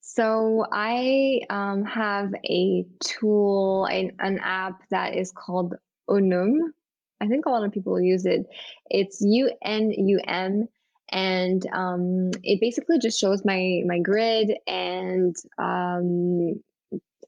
So 0.00 0.64
I 0.72 1.42
um, 1.50 1.84
have 1.84 2.32
a 2.44 2.86
tool, 3.00 3.84
an, 3.84 4.12
an 4.20 4.38
app 4.42 4.80
that 4.88 5.14
is 5.14 5.30
called 5.30 5.74
Unum. 6.08 6.72
I 7.20 7.26
think 7.28 7.44
a 7.44 7.50
lot 7.50 7.64
of 7.64 7.72
people 7.72 8.00
use 8.00 8.24
it. 8.24 8.46
It's 8.88 9.20
U 9.20 9.52
N 9.62 9.90
U 9.90 10.20
M, 10.26 10.66
and 11.10 11.66
um, 11.72 12.30
it 12.42 12.60
basically 12.62 12.98
just 12.98 13.20
shows 13.20 13.44
my 13.44 13.82
my 13.86 13.98
grid 13.98 14.56
and 14.66 15.36
um, 15.58 16.62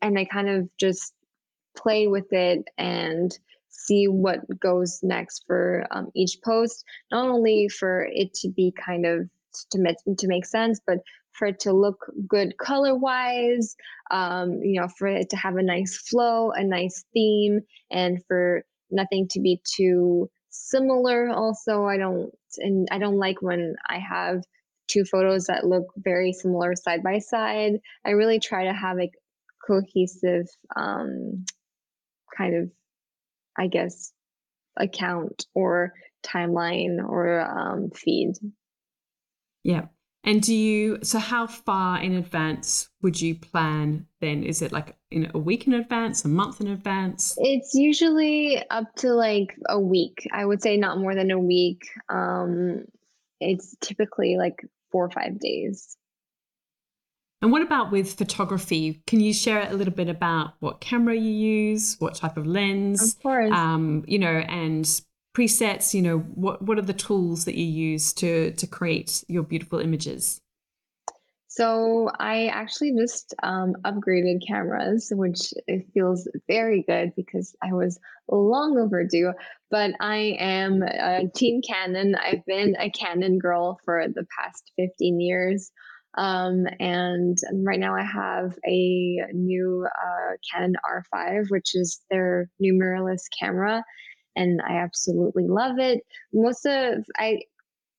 and 0.03 0.19
I 0.19 0.25
kind 0.25 0.49
of 0.49 0.69
just 0.79 1.13
play 1.77 2.07
with 2.07 2.33
it 2.33 2.65
and 2.79 3.37
see 3.69 4.07
what 4.07 4.41
goes 4.61 5.01
next 5.03 5.45
for 5.47 5.87
um, 5.91 6.09
each 6.15 6.39
post. 6.45 6.85
Not 7.11 7.29
only 7.29 7.69
for 7.69 8.07
it 8.11 8.35
to 8.35 8.49
be 8.49 8.73
kind 8.73 9.07
of 9.07 9.29
to 9.73 9.79
make 9.79 9.97
to 10.19 10.27
make 10.29 10.47
sense, 10.47 10.81
but 10.87 10.99
for 11.33 11.49
it 11.49 11.61
to 11.61 11.73
look 11.73 12.05
good 12.29 12.57
color 12.59 12.95
wise, 12.95 13.75
um, 14.11 14.61
you 14.63 14.81
know, 14.81 14.89
for 14.99 15.07
it 15.07 15.31
to 15.31 15.37
have 15.37 15.57
a 15.57 15.63
nice 15.63 15.97
flow, 15.97 16.51
a 16.51 16.63
nice 16.63 17.05
theme, 17.15 17.61
and 17.91 18.23
for 18.27 18.63
nothing 18.91 19.29
to 19.29 19.41
be 19.41 19.61
too 19.65 20.29
similar. 20.51 21.31
Also, 21.31 21.85
I 21.85 21.97
don't 21.97 22.31
and 22.59 22.89
I 22.91 22.99
don't 22.99 23.19
like 23.19 23.41
when 23.41 23.77
I 23.89 23.99
have 23.99 24.43
two 24.89 25.05
photos 25.05 25.47
that 25.47 25.67
look 25.67 25.87
very 25.97 26.33
similar 26.33 26.75
side 26.75 27.03
by 27.03 27.19
side. 27.19 27.75
I 28.05 28.11
really 28.11 28.41
try 28.41 28.65
to 28.65 28.73
have 28.73 28.99
a 28.99 29.11
cohesive 29.71 30.47
um, 30.75 31.45
kind 32.37 32.57
of, 32.57 32.71
I 33.57 33.69
guess, 33.69 34.13
account 34.77 35.47
or 35.55 35.93
timeline 36.27 36.99
or 37.07 37.41
um, 37.41 37.91
feed. 37.91 38.35
Yeah. 39.63 39.87
And 40.23 40.43
do 40.43 40.55
you, 40.55 40.99
so 41.03 41.19
how 41.19 41.47
far 41.47 42.03
in 42.03 42.15
advance 42.15 42.91
would 43.01 43.21
you 43.21 43.35
plan 43.35 44.07
then? 44.21 44.43
Is 44.43 44.61
it 44.61 44.73
like 44.73 44.97
in 45.11 45.31
a 45.35 45.39
week 45.39 45.67
in 45.67 45.73
advance, 45.73 46.25
a 46.25 46.29
month 46.29 46.61
in 46.61 46.67
advance? 46.69 47.37
It's 47.39 47.75
usually 47.75 48.63
up 48.69 48.95
to 48.97 49.15
like 49.15 49.55
a 49.69 49.81
week. 49.81 50.29
I 50.33 50.45
would 50.45 50.61
say 50.61 50.77
not 50.77 50.99
more 50.99 51.15
than 51.15 51.31
a 51.31 51.39
week. 51.39 51.83
Um, 52.11 52.85
it's 53.41 53.75
typically 53.81 54.37
like 54.37 54.63
four 54.93 55.07
or 55.07 55.11
five 55.11 55.39
days. 55.39 55.97
And 57.43 57.51
what 57.51 57.63
about 57.63 57.91
with 57.91 58.19
photography? 58.19 59.03
Can 59.07 59.21
you 59.21 59.33
share 59.33 59.67
a 59.71 59.75
little 59.75 59.95
bit 59.95 60.09
about 60.09 60.55
what 60.61 60.81
camera 60.81 61.15
you 61.15 61.31
use, 61.31 61.97
what 61.99 62.15
type 62.15 62.37
of 62.37 62.47
lens? 62.47 63.15
Of 63.15 63.23
course. 63.23 63.51
Um, 63.53 64.05
you 64.07 64.19
know, 64.19 64.29
and 64.29 64.85
presets 65.35 65.95
you 65.95 66.03
know 66.03 66.19
what 66.19 66.61
what 66.63 66.79
are 66.79 66.83
the 66.83 66.93
tools 66.93 67.45
that 67.45 67.55
you 67.55 67.65
use 67.65 68.13
to 68.13 68.51
to 68.53 68.67
create 68.67 69.25
your 69.29 69.43
beautiful 69.43 69.79
images 69.79 70.41
so 71.47 72.11
i 72.19 72.47
actually 72.47 72.93
just 72.97 73.35
um, 73.45 73.75
upgraded 73.85 74.45
cameras 74.45 75.13
which 75.15 75.55
it 75.69 75.87
feels 75.95 76.29
very 76.49 76.83
good 76.83 77.13
because 77.15 77.55
i 77.63 77.73
was 77.73 78.01
long 78.29 78.77
overdue 78.77 79.33
but 79.71 79.93
i 80.01 80.37
am 80.41 80.83
a 80.83 81.29
team 81.33 81.63
canon 81.63 82.17
i've 82.17 82.45
been 82.45 82.75
a 82.81 82.91
canon 82.91 83.39
girl 83.39 83.79
for 83.85 84.07
the 84.09 84.27
past 84.37 84.73
15 84.77 85.21
years 85.21 85.71
um, 86.17 86.67
and 86.79 87.39
right 87.65 87.81
now 87.81 87.95
I 87.95 88.03
have 88.05 88.59
a 88.67 89.19
new 89.33 89.87
uh, 89.87 90.33
Canon 90.51 90.75
R5, 90.85 91.47
which 91.51 91.75
is 91.75 92.01
their 92.11 92.51
new 92.59 92.75
mirrorless 92.75 93.23
camera 93.39 93.85
and 94.37 94.61
I 94.63 94.77
absolutely 94.77 95.47
love 95.49 95.79
it. 95.79 96.01
Most 96.33 96.67
of 96.67 97.05
I 97.17 97.41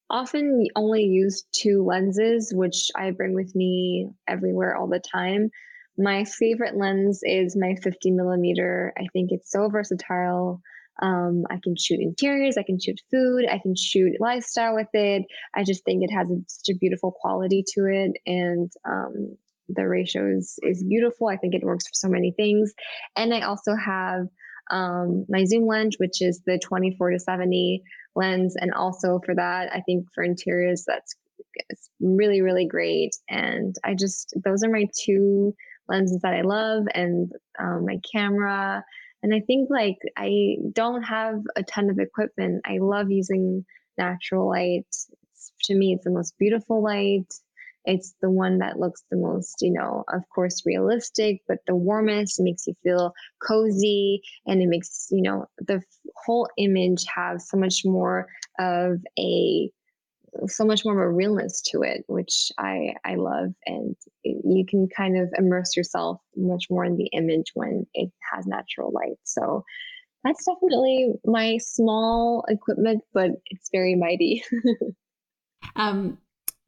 often 0.10 0.68
only 0.76 1.04
use 1.04 1.46
two 1.52 1.84
lenses, 1.84 2.54
which 2.54 2.90
I 2.96 3.12
bring 3.12 3.34
with 3.34 3.56
me 3.56 4.10
everywhere 4.28 4.76
all 4.76 4.88
the 4.88 5.00
time. 5.00 5.50
My 5.98 6.26
favorite 6.26 6.76
lens 6.76 7.22
is 7.24 7.56
my 7.56 7.76
50 7.76 8.12
millimeter. 8.12 8.94
I 8.98 9.08
think 9.14 9.32
it's 9.32 9.52
so 9.52 9.70
versatile. 9.70 10.62
Um, 11.02 11.46
I 11.50 11.58
can 11.64 11.76
shoot 11.76 12.00
interiors, 12.00 12.58
I 12.58 12.64
can 12.64 12.80
shoot 12.80 13.02
food, 13.10 13.46
I 13.50 13.58
can 13.58 13.76
shoot 13.76 14.14
lifestyle 14.20 14.76
with 14.76 14.90
it. 14.94 15.24
I 15.56 15.64
just 15.64 15.84
think 15.84 16.04
it 16.04 16.14
has 16.14 16.30
a, 16.30 16.36
such 16.48 16.76
a 16.76 16.78
beautiful 16.78 17.12
quality 17.12 17.64
to 17.74 17.86
it, 17.86 18.12
and 18.26 18.72
um, 18.88 19.38
the 19.74 19.88
ratio 19.88 20.38
is, 20.38 20.60
is 20.64 20.84
beautiful. 20.84 21.28
I 21.28 21.38
think 21.38 21.56
it 21.56 21.64
works 21.64 21.88
for 21.88 21.94
so 21.94 22.10
many 22.10 22.32
things. 22.32 22.74
And 23.16 23.34
I 23.34 23.42
also 23.42 23.76
have 23.76 24.28
um, 24.70 25.26
my 25.30 25.44
zoom 25.46 25.68
lens, 25.68 25.98
which 26.00 26.22
is 26.22 26.42
the 26.46 26.60
24 26.60 27.12
to 27.12 27.20
70 27.20 27.84
lens. 28.16 28.56
And 28.60 28.74
also 28.74 29.20
for 29.26 29.36
that, 29.36 29.74
I 29.74 29.82
think 29.82 30.06
for 30.14 30.24
interiors, 30.24 30.86
that's 30.88 31.16
really, 32.00 32.42
really 32.42 32.68
great. 32.68 33.12
And 33.30 33.76
I 33.84 33.96
just, 33.96 34.34
those 34.44 34.64
are 34.64 34.70
my 34.70 34.86
two 35.04 35.54
lenses 35.88 36.20
that 36.24 36.34
I 36.34 36.42
love 36.42 36.86
and 36.94 37.32
um, 37.60 37.86
my 37.86 38.00
camera. 38.14 38.84
And 39.24 39.34
I 39.34 39.42
think 39.42 39.70
like 39.70 39.98
I 40.18 40.58
don't 40.72 41.04
have 41.04 41.42
a 41.56 41.64
ton 41.64 41.90
of 41.90 42.00
equipment. 42.00 42.62
I 42.66 42.78
love 42.80 43.12
using 43.12 43.66
natural 43.98 44.50
light. 44.50 44.86
It's, 44.90 45.52
to 45.66 45.76
me, 45.76 45.94
it's 45.94 46.04
the 46.06 46.12
most 46.12 46.38
beautiful 46.40 46.84
light. 46.84 47.32
It's 47.86 48.14
the 48.22 48.30
one 48.30 48.60
that 48.60 48.80
looks 48.80 49.04
the 49.10 49.18
most, 49.18 49.56
you 49.62 49.74
know, 49.74 50.04
of 50.14 50.22
course, 50.34 50.62
realistic, 50.66 51.42
but 51.48 51.60
the 51.66 51.76
warmest. 51.76 52.40
It 52.40 52.44
makes 52.44 52.68
you 52.68 52.76
feel 52.84 53.14
cozy 53.48 54.22
and 54.46 54.62
it 54.62 54.68
makes, 54.68 55.08
you 55.10 55.22
know, 55.24 55.46
the 55.58 55.82
whole 56.16 56.48
image 56.58 57.06
have 57.14 57.42
so 57.42 57.58
much 57.58 57.82
more 57.84 58.28
of 58.60 59.00
a 59.18 59.72
so 60.48 60.66
much 60.66 60.86
more 60.86 60.94
of 60.94 61.00
a 61.00 61.12
realness 61.12 61.62
to 61.72 61.82
it, 61.82 62.04
which 62.08 62.52
I 62.58 62.96
I 63.06 63.16
love, 63.16 63.54
and 63.66 63.96
you 64.24 64.66
can 64.66 64.88
kind 64.88 65.18
of 65.18 65.30
immerse 65.38 65.76
yourself 65.76 66.20
much 66.36 66.66
more 66.70 66.86
in 66.86 66.98
the 66.98 67.08
image 67.14 67.52
when 67.54 67.86
it 67.94 68.12
has 68.34 68.46
natural 68.48 68.92
light. 68.92 69.18
So 69.24 69.64
that's 70.24 70.46
definitely 70.46 71.14
my 71.26 71.58
small 71.58 72.46
equipment, 72.48 73.04
but 73.14 73.32
it's 73.48 73.70
very 73.72 73.96
mighty. 73.96 74.44
um, 75.76 76.18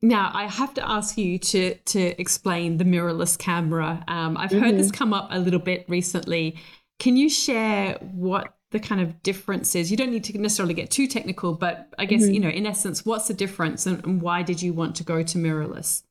now, 0.01 0.31
I 0.33 0.47
have 0.47 0.73
to 0.73 0.87
ask 0.87 1.17
you 1.17 1.39
to 1.39 1.75
to 1.75 2.19
explain 2.19 2.77
the 2.77 2.83
mirrorless 2.83 3.37
camera. 3.37 4.03
Um, 4.09 4.35
I've 4.37 4.51
heard 4.51 4.63
mm-hmm. 4.63 4.77
this 4.77 4.91
come 4.91 5.13
up 5.13 5.29
a 5.31 5.39
little 5.39 5.61
bit 5.61 5.85
recently. 5.87 6.57
Can 6.99 7.15
you 7.15 7.29
share 7.29 7.97
what 8.01 8.53
the 8.73 8.79
kind 8.79 8.99
of 8.99 9.23
differences? 9.23 9.89
You 9.89 9.95
don't 9.95 10.11
need 10.11 10.25
to 10.25 10.37
necessarily 10.37 10.73
get 10.73 10.91
too 10.91 11.07
technical, 11.07 11.53
but 11.53 11.87
I 11.97 12.05
guess 12.05 12.23
mm-hmm. 12.23 12.33
you 12.33 12.39
know, 12.41 12.49
in 12.49 12.65
essence, 12.65 13.05
what's 13.05 13.29
the 13.29 13.33
difference, 13.33 13.85
and, 13.85 14.03
and, 14.03 14.21
why 14.21 14.43
did 14.43 14.61
you 14.61 14.73
want 14.73 14.95
to 14.97 15.03
go 15.03 15.23
to 15.23 15.37
mirrorless? 15.37 16.03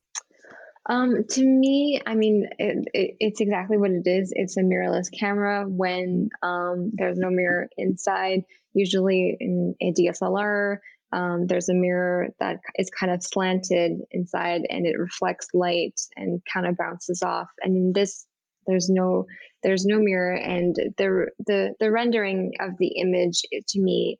Um, 0.89 1.23
to 1.29 1.45
me, 1.45 2.01
I 2.05 2.15
mean, 2.15 2.49
it, 2.57 2.87
it, 2.93 3.17
it's 3.19 3.39
exactly 3.39 3.77
what 3.77 3.91
it 3.91 4.07
is. 4.07 4.33
It's 4.35 4.57
a 4.57 4.61
mirrorless 4.61 5.07
camera 5.17 5.65
when 5.67 6.29
um, 6.41 6.91
there's 6.93 7.17
no 7.17 7.29
mirror 7.29 7.69
inside. 7.77 8.43
Usually 8.73 9.37
in 9.39 9.75
a 9.81 9.93
DSLR, 9.93 10.79
um, 11.13 11.45
there's 11.45 11.69
a 11.69 11.73
mirror 11.73 12.29
that 12.39 12.59
is 12.77 12.89
kind 12.89 13.11
of 13.11 13.21
slanted 13.21 13.99
inside 14.11 14.63
and 14.69 14.87
it 14.87 14.97
reflects 14.97 15.47
light 15.53 16.01
and 16.17 16.41
kind 16.51 16.65
of 16.65 16.75
bounces 16.75 17.21
off 17.21 17.49
and 17.61 17.77
in 17.77 17.93
this 17.93 18.25
there's 18.67 18.89
no 18.89 19.25
there's 19.63 19.85
no 19.85 19.99
mirror 19.99 20.33
and 20.33 20.75
the 20.97 21.27
the 21.45 21.73
the 21.79 21.91
rendering 21.91 22.51
of 22.59 22.77
the 22.77 22.97
image 22.99 23.41
to 23.67 23.79
me 23.81 24.19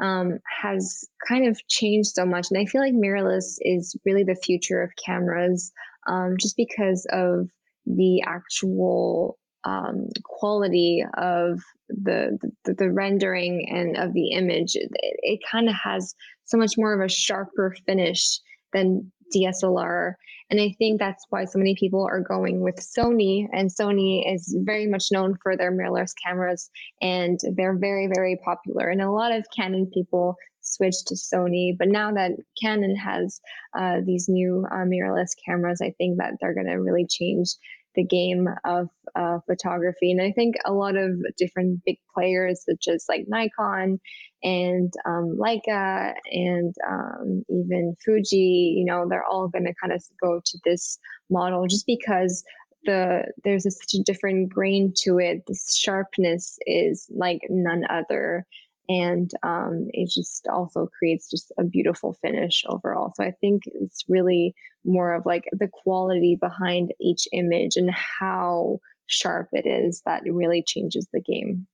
um, 0.00 0.38
has 0.62 1.04
kind 1.28 1.46
of 1.46 1.60
changed 1.68 2.10
so 2.10 2.24
much 2.24 2.48
and 2.50 2.58
i 2.58 2.64
feel 2.64 2.80
like 2.80 2.94
mirrorless 2.94 3.56
is 3.60 3.96
really 4.04 4.24
the 4.24 4.34
future 4.34 4.82
of 4.82 4.90
cameras 5.04 5.72
um, 6.08 6.36
just 6.38 6.56
because 6.56 7.06
of 7.12 7.48
the 7.86 8.22
actual 8.26 9.38
um, 9.64 10.08
quality 10.24 11.04
of 11.14 11.60
the, 11.88 12.38
the, 12.64 12.74
the 12.74 12.90
rendering 12.90 13.68
and 13.70 13.96
of 13.96 14.12
the 14.14 14.30
image. 14.30 14.74
It, 14.74 14.90
it 14.94 15.40
kind 15.50 15.68
of 15.68 15.74
has 15.74 16.14
so 16.44 16.56
much 16.56 16.74
more 16.76 16.94
of 16.94 17.04
a 17.04 17.12
sharper 17.12 17.76
finish 17.86 18.40
than 18.72 19.12
DSLR. 19.34 20.14
And 20.50 20.60
I 20.60 20.74
think 20.78 20.98
that's 20.98 21.24
why 21.30 21.44
so 21.44 21.58
many 21.58 21.76
people 21.78 22.06
are 22.10 22.20
going 22.20 22.60
with 22.60 22.76
Sony. 22.76 23.46
And 23.52 23.70
Sony 23.70 24.22
is 24.32 24.56
very 24.64 24.86
much 24.86 25.08
known 25.12 25.36
for 25.42 25.56
their 25.56 25.72
mirrorless 25.72 26.12
cameras, 26.24 26.70
and 27.00 27.38
they're 27.56 27.78
very, 27.78 28.08
very 28.12 28.38
popular. 28.44 28.88
And 28.88 29.00
a 29.00 29.10
lot 29.10 29.32
of 29.32 29.46
Canon 29.56 29.90
people 29.94 30.36
switched 30.60 31.06
to 31.08 31.14
Sony. 31.14 31.76
But 31.78 31.88
now 31.88 32.12
that 32.12 32.32
Canon 32.60 32.96
has 32.96 33.40
uh, 33.78 33.98
these 34.04 34.28
new 34.28 34.66
uh, 34.70 34.84
mirrorless 34.84 35.30
cameras, 35.46 35.80
I 35.80 35.94
think 35.98 36.18
that 36.18 36.34
they're 36.40 36.54
going 36.54 36.66
to 36.66 36.74
really 36.74 37.06
change 37.08 37.54
the 37.94 38.04
game 38.04 38.48
of 38.64 38.88
uh, 39.16 39.38
photography. 39.46 40.12
And 40.12 40.22
I 40.22 40.32
think 40.32 40.56
a 40.64 40.72
lot 40.72 40.96
of 40.96 41.10
different 41.36 41.82
big 41.84 41.96
players, 42.14 42.64
such 42.64 42.86
as 42.92 43.06
like 43.08 43.24
Nikon 43.26 44.00
and 44.42 44.92
um, 45.04 45.36
Leica 45.38 46.14
and 46.32 46.74
um, 46.88 47.44
even 47.48 47.94
Fuji, 48.04 48.74
you 48.76 48.84
know, 48.84 49.06
they're 49.08 49.24
all 49.24 49.48
going 49.48 49.66
to 49.66 49.74
kind 49.80 49.92
of 49.92 50.02
go 50.20 50.40
to 50.44 50.58
this 50.64 50.98
model 51.28 51.66
just 51.66 51.86
because 51.86 52.42
the 52.84 53.24
there's 53.44 53.66
a, 53.66 53.70
such 53.70 53.94
a 53.94 54.02
different 54.02 54.48
grain 54.48 54.92
to 55.02 55.18
it. 55.18 55.44
The 55.46 55.58
sharpness 55.74 56.58
is 56.66 57.06
like 57.10 57.42
none 57.50 57.84
other. 57.90 58.46
and 58.88 59.30
um, 59.44 59.88
it 59.92 60.10
just 60.10 60.48
also 60.48 60.88
creates 60.98 61.30
just 61.30 61.52
a 61.58 61.64
beautiful 61.64 62.14
finish 62.22 62.64
overall. 62.68 63.12
So 63.14 63.22
I 63.22 63.30
think 63.40 63.62
it's 63.66 64.04
really 64.08 64.54
more 64.84 65.14
of 65.14 65.24
like 65.26 65.44
the 65.52 65.68
quality 65.68 66.36
behind 66.40 66.92
each 67.00 67.28
image 67.32 67.76
and 67.76 67.90
how 67.90 68.80
sharp 69.06 69.48
it 69.52 69.66
is 69.66 70.02
that 70.06 70.22
really 70.24 70.62
changes 70.66 71.06
the 71.12 71.20
game. 71.20 71.66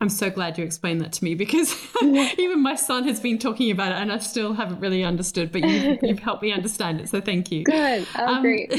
I'm 0.00 0.08
so 0.08 0.30
glad 0.30 0.56
you 0.56 0.64
explained 0.64 1.00
that 1.00 1.12
to 1.14 1.24
me 1.24 1.34
because 1.34 1.76
even 2.02 2.62
my 2.62 2.76
son 2.76 3.04
has 3.08 3.18
been 3.18 3.38
talking 3.38 3.70
about 3.70 3.90
it 3.92 3.96
and 3.96 4.12
I 4.12 4.18
still 4.18 4.54
haven't 4.54 4.78
really 4.78 5.02
understood, 5.02 5.50
but 5.50 5.68
you've, 5.68 5.98
you've 6.02 6.18
helped 6.20 6.42
me 6.42 6.52
understand 6.52 7.00
it. 7.00 7.08
So 7.08 7.20
thank 7.20 7.50
you. 7.50 7.64
Good. 7.64 8.06
Oh, 8.16 8.26
um, 8.26 8.42
great. 8.42 8.72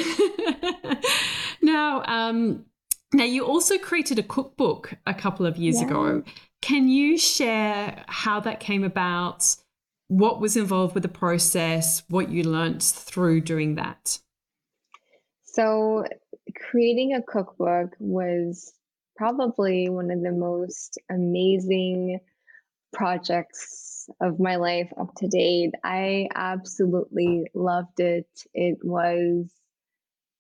now, 1.62 2.04
um, 2.06 2.66
now 3.14 3.26
you 3.26 3.46
also 3.46 3.78
created 3.78 4.18
a 4.18 4.24
cookbook 4.24 4.94
a 5.06 5.14
couple 5.14 5.46
of 5.46 5.58
years 5.58 5.82
yeah. 5.82 5.88
ago. 5.88 6.24
Can 6.62 6.88
you 6.88 7.18
share 7.18 8.04
how 8.08 8.40
that 8.42 8.62
came 8.62 8.84
about? 8.84 9.56
What 10.08 10.40
was 10.40 10.56
involved 10.56 10.94
with 10.94 11.04
the 11.04 11.10
process? 11.10 12.04
What 12.08 12.30
you 12.30 12.44
learnt 12.44 12.82
through 12.82 13.42
doing 13.42 13.76
that? 13.76 14.20
So, 15.44 16.06
creating 16.56 17.14
a 17.14 17.22
cookbook 17.22 17.96
was 18.00 18.74
probably 19.20 19.90
one 19.90 20.10
of 20.12 20.22
the 20.22 20.32
most 20.32 20.98
amazing 21.12 22.22
projects 22.94 24.08
of 24.22 24.40
my 24.40 24.56
life 24.56 24.90
up 24.98 25.14
to 25.18 25.28
date. 25.28 25.72
I 25.84 26.30
absolutely 26.34 27.44
loved 27.54 28.00
it. 28.00 28.30
It 28.54 28.78
was 28.82 29.52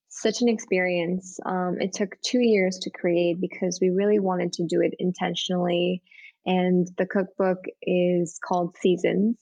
such 0.08 0.42
an 0.42 0.48
experience. 0.48 1.42
Um, 1.46 1.76
it 1.82 1.92
took 1.92 2.16
two 2.22 2.40
years 2.40 2.80
to 2.80 2.90
create 2.90 3.42
because 3.42 3.80
we 3.82 3.90
really 3.90 4.20
wanted 4.20 4.54
to 4.54 4.64
do 4.66 4.80
it 4.80 4.94
intentionally. 4.98 6.02
And 6.46 6.88
the 6.98 7.06
cookbook 7.06 7.60
is 7.82 8.40
called 8.48 8.78
Seasons. 8.78 9.36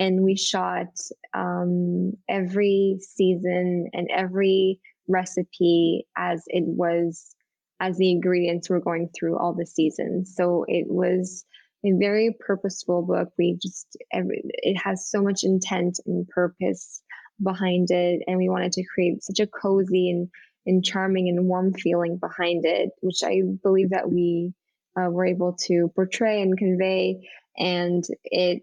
And 0.00 0.24
we 0.24 0.36
shot 0.36 0.98
um, 1.32 2.14
every 2.28 2.98
season 3.00 3.88
and 3.92 4.10
every 4.12 4.80
recipe 5.06 6.08
as 6.16 6.42
it 6.48 6.64
was 6.66 7.36
as 7.80 7.96
the 7.96 8.10
ingredients 8.10 8.68
were 8.68 8.80
going 8.80 9.08
through 9.18 9.38
all 9.38 9.54
the 9.54 9.66
seasons. 9.66 10.34
So 10.36 10.64
it 10.68 10.86
was 10.88 11.44
a 11.84 11.92
very 11.92 12.36
purposeful 12.38 13.02
book. 13.02 13.30
We 13.38 13.58
just, 13.60 13.96
every, 14.12 14.42
it 14.44 14.76
has 14.76 15.08
so 15.08 15.22
much 15.22 15.44
intent 15.44 15.98
and 16.06 16.28
purpose 16.28 17.02
behind 17.42 17.90
it. 17.90 18.22
And 18.26 18.36
we 18.36 18.50
wanted 18.50 18.72
to 18.72 18.84
create 18.94 19.24
such 19.24 19.40
a 19.40 19.46
cozy 19.46 20.10
and, 20.10 20.28
and 20.66 20.84
charming 20.84 21.28
and 21.28 21.46
warm 21.46 21.72
feeling 21.72 22.18
behind 22.18 22.66
it, 22.66 22.90
which 23.00 23.22
I 23.24 23.40
believe 23.62 23.90
that 23.90 24.10
we 24.10 24.52
uh, 25.00 25.08
were 25.08 25.24
able 25.24 25.56
to 25.66 25.90
portray 25.94 26.42
and 26.42 26.58
convey. 26.58 27.26
And 27.56 28.04
it, 28.24 28.62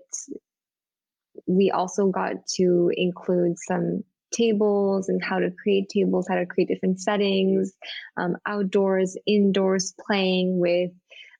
we 1.47 1.71
also 1.71 2.07
got 2.07 2.35
to 2.57 2.91
include 2.95 3.57
some 3.57 4.03
tables 4.31 5.09
and 5.09 5.23
how 5.23 5.39
to 5.39 5.51
create 5.51 5.89
tables, 5.89 6.27
how 6.27 6.35
to 6.35 6.45
create 6.45 6.67
different 6.67 6.99
settings, 6.99 7.73
um, 8.17 8.35
outdoors, 8.45 9.17
indoors, 9.25 9.93
playing 10.05 10.59
with 10.59 10.91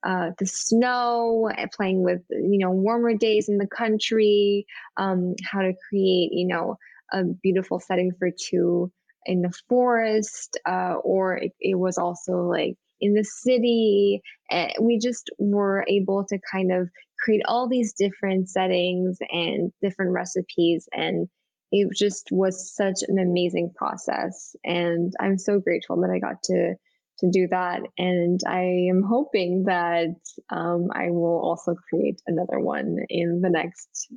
uh, 0.04 0.32
the 0.38 0.46
snow, 0.46 1.50
eh, 1.58 1.66
playing 1.76 2.04
with 2.04 2.22
you 2.30 2.60
know 2.60 2.72
warmer 2.72 3.14
days 3.14 3.50
in 3.50 3.58
the 3.58 3.68
country, 3.68 4.66
um, 4.98 5.36
how 5.44 5.62
to 5.62 5.74
create 5.90 6.30
you 6.32 6.48
know 6.48 6.78
a 7.12 7.24
beautiful 7.24 7.80
setting 7.80 8.12
for 8.20 8.30
two 8.32 8.92
in 9.26 9.42
the 9.42 9.52
forest, 9.68 10.58
uh, 10.66 10.96
or 11.04 11.38
it, 11.38 11.52
it, 11.60 11.76
was 11.76 11.98
also 11.98 12.44
like 12.44 12.76
in 13.02 13.14
the 13.14 13.24
city. 13.24 14.22
Uh, 14.52 14.68
we 14.80 14.98
just 15.00 15.30
were 15.40 15.84
able 15.88 16.24
to 16.26 16.40
kind 16.52 16.72
of 16.72 16.90
create 17.20 17.42
all 17.46 17.68
these 17.68 17.94
different 17.94 18.50
settings 18.50 19.18
and 19.32 19.72
different 19.82 20.12
recipes 20.12 20.88
and 20.94 21.28
it 21.72 21.90
just 21.96 22.30
was 22.32 22.74
such 22.76 23.00
an 23.08 23.20
amazing 23.20 23.72
process 23.76 24.56
and 24.64 25.14
i'm 25.20 25.38
so 25.38 25.60
grateful 25.60 26.00
that 26.02 26.10
i 26.10 26.20
got 26.20 26.42
to 26.44 26.76
to 27.20 27.30
do 27.32 27.48
that 27.50 27.82
and 27.98 28.42
i 28.48 28.62
am 28.62 29.04
hoping 29.08 29.64
that 29.66 30.16
um, 30.52 30.88
i 30.94 31.10
will 31.10 31.42
also 31.44 31.76
create 31.90 32.22
another 32.28 32.60
one 32.60 32.98
in 33.10 33.42
the 33.42 33.50
next 33.50 34.08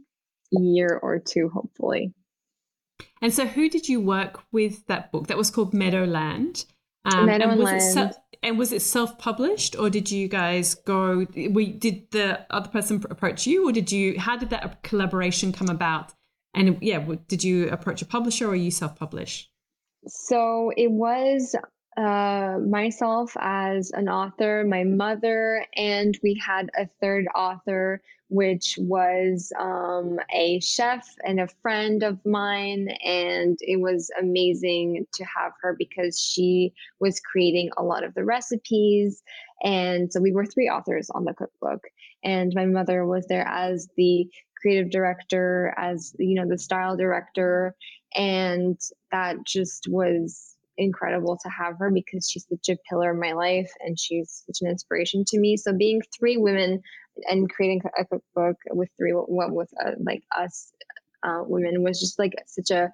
year 0.52 0.98
or 1.02 1.18
two 1.18 1.48
hopefully. 1.48 2.12
And 3.22 3.32
so 3.32 3.46
who 3.46 3.68
did 3.68 3.88
you 3.88 4.00
work 4.00 4.42
with 4.52 4.86
that 4.86 5.12
book? 5.12 5.26
That 5.28 5.36
was 5.36 5.50
called 5.50 5.74
meadowland. 5.74 6.64
Um, 7.04 7.26
Meadowland. 7.26 7.60
And 7.60 7.60
was, 7.60 7.96
it, 7.96 8.16
and 8.42 8.58
was 8.58 8.72
it 8.72 8.82
self-published 8.82 9.74
or 9.78 9.88
did 9.88 10.10
you 10.10 10.28
guys 10.28 10.74
go 10.74 11.26
we 11.34 11.72
did 11.72 12.10
the 12.10 12.44
other 12.50 12.68
person 12.68 13.02
approach 13.08 13.46
you 13.46 13.66
or 13.66 13.72
did 13.72 13.90
you 13.90 14.18
how 14.18 14.36
did 14.36 14.50
that 14.50 14.82
collaboration 14.82 15.50
come 15.50 15.70
about 15.70 16.12
and 16.54 16.78
yeah, 16.80 17.04
did 17.28 17.44
you 17.44 17.68
approach 17.68 18.02
a 18.02 18.06
publisher 18.06 18.48
or 18.48 18.56
you 18.56 18.70
self 18.70 18.96
publish? 18.96 19.48
So 20.06 20.72
it 20.76 20.90
was 20.90 21.54
uh, 21.96 22.58
myself 22.66 23.36
as 23.40 23.90
an 23.90 24.08
author, 24.08 24.64
my 24.64 24.84
mother, 24.84 25.66
and 25.76 26.18
we 26.22 26.40
had 26.44 26.70
a 26.78 26.88
third 27.00 27.26
author, 27.34 28.00
which 28.28 28.78
was 28.78 29.52
um, 29.58 30.18
a 30.32 30.60
chef 30.60 31.06
and 31.24 31.40
a 31.40 31.48
friend 31.62 32.02
of 32.02 32.24
mine. 32.24 32.88
And 33.04 33.58
it 33.60 33.80
was 33.80 34.10
amazing 34.18 35.06
to 35.14 35.24
have 35.24 35.52
her 35.62 35.74
because 35.78 36.18
she 36.18 36.72
was 37.00 37.20
creating 37.20 37.70
a 37.76 37.82
lot 37.82 38.04
of 38.04 38.14
the 38.14 38.24
recipes. 38.24 39.22
And 39.62 40.12
so 40.12 40.20
we 40.20 40.32
were 40.32 40.46
three 40.46 40.68
authors 40.68 41.10
on 41.10 41.24
the 41.24 41.34
cookbook. 41.34 41.82
And 42.22 42.52
my 42.54 42.66
mother 42.66 43.04
was 43.04 43.26
there 43.26 43.46
as 43.46 43.88
the 43.96 44.30
creative 44.60 44.90
director, 44.90 45.74
as 45.76 46.14
you 46.18 46.34
know, 46.34 46.48
the 46.48 46.58
style 46.58 46.96
director, 46.96 47.74
and 48.14 48.78
that 49.12 49.36
just 49.46 49.86
was 49.88 50.56
incredible 50.78 51.38
to 51.42 51.48
have 51.50 51.76
her 51.78 51.90
because 51.90 52.28
she's 52.28 52.46
such 52.48 52.68
a 52.70 52.78
pillar 52.88 53.12
in 53.12 53.20
my 53.20 53.32
life 53.32 53.70
and 53.80 53.98
she's 53.98 54.42
such 54.46 54.62
an 54.62 54.68
inspiration 54.68 55.24
to 55.26 55.38
me. 55.38 55.56
So 55.56 55.72
being 55.72 56.00
three 56.18 56.36
women 56.36 56.80
and 57.28 57.50
creating 57.50 57.82
a 57.98 58.04
cookbook 58.04 58.56
with 58.70 58.88
three 58.96 59.12
what 59.12 59.52
with 59.52 59.70
uh, 59.84 59.92
like 59.98 60.22
us 60.36 60.72
uh, 61.22 61.42
women 61.44 61.82
was 61.82 62.00
just 62.00 62.18
like 62.18 62.34
such 62.46 62.70
a 62.70 62.90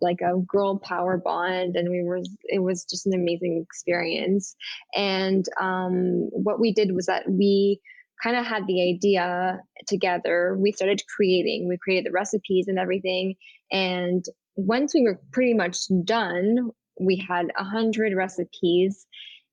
like 0.00 0.20
a 0.20 0.38
girl 0.46 0.78
power 0.78 1.16
bond. 1.16 1.76
And 1.76 1.88
we 1.88 2.02
were 2.02 2.20
it 2.44 2.58
was 2.58 2.84
just 2.84 3.06
an 3.06 3.14
amazing 3.14 3.62
experience. 3.62 4.54
And 4.94 5.46
um, 5.60 6.28
what 6.32 6.60
we 6.60 6.72
did 6.72 6.94
was 6.94 7.06
that 7.06 7.30
we 7.30 7.80
kind 8.22 8.36
of 8.36 8.46
had 8.46 8.66
the 8.66 8.82
idea 8.82 9.60
together. 9.86 10.56
We 10.58 10.72
started 10.72 11.02
creating, 11.14 11.68
we 11.68 11.78
created 11.78 12.06
the 12.06 12.12
recipes 12.12 12.68
and 12.68 12.78
everything. 12.78 13.34
And 13.70 14.24
once 14.56 14.94
we 14.94 15.02
were 15.02 15.20
pretty 15.32 15.54
much 15.54 15.78
done, 16.04 16.70
we 17.00 17.16
had 17.16 17.46
a 17.58 17.64
hundred 17.64 18.14
recipes 18.14 19.06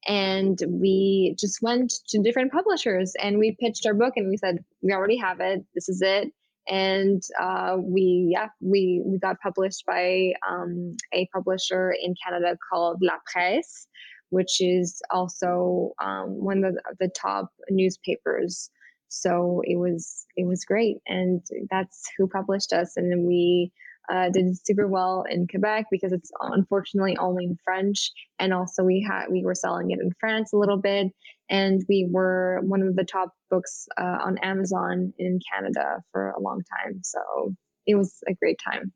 and 0.07 0.61
we 0.67 1.35
just 1.39 1.61
went 1.61 1.93
to 2.09 2.21
different 2.21 2.51
publishers 2.51 3.13
and 3.21 3.37
we 3.37 3.57
pitched 3.59 3.85
our 3.85 3.93
book 3.93 4.13
and 4.15 4.29
we 4.29 4.37
said, 4.37 4.63
we 4.81 4.93
already 4.93 5.17
have 5.17 5.39
it. 5.39 5.63
This 5.73 5.89
is 5.89 6.01
it. 6.01 6.31
And 6.67 7.23
uh, 7.39 7.77
we, 7.79 8.29
yeah, 8.31 8.49
we, 8.61 9.01
we 9.03 9.17
got 9.17 9.39
published 9.41 9.85
by 9.87 10.33
um, 10.47 10.95
a 11.13 11.27
publisher 11.33 11.95
in 11.99 12.13
Canada 12.23 12.55
called 12.71 12.99
La 13.01 13.15
Presse 13.25 13.87
which 14.29 14.61
is 14.61 15.01
also 15.11 15.93
um, 16.01 16.43
one 16.43 16.63
of 16.63 16.73
the, 16.73 16.81
the 16.99 17.09
top 17.09 17.49
newspapers. 17.69 18.69
So 19.07 19.61
it 19.65 19.77
was 19.77 20.25
it 20.35 20.45
was 20.45 20.65
great, 20.65 20.97
and 21.07 21.41
that's 21.71 22.09
who 22.17 22.27
published 22.27 22.73
us. 22.73 22.95
And 22.95 23.27
we 23.27 23.71
uh, 24.11 24.29
did 24.29 24.55
super 24.65 24.87
well 24.87 25.23
in 25.29 25.47
Quebec 25.47 25.85
because 25.91 26.11
it's 26.11 26.31
unfortunately 26.41 27.17
only 27.17 27.45
in 27.45 27.57
French, 27.63 28.11
and 28.37 28.53
also 28.53 28.83
we 28.83 29.05
had 29.07 29.25
we 29.31 29.43
were 29.43 29.55
selling 29.55 29.91
it 29.91 29.99
in 29.99 30.11
France 30.19 30.53
a 30.53 30.57
little 30.57 30.77
bit, 30.77 31.07
and 31.49 31.81
we 31.89 32.07
were 32.11 32.59
one 32.63 32.81
of 32.81 32.95
the 32.95 33.03
top 33.03 33.33
books 33.49 33.87
uh, 33.97 34.17
on 34.23 34.37
Amazon 34.39 35.11
in 35.17 35.39
Canada 35.51 36.01
for 36.11 36.31
a 36.31 36.39
long 36.39 36.61
time. 36.77 37.01
So 37.03 37.55
it 37.87 37.95
was 37.95 38.17
a 38.27 38.33
great 38.35 38.59
time. 38.63 38.93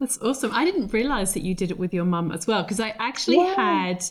That's 0.00 0.18
awesome. 0.22 0.52
I 0.52 0.64
didn't 0.64 0.92
realize 0.92 1.34
that 1.34 1.42
you 1.42 1.54
did 1.54 1.70
it 1.70 1.78
with 1.78 1.92
your 1.92 2.04
mum 2.04 2.30
as 2.30 2.46
well 2.46 2.62
because 2.62 2.78
I 2.78 2.94
actually 2.98 3.38
yeah. 3.38 3.54
had 3.54 4.04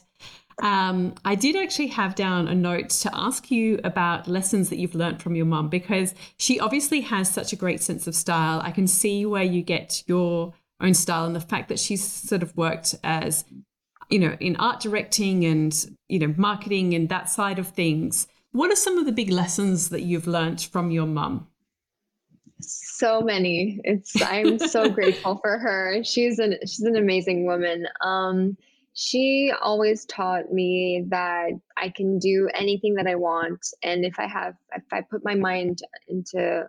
um, 0.62 1.14
I 1.24 1.36
did 1.36 1.56
actually 1.56 1.88
have 1.88 2.16
down 2.16 2.48
a 2.48 2.56
note 2.56 2.90
to 2.90 3.12
ask 3.14 3.52
you 3.52 3.80
about 3.84 4.28
lessons 4.28 4.70
that 4.70 4.78
you've 4.78 4.96
learned 4.96 5.22
from 5.22 5.36
your 5.36 5.46
mum 5.46 5.70
because 5.70 6.16
she 6.38 6.60
obviously 6.60 7.02
has 7.02 7.30
such 7.30 7.54
a 7.54 7.56
great 7.56 7.82
sense 7.82 8.08
of 8.08 8.16
style. 8.16 8.60
I 8.62 8.72
can 8.72 8.88
see 8.88 9.26
where 9.26 9.44
you 9.44 9.62
get 9.62 10.04
your 10.08 10.54
own 10.82 10.96
style 10.96 11.26
and 11.26 11.36
the 11.36 11.42
fact 11.42 11.70
that 11.70 11.80
she's 11.80 12.04
sort 12.04 12.42
of 12.42 12.58
worked 12.58 12.96
as, 13.04 13.46
you 14.10 14.18
know, 14.18 14.36
in 14.40 14.56
art 14.56 14.80
directing 14.80 15.46
and, 15.46 15.96
you 16.10 16.18
know, 16.20 16.34
marketing 16.38 16.96
and 16.96 17.08
that 17.10 17.30
side 17.30 17.60
of 17.60 17.68
things. 17.68 18.28
What 18.52 18.72
are 18.72 18.76
some 18.76 18.98
of 18.98 19.06
the 19.06 19.12
big 19.12 19.30
lessons 19.30 19.90
that 19.90 20.02
you've 20.02 20.28
learned 20.28 20.62
from 20.62 20.90
your 20.90 21.06
mum? 21.06 21.48
So 22.60 23.22
many 23.22 23.80
it's 23.84 24.22
i'm 24.22 24.58
so 24.58 24.90
grateful 24.94 25.40
for 25.44 25.58
her 25.58 26.04
she's 26.04 26.40
an 26.40 26.56
she's 26.62 26.82
an 26.82 26.96
amazing 26.96 27.46
woman 27.46 27.88
um 28.02 28.58
she 29.00 29.52
always 29.62 30.06
taught 30.06 30.52
me 30.52 31.06
that 31.10 31.52
I 31.78 31.90
can 31.90 32.18
do 32.18 32.50
anything 32.56 32.96
that 32.96 33.06
I 33.06 33.14
want. 33.14 33.60
And 33.84 34.04
if 34.04 34.18
I 34.18 34.26
have, 34.26 34.56
if 34.76 34.82
I 34.92 35.02
put 35.02 35.24
my 35.24 35.36
mind 35.36 35.84
into 36.08 36.68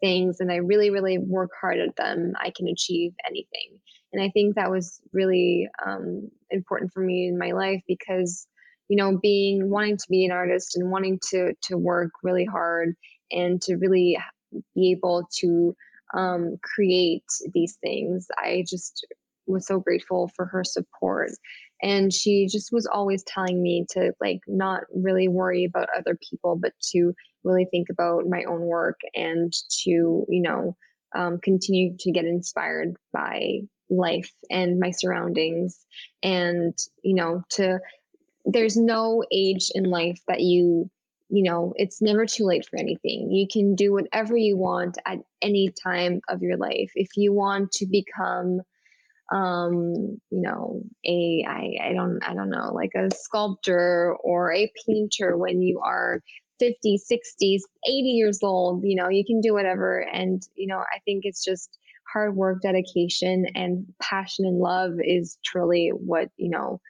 things 0.00 0.40
and 0.40 0.50
I 0.50 0.56
really, 0.56 0.90
really 0.90 1.18
work 1.18 1.50
hard 1.60 1.78
at 1.78 1.94
them, 1.94 2.32
I 2.40 2.50
can 2.56 2.66
achieve 2.66 3.12
anything. 3.24 3.78
And 4.12 4.20
I 4.20 4.30
think 4.30 4.56
that 4.56 4.68
was 4.68 5.00
really 5.12 5.68
um, 5.86 6.28
important 6.50 6.92
for 6.92 7.04
me 7.04 7.28
in 7.28 7.38
my 7.38 7.52
life 7.52 7.80
because, 7.86 8.48
you 8.88 8.96
know, 8.96 9.20
being 9.22 9.70
wanting 9.70 9.96
to 9.96 10.06
be 10.10 10.24
an 10.24 10.32
artist 10.32 10.76
and 10.76 10.90
wanting 10.90 11.20
to 11.30 11.52
to 11.68 11.78
work 11.78 12.10
really 12.24 12.44
hard 12.44 12.96
and 13.30 13.62
to 13.62 13.76
really 13.76 14.18
be 14.74 14.92
able 14.92 15.28
to 15.38 15.74
um, 16.14 16.56
create 16.62 17.24
these 17.52 17.76
things, 17.82 18.26
I 18.38 18.64
just 18.68 19.06
was 19.46 19.66
so 19.66 19.80
grateful 19.80 20.30
for 20.34 20.46
her 20.46 20.64
support. 20.64 21.30
And 21.82 22.12
she 22.12 22.46
just 22.46 22.72
was 22.72 22.86
always 22.86 23.22
telling 23.24 23.62
me 23.62 23.86
to 23.90 24.12
like 24.20 24.40
not 24.46 24.82
really 24.94 25.28
worry 25.28 25.64
about 25.64 25.88
other 25.96 26.16
people 26.28 26.56
but 26.56 26.72
to 26.92 27.14
really 27.42 27.66
think 27.70 27.88
about 27.90 28.26
my 28.28 28.44
own 28.44 28.60
work 28.60 29.00
and 29.14 29.52
to 29.82 29.90
you 30.28 30.42
know 30.42 30.76
um, 31.14 31.38
continue 31.38 31.96
to 31.98 32.12
get 32.12 32.24
inspired 32.24 32.94
by 33.12 33.60
life 33.88 34.30
and 34.50 34.78
my 34.78 34.90
surroundings. 34.90 35.78
And 36.22 36.76
you 37.02 37.14
know 37.14 37.42
to 37.50 37.80
there's 38.44 38.76
no 38.76 39.24
age 39.32 39.70
in 39.74 39.84
life 39.84 40.20
that 40.28 40.40
you 40.40 40.90
you 41.30 41.42
know 41.42 41.72
it's 41.76 42.02
never 42.02 42.26
too 42.26 42.44
late 42.44 42.66
for 42.68 42.78
anything. 42.78 43.30
You 43.30 43.46
can 43.50 43.74
do 43.74 43.92
whatever 43.92 44.36
you 44.36 44.56
want 44.56 44.98
at 45.06 45.18
any 45.42 45.72
time 45.82 46.20
of 46.28 46.42
your 46.42 46.56
life. 46.56 46.90
If 46.94 47.16
you 47.16 47.32
want 47.32 47.72
to 47.72 47.86
become 47.86 48.60
um 49.32 49.94
you 50.30 50.42
know 50.42 50.82
a 51.06 51.44
I, 51.46 51.90
I 51.90 51.92
don't 51.92 52.18
i 52.26 52.34
don't 52.34 52.50
know 52.50 52.72
like 52.74 52.90
a 52.96 53.14
sculptor 53.14 54.16
or 54.24 54.52
a 54.52 54.72
painter 54.86 55.36
when 55.36 55.62
you 55.62 55.80
are 55.84 56.20
50 56.58 56.98
60 56.98 57.60
80 57.86 58.08
years 58.08 58.40
old 58.42 58.82
you 58.84 58.96
know 58.96 59.08
you 59.08 59.24
can 59.24 59.40
do 59.40 59.54
whatever. 59.54 60.00
And 60.00 60.42
you 60.56 60.66
know 60.66 60.78
i 60.78 60.98
think 61.04 61.22
it's 61.24 61.44
just 61.44 61.78
hard 62.12 62.34
work 62.34 62.60
dedication 62.62 63.46
and 63.54 63.86
passion 64.02 64.46
and 64.46 64.58
love 64.58 64.94
is 65.02 65.38
truly 65.44 65.90
what 65.90 66.28
you 66.36 66.50
know 66.50 66.80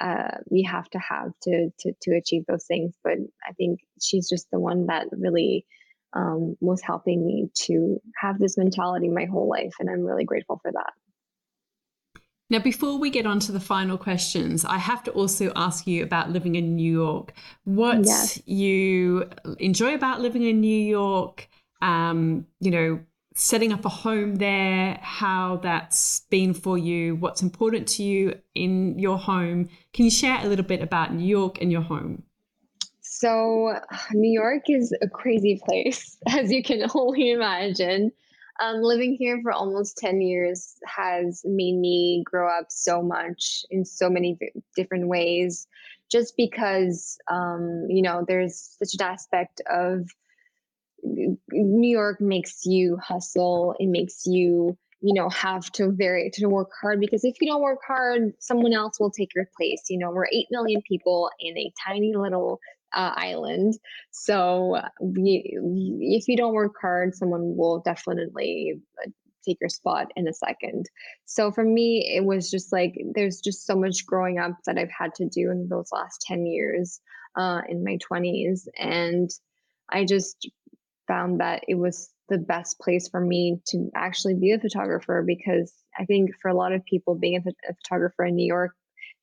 uh, 0.00 0.38
we 0.50 0.62
have 0.62 0.88
to 0.90 0.98
have 0.98 1.30
to, 1.42 1.70
to 1.78 1.92
to 2.02 2.16
achieve 2.16 2.44
those 2.46 2.64
things 2.64 2.94
but 3.02 3.14
i 3.48 3.52
think 3.52 3.80
she's 4.00 4.28
just 4.28 4.50
the 4.50 4.60
one 4.60 4.86
that 4.86 5.06
really 5.12 5.66
um, 6.12 6.56
was 6.60 6.80
helping 6.80 7.26
me 7.26 7.48
to 7.54 8.00
have 8.16 8.38
this 8.38 8.56
mentality 8.56 9.08
my 9.08 9.24
whole 9.24 9.48
life 9.48 9.74
and 9.80 9.88
i'm 9.90 10.02
really 10.02 10.24
grateful 10.24 10.58
for 10.62 10.72
that 10.72 10.92
now, 12.50 12.58
before 12.58 12.98
we 12.98 13.08
get 13.08 13.26
on 13.26 13.40
to 13.40 13.52
the 13.52 13.60
final 13.60 13.96
questions, 13.96 14.64
I 14.66 14.76
have 14.76 15.02
to 15.04 15.10
also 15.12 15.50
ask 15.56 15.86
you 15.86 16.02
about 16.02 16.30
living 16.30 16.56
in 16.56 16.76
New 16.76 16.92
York. 16.92 17.32
What 17.64 18.04
yes. 18.04 18.40
you 18.46 19.30
enjoy 19.58 19.94
about 19.94 20.20
living 20.20 20.42
in 20.42 20.60
New 20.60 20.80
York, 20.80 21.48
um, 21.80 22.46
you 22.60 22.70
know, 22.70 23.00
setting 23.34 23.72
up 23.72 23.84
a 23.84 23.88
home 23.88 24.36
there, 24.36 24.98
how 25.02 25.56
that's 25.62 26.20
been 26.30 26.54
for 26.54 26.78
you, 26.78 27.16
what's 27.16 27.42
important 27.42 27.88
to 27.88 28.02
you 28.02 28.38
in 28.54 28.98
your 28.98 29.18
home. 29.18 29.68
Can 29.92 30.04
you 30.04 30.10
share 30.10 30.38
a 30.44 30.48
little 30.48 30.64
bit 30.64 30.80
about 30.80 31.14
New 31.14 31.26
York 31.26 31.60
and 31.60 31.70
your 31.70 31.82
home? 31.82 32.22
So, 33.00 33.78
New 34.12 34.30
York 34.30 34.64
is 34.68 34.94
a 35.02 35.08
crazy 35.08 35.60
place, 35.66 36.16
as 36.28 36.52
you 36.52 36.62
can 36.62 36.88
only 36.94 37.30
imagine 37.30 38.12
um, 38.60 38.82
living 38.82 39.16
here 39.18 39.40
for 39.42 39.52
almost 39.52 39.98
10 39.98 40.20
years 40.20 40.76
has 40.86 41.42
made 41.44 41.76
me 41.76 42.22
grow 42.24 42.48
up 42.48 42.66
so 42.68 43.02
much 43.02 43.64
in 43.70 43.84
so 43.84 44.08
many 44.08 44.38
different 44.76 45.08
ways 45.08 45.66
just 46.10 46.34
because 46.36 47.18
um, 47.30 47.86
you 47.88 48.02
know 48.02 48.24
there's 48.26 48.76
such 48.78 48.94
an 49.00 49.06
aspect 49.06 49.60
of 49.70 50.08
new 51.04 51.90
york 51.90 52.20
makes 52.20 52.64
you 52.64 52.96
hustle 52.96 53.74
it 53.78 53.88
makes 53.88 54.26
you 54.26 54.76
you 55.00 55.12
know 55.12 55.28
have 55.28 55.70
to 55.72 55.90
very 55.92 56.30
to 56.32 56.46
work 56.46 56.70
hard 56.80 56.98
because 56.98 57.24
if 57.24 57.34
you 57.40 57.46
don't 57.46 57.62
work 57.62 57.80
hard 57.86 58.32
someone 58.38 58.72
else 58.72 58.98
will 58.98 59.10
take 59.10 59.34
your 59.34 59.46
place 59.56 59.82
you 59.90 59.98
know 59.98 60.10
we're 60.10 60.26
8 60.32 60.46
million 60.50 60.80
people 60.88 61.30
in 61.38 61.56
a 61.58 61.72
tiny 61.86 62.14
little 62.16 62.58
uh, 62.94 63.12
island. 63.16 63.74
So 64.10 64.80
we, 65.00 65.58
if 66.00 66.28
you 66.28 66.36
don't 66.36 66.54
work 66.54 66.74
hard, 66.80 67.14
someone 67.14 67.56
will 67.56 67.80
definitely 67.80 68.80
uh, 69.04 69.10
take 69.44 69.58
your 69.60 69.68
spot 69.68 70.10
in 70.16 70.28
a 70.28 70.32
second. 70.32 70.88
So 71.26 71.50
for 71.50 71.64
me, 71.64 72.14
it 72.16 72.24
was 72.24 72.50
just 72.50 72.72
like 72.72 72.94
there's 73.14 73.40
just 73.40 73.66
so 73.66 73.76
much 73.76 74.06
growing 74.06 74.38
up 74.38 74.52
that 74.66 74.78
I've 74.78 74.90
had 74.96 75.14
to 75.16 75.26
do 75.26 75.50
in 75.50 75.68
those 75.68 75.90
last 75.92 76.22
10 76.22 76.46
years 76.46 77.00
uh, 77.36 77.60
in 77.68 77.84
my 77.84 77.98
20s. 78.10 78.68
And 78.78 79.30
I 79.90 80.04
just 80.04 80.48
found 81.06 81.40
that 81.40 81.62
it 81.68 81.74
was 81.74 82.10
the 82.28 82.38
best 82.38 82.78
place 82.80 83.08
for 83.08 83.20
me 83.20 83.60
to 83.66 83.90
actually 83.94 84.34
be 84.34 84.52
a 84.52 84.58
photographer 84.58 85.22
because 85.26 85.72
I 85.98 86.04
think 86.04 86.30
for 86.40 86.48
a 86.48 86.56
lot 86.56 86.72
of 86.72 86.84
people, 86.84 87.14
being 87.14 87.36
a, 87.36 87.50
a 87.70 87.74
photographer 87.74 88.24
in 88.24 88.36
New 88.36 88.46
York 88.46 88.74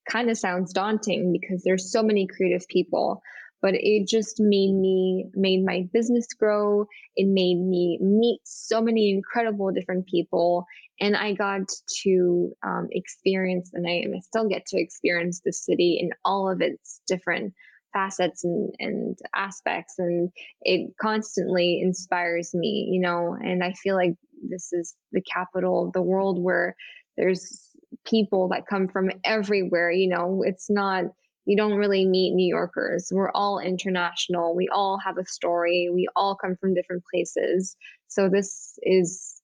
kind 0.10 0.30
of 0.30 0.38
sounds 0.38 0.74
daunting 0.74 1.32
because 1.32 1.64
there's 1.64 1.92
so 1.92 2.04
many 2.04 2.28
creative 2.28 2.68
people 2.68 3.22
but 3.62 3.76
it 3.76 4.08
just 4.08 4.40
made 4.40 4.74
me 4.74 5.28
made 5.36 5.64
my 5.64 5.88
business 5.94 6.26
grow. 6.34 6.86
It 7.16 7.28
made 7.28 7.60
me 7.60 8.00
meet 8.02 8.42
so 8.44 8.82
many 8.82 9.12
incredible 9.12 9.72
different 9.72 10.08
people 10.08 10.66
and 11.02 11.18
i 11.18 11.34
got 11.34 11.62
to 12.04 12.54
um, 12.64 12.88
experience 12.92 13.72
and 13.74 13.86
I, 13.88 14.06
I 14.16 14.20
still 14.20 14.48
get 14.48 14.66
to 14.68 14.80
experience 14.80 15.42
the 15.44 15.52
city 15.52 16.00
in 16.02 16.12
all 16.24 16.50
of 16.50 16.62
its 16.62 17.02
different 17.08 17.54
facets 17.94 18.44
and, 18.44 18.74
and 18.80 19.18
aspects 19.36 19.96
and 19.98 20.32
it 20.62 20.92
constantly 21.02 21.82
inspires 21.82 22.54
me 22.54 22.90
you 22.92 23.00
know 23.00 23.38
and 23.44 23.64
i 23.64 23.72
feel 23.74 23.96
like 23.96 24.14
this 24.50 24.74
is 24.74 24.96
the 25.12 25.22
capital 25.22 25.86
of 25.86 25.94
the 25.94 26.02
world 26.02 26.42
where 26.42 26.76
there's 27.18 27.70
people 28.06 28.48
that 28.50 28.68
come 28.68 28.88
from 28.88 29.12
everywhere 29.24 29.92
you 29.92 30.08
know 30.08 30.44
it's 30.46 30.70
not 30.70 31.06
you 31.46 31.58
don't 31.58 31.74
really 31.74 32.06
meet 32.06 32.34
New 32.34 32.48
Yorkers. 32.48 33.10
We're 33.12 33.32
all 33.32 33.60
international. 33.60 34.56
We 34.56 34.70
all 34.70 35.00
have 35.00 35.18
a 35.18 35.26
story. 35.26 35.90
We 35.92 36.08
all 36.16 36.36
come 36.36 36.56
from 36.56 36.76
different 36.76 37.04
places. 37.12 37.76
So 38.08 38.30
this 38.30 38.78
is 38.84 39.41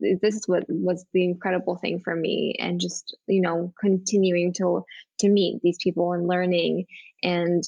this, 0.00 0.34
is 0.34 0.48
what 0.48 0.64
was 0.68 1.04
the 1.12 1.24
incredible 1.24 1.76
thing 1.76 2.00
for 2.02 2.14
me 2.14 2.56
and 2.58 2.80
just 2.80 3.16
you 3.26 3.40
know 3.40 3.72
continuing 3.80 4.52
to 4.54 4.84
to 5.18 5.28
meet 5.28 5.60
these 5.62 5.78
people 5.82 6.12
and 6.12 6.26
learning 6.26 6.86
and 7.22 7.62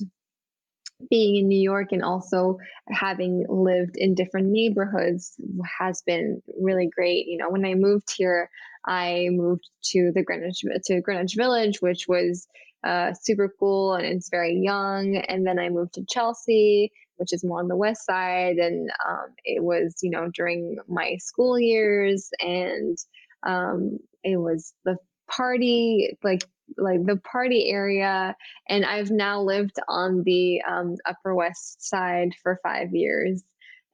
being 1.10 1.36
in 1.36 1.48
New 1.48 1.60
York 1.60 1.88
and 1.92 2.02
also 2.02 2.58
having 2.88 3.44
lived 3.48 3.96
in 3.96 4.14
different 4.14 4.48
neighborhoods 4.48 5.34
has 5.78 6.02
been 6.02 6.42
really 6.60 6.88
great. 6.94 7.26
You 7.26 7.38
know, 7.38 7.50
when 7.50 7.64
I 7.64 7.74
moved 7.74 8.14
here, 8.16 8.48
I 8.86 9.28
moved 9.30 9.68
to 9.90 10.12
the 10.14 10.22
Greenwich 10.22 10.64
to 10.84 11.00
Greenwich 11.00 11.34
Village, 11.36 11.80
which 11.80 12.06
was 12.08 12.46
uh, 12.84 13.12
super 13.14 13.52
cool 13.58 13.94
and 13.94 14.04
it's 14.06 14.30
very 14.30 14.58
young. 14.58 15.16
And 15.16 15.46
then 15.46 15.58
I 15.58 15.68
moved 15.68 15.94
to 15.94 16.04
Chelsea, 16.08 16.92
which 17.22 17.32
is 17.32 17.44
more 17.44 17.60
on 17.60 17.68
the 17.68 17.76
west 17.76 18.04
side. 18.04 18.56
And 18.56 18.90
um, 19.08 19.26
it 19.44 19.62
was, 19.62 19.94
you 20.02 20.10
know, 20.10 20.28
during 20.34 20.76
my 20.88 21.16
school 21.20 21.56
years, 21.56 22.28
and 22.40 22.98
um, 23.46 24.00
it 24.24 24.38
was 24.38 24.74
the 24.84 24.96
party, 25.30 26.18
like 26.24 26.42
like 26.76 27.06
the 27.06 27.18
party 27.18 27.70
area. 27.70 28.34
And 28.68 28.84
I've 28.84 29.12
now 29.12 29.40
lived 29.40 29.76
on 29.86 30.24
the 30.24 30.62
um, 30.68 30.96
Upper 31.06 31.32
West 31.32 31.88
Side 31.88 32.30
for 32.42 32.58
five 32.64 32.88
years, 32.92 33.44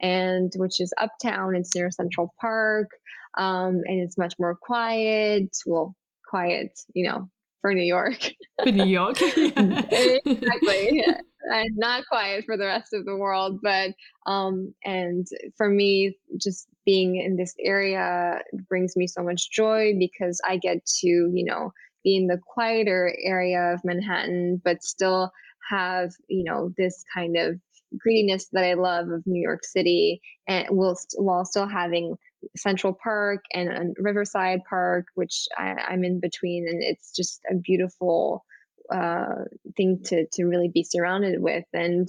and 0.01 0.51
which 0.57 0.81
is 0.81 0.95
uptown. 0.97 1.55
It's 1.55 1.75
near 1.75 1.91
Central 1.91 2.33
Park, 2.41 2.89
um, 3.37 3.83
and 3.85 4.01
it's 4.01 4.17
much 4.17 4.37
more 4.39 4.57
quiet. 4.57 5.55
Well, 5.67 5.95
quiet, 6.27 6.81
you 6.95 7.07
know, 7.07 7.29
for 7.61 7.75
New 7.75 7.85
York. 7.85 8.33
For 8.63 8.73
New 8.73 8.87
York. 8.87 9.21
exactly. 9.37 11.05
And 11.51 11.77
not 11.77 12.07
quiet 12.07 12.45
for 12.45 12.57
the 12.57 12.67
rest 12.67 12.93
of 12.93 13.05
the 13.05 13.17
world. 13.17 13.61
But 13.63 13.91
um 14.27 14.75
and 14.85 15.27
for 15.57 15.69
me, 15.69 16.17
just 16.41 16.69
being 16.85 17.17
in 17.17 17.37
this 17.37 17.55
area 17.63 18.41
brings 18.69 18.97
me 18.97 19.07
so 19.07 19.23
much 19.23 19.51
joy 19.51 19.95
because 19.99 20.41
I 20.49 20.57
get 20.57 20.85
to, 21.01 21.07
you 21.07 21.45
know, 21.45 21.73
be 22.05 22.17
in 22.17 22.27
the 22.27 22.41
quieter 22.55 23.15
area 23.23 23.73
of 23.75 23.85
Manhattan, 23.85 24.61
but 24.65 24.83
still 24.83 25.31
have, 25.71 26.13
you 26.29 26.45
know, 26.45 26.73
this 26.79 27.05
kind 27.15 27.37
of 27.37 27.59
greediness 27.99 28.49
that 28.53 28.65
I 28.65 28.75
love 28.75 29.09
of 29.09 29.27
New 29.27 29.41
York 29.41 29.65
City 29.65 30.21
and 30.47 30.67
whilst 30.71 31.15
while 31.19 31.45
still 31.45 31.67
having 31.67 32.17
Central 32.57 32.97
Park 33.03 33.45
and, 33.53 33.69
and 33.69 33.97
Riverside 33.99 34.61
Park, 34.69 35.07
which 35.15 35.47
I, 35.57 35.75
am 35.91 36.05
in 36.05 36.21
between, 36.21 36.69
and 36.69 36.83
it's 36.83 37.13
just 37.15 37.41
a 37.51 37.55
beautiful 37.55 38.45
uh, 38.93 39.45
thing 39.77 40.01
to 40.07 40.27
to 40.33 40.45
really 40.45 40.71
be 40.73 40.85
surrounded 40.85 41.41
with. 41.41 41.65
And 41.73 42.09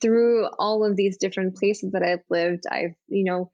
through 0.00 0.46
all 0.58 0.84
of 0.84 0.96
these 0.96 1.16
different 1.16 1.56
places 1.56 1.92
that 1.92 2.02
I've 2.02 2.24
lived, 2.30 2.64
I've 2.70 2.94
you 3.08 3.24
know 3.24 3.50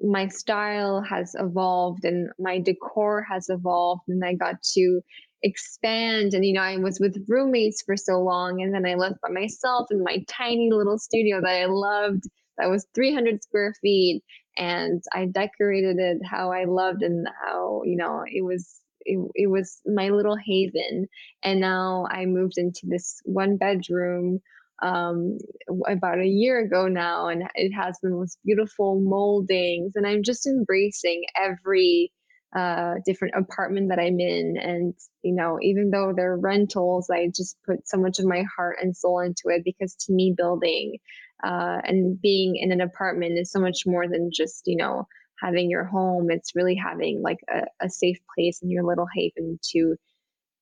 my 0.00 0.28
style 0.28 1.00
has 1.02 1.34
evolved 1.38 2.04
and 2.04 2.30
my 2.38 2.58
decor 2.58 3.22
has 3.22 3.48
evolved, 3.48 4.02
and 4.08 4.24
I 4.24 4.34
got 4.34 4.62
to 4.74 5.00
expand 5.42 6.34
and 6.34 6.44
you 6.44 6.52
know 6.52 6.60
i 6.60 6.76
was 6.76 7.00
with 7.00 7.24
roommates 7.28 7.82
for 7.82 7.96
so 7.96 8.20
long 8.20 8.62
and 8.62 8.72
then 8.72 8.86
i 8.86 8.94
lived 8.94 9.16
by 9.22 9.28
myself 9.28 9.88
in 9.90 10.02
my 10.02 10.24
tiny 10.28 10.70
little 10.72 10.98
studio 10.98 11.40
that 11.40 11.62
i 11.62 11.66
loved 11.66 12.22
that 12.58 12.70
was 12.70 12.86
300 12.94 13.42
square 13.42 13.74
feet 13.80 14.22
and 14.56 15.02
i 15.12 15.26
decorated 15.26 15.98
it 15.98 16.18
how 16.24 16.52
i 16.52 16.64
loved 16.64 17.02
and 17.02 17.26
how 17.44 17.82
you 17.84 17.96
know 17.96 18.22
it 18.26 18.44
was 18.44 18.81
it, 19.04 19.18
it 19.34 19.46
was 19.48 19.80
my 19.86 20.10
little 20.10 20.36
haven 20.36 21.06
and 21.42 21.60
now 21.60 22.06
i 22.10 22.24
moved 22.24 22.58
into 22.58 22.82
this 22.84 23.20
one 23.24 23.56
bedroom 23.56 24.40
um, 24.82 25.38
about 25.86 26.18
a 26.18 26.26
year 26.26 26.58
ago 26.58 26.88
now 26.88 27.28
and 27.28 27.44
it 27.54 27.70
has 27.70 27.98
the 28.02 28.10
most 28.10 28.38
beautiful 28.44 29.00
moldings 29.00 29.92
and 29.94 30.06
i'm 30.06 30.22
just 30.22 30.46
embracing 30.46 31.22
every 31.36 32.12
uh, 32.56 32.96
different 33.06 33.34
apartment 33.34 33.88
that 33.88 33.98
I'm 33.98 34.20
in. 34.20 34.56
And, 34.60 34.94
you 35.22 35.34
know, 35.34 35.58
even 35.62 35.90
though 35.90 36.12
they're 36.14 36.36
rentals, 36.36 37.08
I 37.10 37.28
just 37.34 37.56
put 37.66 37.88
so 37.88 37.96
much 37.96 38.18
of 38.18 38.26
my 38.26 38.44
heart 38.54 38.76
and 38.82 38.96
soul 38.96 39.20
into 39.20 39.44
it 39.46 39.62
because 39.64 39.94
to 40.06 40.12
me, 40.12 40.34
building 40.36 40.98
uh, 41.42 41.78
and 41.84 42.20
being 42.20 42.56
in 42.56 42.70
an 42.70 42.80
apartment 42.80 43.38
is 43.38 43.50
so 43.50 43.58
much 43.58 43.82
more 43.86 44.06
than 44.06 44.30
just, 44.32 44.62
you 44.66 44.76
know, 44.76 45.06
having 45.42 45.70
your 45.70 45.84
home. 45.84 46.30
It's 46.30 46.54
really 46.54 46.76
having 46.76 47.20
like 47.22 47.40
a, 47.52 47.62
a 47.80 47.90
safe 47.90 48.18
place 48.34 48.60
in 48.62 48.70
your 48.70 48.84
little 48.84 49.08
haven 49.12 49.58
to 49.72 49.96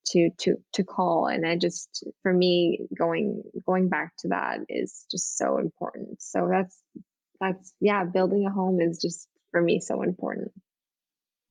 to 0.06 0.30
to 0.38 0.56
to 0.72 0.82
call 0.82 1.26
and 1.26 1.46
i 1.46 1.56
just 1.56 2.04
for 2.22 2.32
me 2.32 2.86
going 2.98 3.42
going 3.66 3.88
back 3.88 4.12
to 4.18 4.28
that 4.28 4.58
is 4.68 5.04
just 5.10 5.36
so 5.36 5.58
important 5.58 6.20
so 6.20 6.48
that's 6.50 6.78
that's 7.40 7.74
yeah 7.80 8.04
building 8.04 8.46
a 8.46 8.50
home 8.50 8.80
is 8.80 8.98
just 8.98 9.28
for 9.50 9.60
me 9.60 9.80
so 9.80 10.02
important 10.02 10.50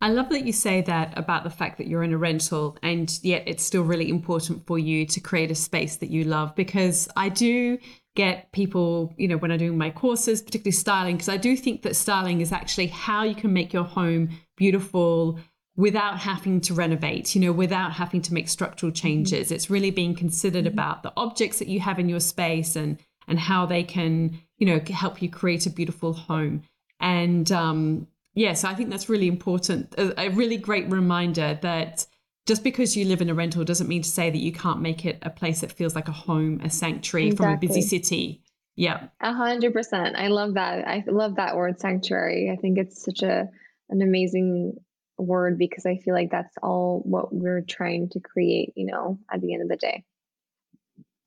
I 0.01 0.11
love 0.11 0.30
that 0.30 0.45
you 0.45 0.53
say 0.53 0.80
that 0.84 1.17
about 1.17 1.43
the 1.43 1.49
fact 1.49 1.77
that 1.77 1.88
you're 1.88 2.03
in 2.03 2.13
a 2.13 2.17
rental 2.17 2.77
and 2.82 3.19
yet 3.21 3.43
it's 3.47 3.65
still 3.65 3.84
really 3.84 4.09
important 4.09 4.65
for 4.65 4.80
you 4.80 5.05
to 5.05 5.19
create 5.19 5.51
a 5.51 5.55
space 5.55 5.97
that 5.97 6.09
you 6.09 6.23
love 6.23 6.55
because 6.55 7.09
I 7.17 7.27
do 7.27 7.77
get 8.16 8.51
people, 8.51 9.14
you 9.18 9.28
know, 9.28 9.38
when 9.38 9.51
I'm 9.51 9.57
doing 9.57 9.78
my 9.78 9.89
courses, 9.89 10.41
particularly 10.41 10.72
styling, 10.72 11.16
because 11.16 11.30
I 11.30 11.38
do 11.38 11.55
think 11.55 11.84
that 11.84 11.95
styling 11.95 12.41
is 12.41 12.51
actually 12.51 12.88
how 12.88 13.24
you 13.24 13.36
can 13.36 13.53
make 13.53 13.72
your 13.72 13.84
home 13.84 14.30
beautiful 14.57 15.39
without 15.76 16.20
having 16.20 16.60
to 16.60 16.74
renovate, 16.74 17.36
you 17.36 17.41
know, 17.41 17.53
without 17.53 17.93
having 17.93 18.22
to 18.24 18.34
make 18.34 18.49
structural 18.49 18.91
mm-hmm. 18.91 19.07
changes. 19.07 19.47
Mm-hmm. 19.47 19.55
It's 19.55 19.70
really 19.70 19.91
being 19.91 20.16
considered 20.16 20.66
mm-hmm. 20.66 20.74
about 20.74 21.03
the 21.03 21.14
objects 21.16 21.60
that 21.60 21.68
you 21.68 21.80
have 21.80 21.99
in 21.99 22.10
your 22.10 22.20
space 22.20 22.76
and 22.76 22.97
and 23.28 23.39
how 23.39 23.68
they 23.68 23.84
can, 23.84 24.39
you 24.57 24.66
know, 24.66 24.82
help 24.91 25.22
you 25.22 25.30
create 25.30 25.68
a 25.68 25.70
beautiful 25.70 26.14
home. 26.14 26.64
And 26.99 27.51
um, 27.51 28.07
Yes, 28.39 28.64
I 28.64 28.74
think 28.74 28.89
that's 28.89 29.10
really 29.10 29.28
important. 29.28 29.93
A, 29.97 30.28
a, 30.28 30.30
really 30.30 30.55
great 30.55 30.89
reminder 30.89 31.60
that 31.62 32.05
just 32.50 32.64
because 32.64 32.97
you 32.97 33.06
live 33.06 33.22
in 33.22 33.30
a 33.30 33.34
rental 33.36 33.64
doesn't 33.64 33.88
mean 33.88 34.02
to 34.02 34.10
say 34.10 34.32
that 34.32 34.39
you 34.39 34.52
can't 34.52 34.82
make 34.82 35.06
it 35.06 35.20
a 35.22 35.30
place 35.30 35.62
that 35.62 35.72
feels 35.72 35.93
like 35.93 36.08
a 36.08 36.12
home, 36.12 36.60
a 36.64 36.70
sanctuary 36.72 37.28
exactly. 37.28 37.45
from 37.45 37.54
a 37.54 37.58
busy 37.60 37.84
city. 37.84 38.41
Yeah. 38.76 39.10
A 39.22 39.32
hundred 39.32 39.72
percent. 39.72 40.16
I 40.16 40.30
love 40.30 40.56
that. 40.56 40.88
I 40.88 41.04
love 41.06 41.36
that 41.36 41.56
word 41.56 41.80
sanctuary. 41.80 42.50
I 42.52 42.60
think 42.60 42.80
it's 42.80 43.06
such 43.06 43.22
a 43.22 43.47
an 43.89 44.02
amazing 44.02 44.74
word 45.20 45.60
because 45.60 45.86
I 45.86 45.97
feel 45.97 46.16
like 46.16 46.32
that's 46.32 46.56
all 46.64 47.04
what 47.06 47.32
we're 47.32 47.62
trying 47.62 48.10
to 48.10 48.20
create, 48.20 48.74
you 48.76 48.88
know, 48.88 49.20
at 49.32 49.41
the 49.41 49.54
end 49.54 49.62
of 49.62 49.70
the 49.70 49.78
day. 49.78 50.04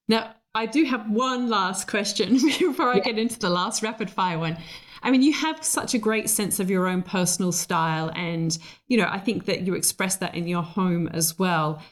Now, 0.08 0.34
I 0.56 0.66
do 0.66 0.82
have 0.84 1.08
one 1.08 1.48
last 1.48 1.86
question 1.86 2.32
before 2.58 2.88
I 2.88 2.96
yeah. 2.96 3.04
get 3.04 3.18
into 3.20 3.38
the 3.38 3.48
last 3.48 3.84
rapid 3.84 4.10
fire 4.10 4.40
one. 4.40 4.56
I 5.02 5.10
mean, 5.10 5.22
you 5.22 5.32
have 5.32 5.64
such 5.64 5.94
a 5.94 5.98
great 5.98 6.30
sense 6.30 6.60
of 6.60 6.70
your 6.70 6.86
own 6.86 7.02
personal 7.02 7.52
style. 7.52 8.10
And, 8.14 8.56
you 8.88 8.96
know, 8.96 9.08
I 9.10 9.18
think 9.18 9.46
that 9.46 9.62
you 9.62 9.74
express 9.74 10.16
that 10.16 10.34
in 10.34 10.46
your 10.46 10.62
home 10.62 11.08
as 11.08 11.38
well. 11.38 11.82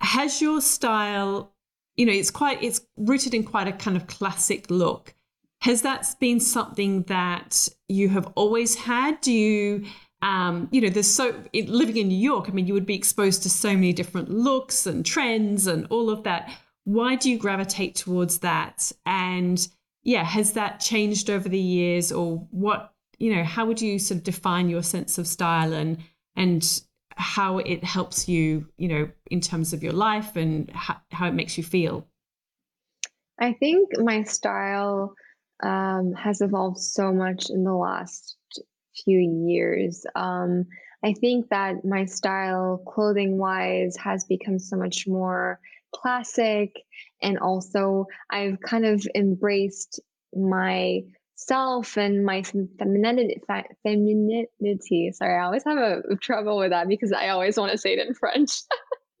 Has 0.00 0.42
your 0.42 0.60
style, 0.60 1.52
you 1.96 2.06
know, 2.06 2.12
it's 2.12 2.30
quite, 2.30 2.62
it's 2.62 2.80
rooted 2.96 3.34
in 3.34 3.44
quite 3.44 3.68
a 3.68 3.72
kind 3.72 3.96
of 3.96 4.06
classic 4.06 4.70
look. 4.70 5.14
Has 5.62 5.82
that 5.82 6.06
been 6.18 6.40
something 6.40 7.02
that 7.04 7.68
you 7.88 8.08
have 8.08 8.26
always 8.34 8.74
had? 8.74 9.20
Do 9.20 9.32
you, 9.32 9.84
um, 10.22 10.68
you 10.72 10.80
know, 10.80 10.88
there's 10.88 11.06
so 11.06 11.34
living 11.52 11.98
in 11.98 12.08
New 12.08 12.18
York, 12.18 12.46
I 12.48 12.52
mean, 12.52 12.66
you 12.66 12.74
would 12.74 12.86
be 12.86 12.94
exposed 12.94 13.42
to 13.42 13.50
so 13.50 13.74
many 13.74 13.92
different 13.92 14.30
looks 14.30 14.86
and 14.86 15.04
trends 15.04 15.66
and 15.66 15.86
all 15.90 16.10
of 16.10 16.24
that. 16.24 16.50
Why 16.84 17.14
do 17.14 17.30
you 17.30 17.38
gravitate 17.38 17.94
towards 17.94 18.38
that? 18.38 18.90
And, 19.04 19.68
yeah, 20.02 20.24
has 20.24 20.52
that 20.52 20.80
changed 20.80 21.30
over 21.30 21.48
the 21.48 21.58
years, 21.58 22.12
or 22.12 22.46
what? 22.50 22.92
You 23.18 23.36
know, 23.36 23.44
how 23.44 23.66
would 23.66 23.80
you 23.82 23.98
sort 23.98 24.18
of 24.18 24.24
define 24.24 24.68
your 24.68 24.82
sense 24.82 25.18
of 25.18 25.26
style 25.26 25.72
and 25.72 25.98
and 26.36 26.82
how 27.16 27.58
it 27.58 27.84
helps 27.84 28.28
you, 28.28 28.66
you 28.78 28.88
know, 28.88 29.10
in 29.30 29.40
terms 29.40 29.72
of 29.72 29.82
your 29.82 29.92
life 29.92 30.36
and 30.36 30.70
how, 30.70 30.96
how 31.10 31.28
it 31.28 31.34
makes 31.34 31.58
you 31.58 31.64
feel? 31.64 32.06
I 33.38 33.52
think 33.52 33.90
my 33.98 34.22
style 34.22 35.14
um, 35.62 36.14
has 36.14 36.40
evolved 36.40 36.78
so 36.78 37.12
much 37.12 37.50
in 37.50 37.64
the 37.64 37.74
last 37.74 38.36
few 39.04 39.18
years. 39.46 40.04
Um, 40.14 40.66
I 41.02 41.14
think 41.14 41.48
that 41.50 41.84
my 41.84 42.04
style, 42.04 42.82
clothing 42.86 43.38
wise, 43.38 43.96
has 43.96 44.24
become 44.24 44.58
so 44.58 44.76
much 44.76 45.06
more 45.06 45.60
classic 45.94 46.72
and 47.22 47.38
also 47.38 48.06
I've 48.30 48.60
kind 48.60 48.84
of 48.84 49.06
embraced 49.14 50.00
myself 50.34 51.96
and 51.96 52.24
my 52.24 52.42
femininity, 52.42 53.40
femininity. 53.82 55.12
Sorry, 55.12 55.38
I 55.38 55.44
always 55.44 55.64
have 55.64 55.78
a 55.78 56.02
trouble 56.20 56.58
with 56.58 56.70
that 56.70 56.88
because 56.88 57.12
I 57.12 57.28
always 57.28 57.56
want 57.56 57.72
to 57.72 57.78
say 57.78 57.94
it 57.94 58.06
in 58.06 58.14
French. 58.14 58.50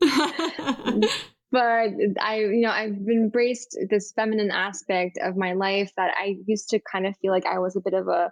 but 1.52 1.90
I, 2.20 2.38
you 2.38 2.60
know, 2.60 2.70
I've 2.70 2.96
embraced 3.08 3.76
this 3.88 4.12
feminine 4.12 4.50
aspect 4.50 5.18
of 5.22 5.36
my 5.36 5.52
life 5.52 5.92
that 5.96 6.14
I 6.16 6.36
used 6.46 6.70
to 6.70 6.80
kind 6.80 7.06
of 7.06 7.16
feel 7.18 7.32
like 7.32 7.46
I 7.46 7.58
was 7.58 7.76
a 7.76 7.80
bit 7.80 7.94
of 7.94 8.08
a 8.08 8.30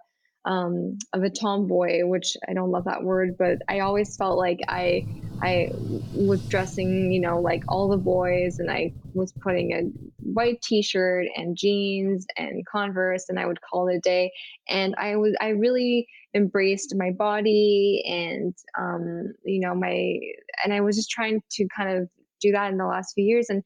um, 0.49 0.99
of 1.12 1.22
a 1.22 1.30
tomboy, 1.30 2.01
which 2.07 2.36
I 2.49 2.55
don't 2.55 2.72
love 2.72 2.84
that 2.86 3.05
word, 3.05 3.36
but 3.38 3.59
I 3.68 3.80
always 3.80 4.16
felt 4.16 4.38
like 4.38 4.59
I 4.68 5.05
I 5.42 5.68
was 6.11 6.44
dressing, 6.51 7.12
you 7.12 7.20
know, 7.20 7.40
like 7.40 7.62
all 7.68 7.88
the 7.88 7.96
boys, 7.99 8.57
and 8.59 8.70
I 8.70 8.92
was 9.14 9.32
putting 9.42 9.72
a 9.72 9.82
white 10.22 10.61
T-shirt 10.62 11.26
and 11.36 11.57
jeans 11.57 12.26
and 12.36 12.66
Converse, 12.66 13.26
and 13.28 13.38
I 13.38 13.46
would 13.46 13.61
call 13.61 13.88
it 13.88 13.96
a 13.96 14.01
day. 14.01 14.32
And 14.68 14.94
I 14.99 15.16
was 15.16 15.36
I 15.40 15.51
really 15.51 16.09
embraced 16.34 16.94
my 16.96 17.11
body 17.12 18.03
and 18.07 18.55
um, 18.78 19.32
you 19.44 19.61
know 19.61 19.74
my 19.74 20.18
and 20.64 20.72
I 20.72 20.80
was 20.80 20.96
just 20.96 21.11
trying 21.11 21.40
to 21.53 21.68
kind 21.76 21.99
of 21.99 22.09
do 22.41 22.53
that 22.53 22.70
in 22.70 22.78
the 22.78 22.86
last 22.86 23.14
few 23.14 23.24
years. 23.24 23.49
And 23.49 23.62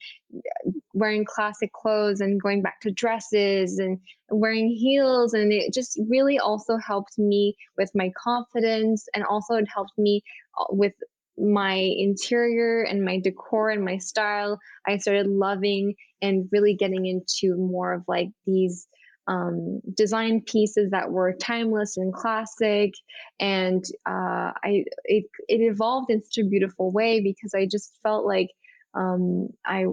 wearing 0.95 1.25
classic 1.25 1.73
clothes 1.73 2.21
and 2.21 2.41
going 2.41 2.63
back 2.63 2.81
to 2.83 2.91
dresses 2.91 3.79
and 3.79 3.99
wearing 4.31 4.69
heels. 4.69 5.35
And 5.35 5.53
it 5.53 5.73
just 5.73 5.99
really 6.09 6.39
also 6.39 6.77
helped 6.77 7.19
me 7.19 7.57
with 7.77 7.91
my 7.95 8.13
confidence 8.23 9.07
and 9.15 9.25
also 9.25 9.55
it 9.55 9.67
helped 9.73 9.97
me 9.99 10.23
uh, 10.59 10.65
with 10.71 10.95
my 11.39 11.75
interior 11.75 12.83
and 12.83 13.05
my 13.05 13.19
decor 13.19 13.71
and 13.71 13.85
my 13.85 13.99
style. 13.99 14.59
I 14.87 14.99
started 14.99 15.27
loving 15.27 15.95
and 16.21 16.49
really 16.53 16.75
getting 16.75 17.07
into 17.07 17.57
more 17.57 17.95
of 17.95 18.05
like 18.07 18.29
these 18.47 18.87
um, 19.29 19.81
design 19.95 20.43
pieces 20.43 20.91
that 20.91 21.11
were 21.11 21.35
timeless 21.41 21.97
and 21.97 22.13
classic. 22.13 22.93
And 23.41 23.85
uh, 24.07 24.53
i 24.65 24.85
it, 25.05 25.25
it 25.49 25.61
evolved 25.61 26.11
in 26.11 26.23
such 26.23 26.45
a 26.45 26.49
beautiful 26.49 26.91
way 26.91 27.21
because 27.21 27.55
i 27.55 27.67
just 27.67 27.99
felt 28.03 28.27
like 28.27 28.49
um, 28.95 29.49
I 29.65 29.87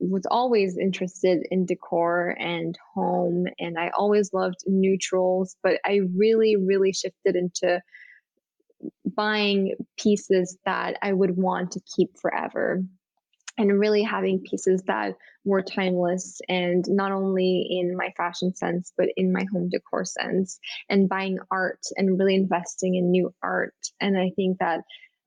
was 0.00 0.26
always 0.30 0.78
interested 0.78 1.46
in 1.50 1.66
decor 1.66 2.36
and 2.38 2.78
home, 2.94 3.46
and 3.58 3.78
I 3.78 3.90
always 3.90 4.32
loved 4.32 4.58
neutrals, 4.66 5.56
but 5.62 5.80
I 5.84 6.00
really, 6.14 6.56
really 6.56 6.92
shifted 6.92 7.36
into 7.36 7.80
buying 9.04 9.74
pieces 9.98 10.56
that 10.64 10.96
I 11.02 11.12
would 11.12 11.36
want 11.36 11.72
to 11.72 11.80
keep 11.96 12.16
forever 12.18 12.82
and 13.58 13.78
really 13.78 14.04
having 14.04 14.40
pieces 14.40 14.82
that 14.86 15.16
were 15.44 15.62
timeless 15.62 16.40
and 16.48 16.84
not 16.88 17.10
only 17.10 17.66
in 17.70 17.96
my 17.96 18.12
fashion 18.16 18.54
sense 18.54 18.92
but 18.96 19.08
in 19.16 19.32
my 19.32 19.44
home 19.52 19.68
decor 19.68 20.04
sense 20.04 20.60
and 20.88 21.08
buying 21.08 21.38
art 21.50 21.80
and 21.96 22.18
really 22.18 22.36
investing 22.36 22.94
in 22.94 23.10
new 23.10 23.34
art 23.42 23.74
and 24.00 24.16
i 24.16 24.30
think 24.36 24.58
that 24.58 24.80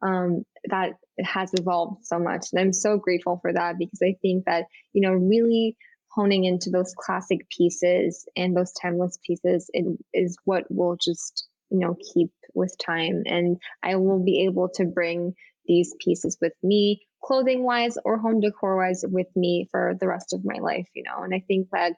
um, 0.04 0.44
that 0.66 0.94
has 1.26 1.52
evolved 1.54 2.06
so 2.06 2.20
much. 2.20 2.48
And 2.52 2.60
I'm 2.60 2.74
so 2.74 2.98
grateful 2.98 3.40
for 3.42 3.54
that 3.54 3.78
because 3.78 4.00
I 4.04 4.16
think 4.22 4.46
that, 4.46 4.66
you 4.94 5.02
know, 5.02 5.14
really 5.14 5.78
honing 6.10 6.44
into 6.44 6.70
those 6.70 6.94
classic 6.98 7.50
pieces 7.50 8.28
and 8.36 8.56
those 8.56 8.74
timeless 8.74 9.18
pieces 9.26 9.70
it 9.74 9.86
is 10.14 10.38
what 10.44 10.66
will 10.70 10.98
just, 11.02 11.48
you 11.70 11.80
know, 11.80 11.96
keep 12.14 12.32
with 12.54 12.76
time. 12.86 13.24
And 13.26 13.58
I 13.82 13.96
will 13.96 14.24
be 14.24 14.46
able 14.46 14.70
to 14.76 14.86
bring 14.86 15.34
these 15.66 15.96
pieces 16.04 16.38
with 16.42 16.54
me, 16.64 17.02
clothing 17.24 17.64
wise 17.64 17.98
or 18.04 18.18
home 18.18 18.42
decor 18.42 18.78
wise, 18.78 19.06
with 19.08 19.28
me 19.36 19.68
for 19.72 19.96
the 20.00 20.08
rest 20.08 20.34
of 20.34 20.44
my 20.44 20.60
life, 20.60 20.88
you 20.94 21.04
know. 21.04 21.24
And 21.24 21.34
I 21.34 21.44
think 21.48 21.68
that 21.72 21.94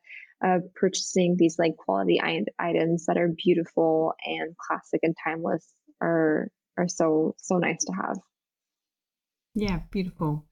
uh, 0.45 0.59
purchasing 0.75 1.35
these 1.37 1.57
like 1.57 1.77
quality 1.77 2.21
items 2.59 3.05
that 3.05 3.17
are 3.17 3.29
beautiful 3.29 4.13
and 4.25 4.55
classic 4.57 4.99
and 5.03 5.15
timeless 5.23 5.65
are 6.01 6.49
are 6.77 6.87
so 6.87 7.35
so 7.37 7.57
nice 7.57 7.83
to 7.85 7.93
have. 7.93 8.17
Yeah, 9.55 9.81
beautiful. 9.91 10.45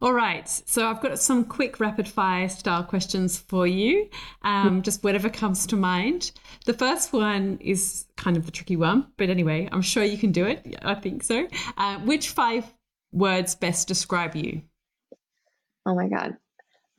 All 0.00 0.12
right, 0.12 0.48
so 0.48 0.86
I've 0.86 1.00
got 1.00 1.18
some 1.18 1.44
quick 1.44 1.80
rapid 1.80 2.06
fire 2.06 2.48
style 2.48 2.84
questions 2.84 3.36
for 3.36 3.66
you, 3.66 4.08
um, 4.42 4.82
just 4.82 5.02
whatever 5.02 5.28
comes 5.28 5.66
to 5.66 5.76
mind. 5.76 6.30
The 6.66 6.72
first 6.72 7.12
one 7.12 7.58
is 7.60 8.06
kind 8.16 8.36
of 8.36 8.46
the 8.46 8.52
tricky 8.52 8.76
one, 8.76 9.08
but 9.16 9.28
anyway, 9.28 9.68
I'm 9.72 9.82
sure 9.82 10.04
you 10.04 10.18
can 10.18 10.30
do 10.30 10.46
it. 10.46 10.76
I 10.82 10.94
think 10.94 11.24
so. 11.24 11.48
Uh, 11.76 11.98
which 12.00 12.30
five 12.30 12.72
words 13.12 13.56
best 13.56 13.88
describe 13.88 14.36
you? 14.36 14.62
Oh 15.84 15.96
my 15.96 16.08
God. 16.08 16.36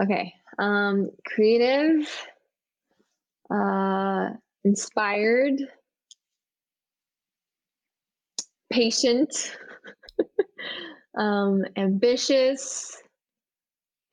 Okay. 0.03 0.34
Um, 0.57 1.10
creative, 1.26 2.10
uh, 3.49 4.32
inspired, 4.66 5.62
patient. 8.72 9.55
um, 11.20 11.63
ambitious, 11.76 12.97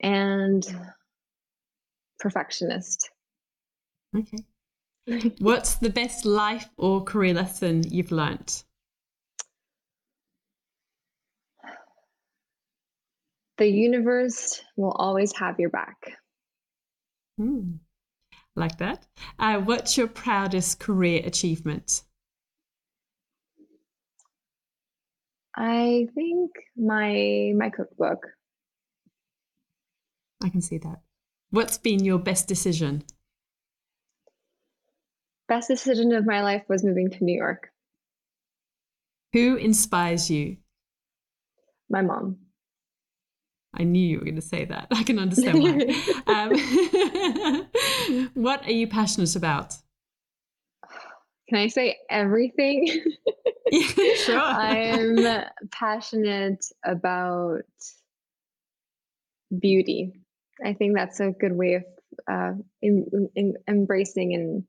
and 0.01 0.63
perfectionist. 2.19 3.09
Okay. 4.15 4.43
What's 5.39 5.75
the 5.75 5.89
best 5.89 6.25
life 6.25 6.69
or 6.77 7.03
career 7.03 7.33
lesson 7.33 7.83
you've 7.89 8.11
learnt? 8.11 8.65
The 13.57 13.67
universe 13.67 14.61
will 14.75 14.91
always 14.91 15.35
have 15.37 15.59
your 15.59 15.69
back. 15.69 15.95
Hmm. 17.37 17.77
Like 18.55 18.77
that. 18.79 19.07
Uh, 19.39 19.59
what's 19.61 19.97
your 19.97 20.07
proudest 20.07 20.79
career 20.79 21.21
achievement? 21.23 22.03
I 25.57 26.07
think 26.13 26.51
my 26.75 27.53
my 27.57 27.71
cookbook. 27.71 28.27
I 30.43 30.49
can 30.49 30.61
see 30.61 30.77
that. 30.77 31.01
What's 31.49 31.79
been 31.79 32.05
your 32.05 32.19
best 32.19 32.47
decision? 32.47 33.03
Best 35.47 35.67
decision 35.67 36.13
of 36.13 36.27
my 36.27 36.43
life 36.43 36.61
was 36.69 36.83
moving 36.83 37.09
to 37.09 37.23
New 37.23 37.35
York. 37.35 37.71
Who 39.33 39.55
inspires 39.55 40.29
you? 40.29 40.57
My 41.89 42.03
mom. 42.03 42.37
I 43.73 43.83
knew 43.83 44.05
you 44.05 44.19
were 44.19 44.25
going 44.25 44.35
to 44.35 44.41
say 44.41 44.65
that. 44.65 44.87
I 44.91 45.01
can 45.03 45.17
understand 45.17 45.63
why. 45.63 45.87
um, 46.27 46.51
what 48.33 48.63
are 48.65 48.71
you 48.71 48.87
passionate 48.87 49.35
about? 49.35 49.75
Can 51.49 51.59
I 51.59 51.67
say 51.67 51.97
everything? 52.09 53.03
yeah, 53.71 54.13
sure. 54.15 54.39
I'm 54.39 55.45
passionate 55.71 56.65
about 56.85 57.61
beauty. 59.57 60.13
I 60.63 60.73
think 60.73 60.95
that's 60.95 61.19
a 61.19 61.31
good 61.31 61.53
way 61.53 61.75
of 61.75 61.83
uh, 62.27 62.53
in, 62.81 63.29
in 63.35 63.53
embracing 63.67 64.33
and 64.33 64.63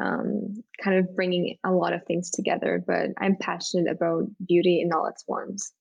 um, 0.00 0.62
kind 0.82 0.98
of 0.98 1.14
bringing 1.14 1.56
a 1.64 1.70
lot 1.70 1.92
of 1.92 2.04
things 2.04 2.30
together. 2.30 2.82
But 2.86 3.10
I'm 3.18 3.36
passionate 3.36 3.90
about 3.90 4.24
beauty 4.46 4.80
in 4.80 4.92
all 4.92 5.06
its 5.06 5.22
forms. 5.22 5.72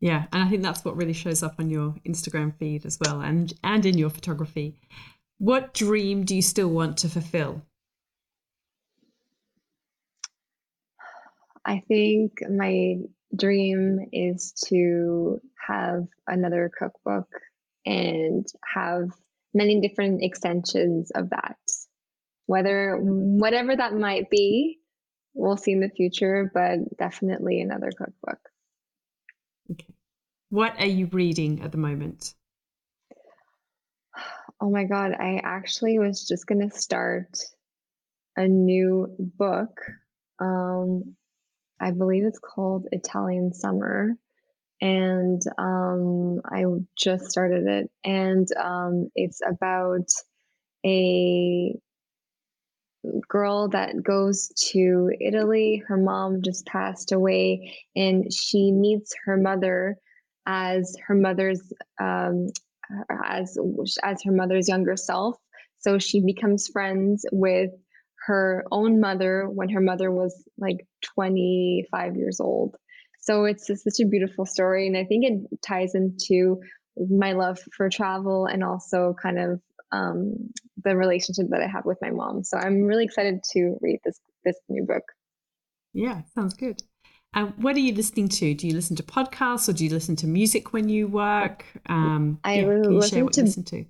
Yeah, 0.00 0.26
and 0.32 0.42
I 0.42 0.48
think 0.48 0.62
that's 0.62 0.84
what 0.84 0.96
really 0.96 1.12
shows 1.12 1.42
up 1.42 1.56
on 1.58 1.70
your 1.70 1.94
Instagram 2.06 2.56
feed 2.56 2.86
as 2.86 2.98
well, 3.00 3.20
and 3.20 3.52
and 3.64 3.84
in 3.84 3.98
your 3.98 4.10
photography. 4.10 4.80
What 5.38 5.74
dream 5.74 6.24
do 6.24 6.36
you 6.36 6.42
still 6.42 6.68
want 6.68 6.96
to 6.98 7.08
fulfill? 7.08 7.62
I 11.68 11.82
think 11.86 12.38
my 12.48 12.96
dream 13.36 13.98
is 14.10 14.54
to 14.68 15.38
have 15.68 16.06
another 16.26 16.70
cookbook 16.76 17.28
and 17.84 18.46
have 18.64 19.10
many 19.52 19.78
different 19.82 20.22
extensions 20.22 21.10
of 21.10 21.28
that. 21.28 21.58
Whether 22.46 22.96
whatever 22.98 23.76
that 23.76 23.92
might 23.92 24.30
be, 24.30 24.78
we'll 25.34 25.58
see 25.58 25.72
in 25.72 25.80
the 25.80 25.90
future, 25.90 26.50
but 26.54 26.78
definitely 26.96 27.60
another 27.60 27.90
cookbook. 27.90 28.40
Okay. 29.70 29.94
What 30.48 30.74
are 30.78 30.86
you 30.86 31.04
reading 31.12 31.60
at 31.60 31.70
the 31.70 31.78
moment? 31.78 32.34
Oh 34.60 34.70
my 34.70 34.82
god, 34.82 35.12
I 35.12 35.40
actually 35.44 36.00
was 36.00 36.26
just 36.26 36.48
going 36.48 36.68
to 36.68 36.76
start 36.76 37.38
a 38.36 38.48
new 38.48 39.06
book 39.16 39.80
um, 40.40 41.14
I 41.80 41.90
believe 41.92 42.24
it's 42.24 42.38
called 42.38 42.86
Italian 42.92 43.52
Summer. 43.52 44.14
And 44.80 45.42
um, 45.58 46.40
I 46.44 46.64
just 46.96 47.30
started 47.30 47.66
it. 47.66 47.90
And 48.04 48.46
um, 48.56 49.10
it's 49.14 49.40
about 49.46 50.06
a 50.86 51.74
girl 53.28 53.68
that 53.68 54.02
goes 54.02 54.48
to 54.72 55.10
Italy. 55.20 55.82
Her 55.86 55.96
mom 55.96 56.42
just 56.42 56.66
passed 56.66 57.12
away, 57.12 57.76
and 57.96 58.32
she 58.32 58.72
meets 58.72 59.14
her 59.24 59.36
mother 59.36 59.96
as 60.46 60.96
her 61.06 61.14
mother's 61.14 61.72
um, 62.00 62.48
as 63.24 63.56
as 64.02 64.22
her 64.24 64.32
mother's 64.32 64.68
younger 64.68 64.96
self. 64.96 65.36
So 65.78 65.98
she 65.98 66.24
becomes 66.24 66.68
friends 66.68 67.24
with 67.30 67.70
her 68.28 68.64
own 68.70 69.00
mother 69.00 69.48
when 69.48 69.70
her 69.70 69.80
mother 69.80 70.10
was 70.10 70.44
like 70.58 70.86
25 71.14 72.16
years 72.16 72.40
old. 72.40 72.76
So 73.20 73.46
it's 73.46 73.66
just 73.66 73.84
such 73.84 74.04
a 74.04 74.08
beautiful 74.08 74.44
story. 74.44 74.86
And 74.86 74.96
I 74.96 75.04
think 75.04 75.24
it 75.24 75.60
ties 75.62 75.94
into 75.94 76.60
my 76.96 77.32
love 77.32 77.58
for 77.74 77.88
travel 77.88 78.44
and 78.44 78.62
also 78.62 79.14
kind 79.20 79.38
of 79.38 79.60
um, 79.92 80.50
the 80.84 80.94
relationship 80.94 81.46
that 81.50 81.62
I 81.62 81.66
have 81.66 81.86
with 81.86 81.96
my 82.02 82.10
mom. 82.10 82.44
So 82.44 82.58
I'm 82.58 82.82
really 82.82 83.04
excited 83.04 83.42
to 83.52 83.78
read 83.80 84.00
this 84.04 84.20
this 84.44 84.56
new 84.68 84.84
book. 84.84 85.04
Yeah, 85.94 86.22
sounds 86.34 86.52
good. 86.52 86.82
Um, 87.32 87.54
what 87.56 87.76
are 87.76 87.80
you 87.80 87.94
listening 87.94 88.28
to? 88.28 88.54
Do 88.54 88.66
you 88.66 88.74
listen 88.74 88.96
to 88.96 89.02
podcasts 89.02 89.68
or 89.68 89.72
do 89.72 89.84
you 89.84 89.90
listen 89.90 90.16
to 90.16 90.26
music 90.26 90.74
when 90.74 90.90
you 90.90 91.08
work? 91.08 91.64
Um, 91.86 92.40
I 92.44 92.56
yeah, 92.56 92.66
listen 92.66 93.28
to, 93.30 93.42
listen 93.42 93.64
to 93.64 93.84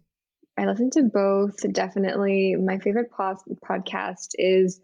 I 0.59 0.67
listen 0.67 0.91
to 0.91 1.05
both. 1.05 1.55
Definitely, 1.73 2.57
my 2.57 2.79
favorite 2.79 3.13
podcast 3.13 4.31
is 4.35 4.81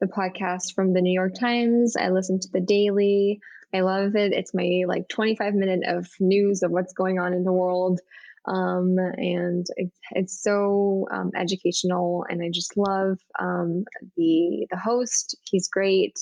the 0.00 0.06
podcast 0.06 0.74
from 0.74 0.94
the 0.94 1.02
New 1.02 1.12
York 1.12 1.34
Times. 1.38 1.96
I 1.96 2.08
listen 2.08 2.40
to 2.40 2.48
the 2.50 2.60
Daily. 2.60 3.38
I 3.74 3.80
love 3.80 4.16
it. 4.16 4.32
It's 4.32 4.54
my 4.54 4.84
like 4.86 5.06
25 5.10 5.52
minute 5.52 5.80
of 5.86 6.08
news 6.18 6.62
of 6.62 6.70
what's 6.70 6.94
going 6.94 7.18
on 7.18 7.34
in 7.34 7.44
the 7.44 7.52
world. 7.52 8.00
Um, 8.46 8.96
and 9.18 9.66
it, 9.76 9.92
it's 10.12 10.42
so 10.42 11.06
um, 11.10 11.30
educational, 11.36 12.24
and 12.30 12.42
I 12.42 12.48
just 12.50 12.78
love 12.78 13.18
um, 13.38 13.84
the 14.16 14.66
the 14.70 14.78
host. 14.78 15.36
He's 15.42 15.68
great. 15.68 16.18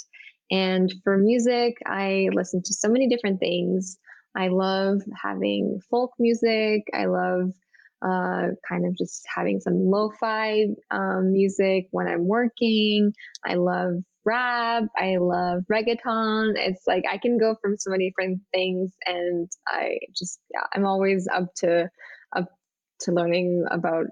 And 0.50 0.92
for 1.04 1.16
music, 1.16 1.76
I 1.86 2.28
listen 2.32 2.60
to 2.64 2.74
so 2.74 2.88
many 2.88 3.08
different 3.08 3.38
things. 3.38 3.98
I 4.34 4.48
love 4.48 5.00
having 5.22 5.80
folk 5.90 6.10
music. 6.18 6.88
I 6.92 7.04
love 7.04 7.52
uh, 8.02 8.48
kind 8.68 8.86
of 8.86 8.96
just 8.96 9.24
having 9.34 9.60
some 9.60 9.74
lo-fi 9.90 10.66
um, 10.90 11.32
music 11.32 11.86
when 11.90 12.06
I'm 12.06 12.26
working. 12.26 13.12
I 13.44 13.54
love 13.54 13.94
rap. 14.24 14.84
I 14.96 15.16
love 15.18 15.62
reggaeton. 15.72 16.54
It's 16.56 16.86
like 16.86 17.04
I 17.10 17.18
can 17.18 17.38
go 17.38 17.56
from 17.62 17.76
so 17.78 17.90
many 17.90 18.10
different 18.10 18.40
things, 18.52 18.92
and 19.06 19.48
I 19.66 19.98
just 20.16 20.40
yeah, 20.52 20.64
I'm 20.74 20.86
always 20.86 21.28
up 21.32 21.54
to 21.58 21.88
up 22.36 22.46
to 23.00 23.12
learning 23.12 23.64
about 23.70 24.06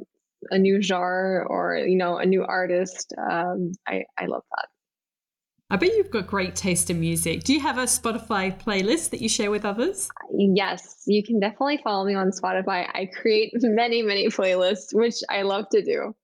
a 0.50 0.58
new 0.58 0.80
genre 0.82 1.46
or 1.46 1.76
you 1.76 1.96
know 1.96 2.16
a 2.18 2.26
new 2.26 2.44
artist. 2.44 3.14
Um, 3.18 3.72
I 3.86 4.04
I 4.18 4.26
love 4.26 4.44
that. 4.56 4.68
I 5.74 5.76
bet 5.76 5.92
you've 5.96 6.12
got 6.12 6.28
great 6.28 6.54
taste 6.54 6.88
in 6.88 7.00
music. 7.00 7.42
Do 7.42 7.52
you 7.52 7.58
have 7.58 7.78
a 7.78 7.82
Spotify 7.82 8.56
playlist 8.56 9.10
that 9.10 9.20
you 9.20 9.28
share 9.28 9.50
with 9.50 9.64
others? 9.64 10.08
Yes, 10.32 11.02
you 11.04 11.20
can 11.24 11.40
definitely 11.40 11.80
follow 11.82 12.04
me 12.04 12.14
on 12.14 12.30
Spotify. 12.30 12.88
I 12.94 13.10
create 13.12 13.50
many, 13.56 14.00
many 14.00 14.28
playlists, 14.28 14.94
which 14.94 15.16
I 15.28 15.42
love 15.42 15.68
to 15.70 15.82
do. 15.82 16.14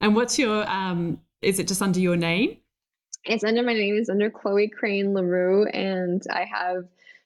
And 0.00 0.14
what's 0.14 0.38
your 0.38 0.64
um 0.70 1.20
is 1.40 1.58
it 1.58 1.66
just 1.66 1.82
under 1.82 1.98
your 1.98 2.14
name? 2.14 2.58
It's 3.24 3.42
under 3.42 3.64
my 3.64 3.72
name, 3.72 3.96
it's 3.96 4.08
under 4.08 4.30
Chloe 4.30 4.68
Crane 4.68 5.12
Leroux, 5.12 5.66
and 5.66 6.22
I 6.30 6.44
have 6.44 6.84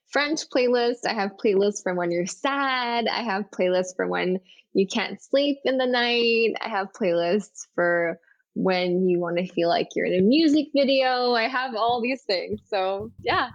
French 0.09 0.41
playlists. 0.49 1.05
I 1.07 1.13
have 1.13 1.33
playlists 1.37 1.83
for 1.83 1.93
when 1.95 2.11
you're 2.11 2.25
sad. 2.25 3.09
I 3.09 3.23
have 3.23 3.51
playlists 3.51 3.95
for 3.95 4.07
when 4.07 4.41
you 4.73 4.87
can't 4.87 5.21
sleep 5.21 5.59
in 5.67 5.77
the 5.77 5.87
night. 5.87 6.55
I 6.63 6.71
have 6.71 6.95
playlists 6.99 7.67
for 7.75 8.19
when 8.57 9.07
you 9.07 9.20
want 9.20 9.37
to 9.37 9.47
feel 9.47 9.69
like 9.69 9.89
you're 9.95 10.07
in 10.07 10.19
a 10.19 10.23
music 10.23 10.69
video. 10.74 11.35
I 11.35 11.47
have 11.47 11.77
all 11.77 12.01
these 12.01 12.23
things. 12.23 12.61
So, 12.66 13.12
yeah. 13.20 13.51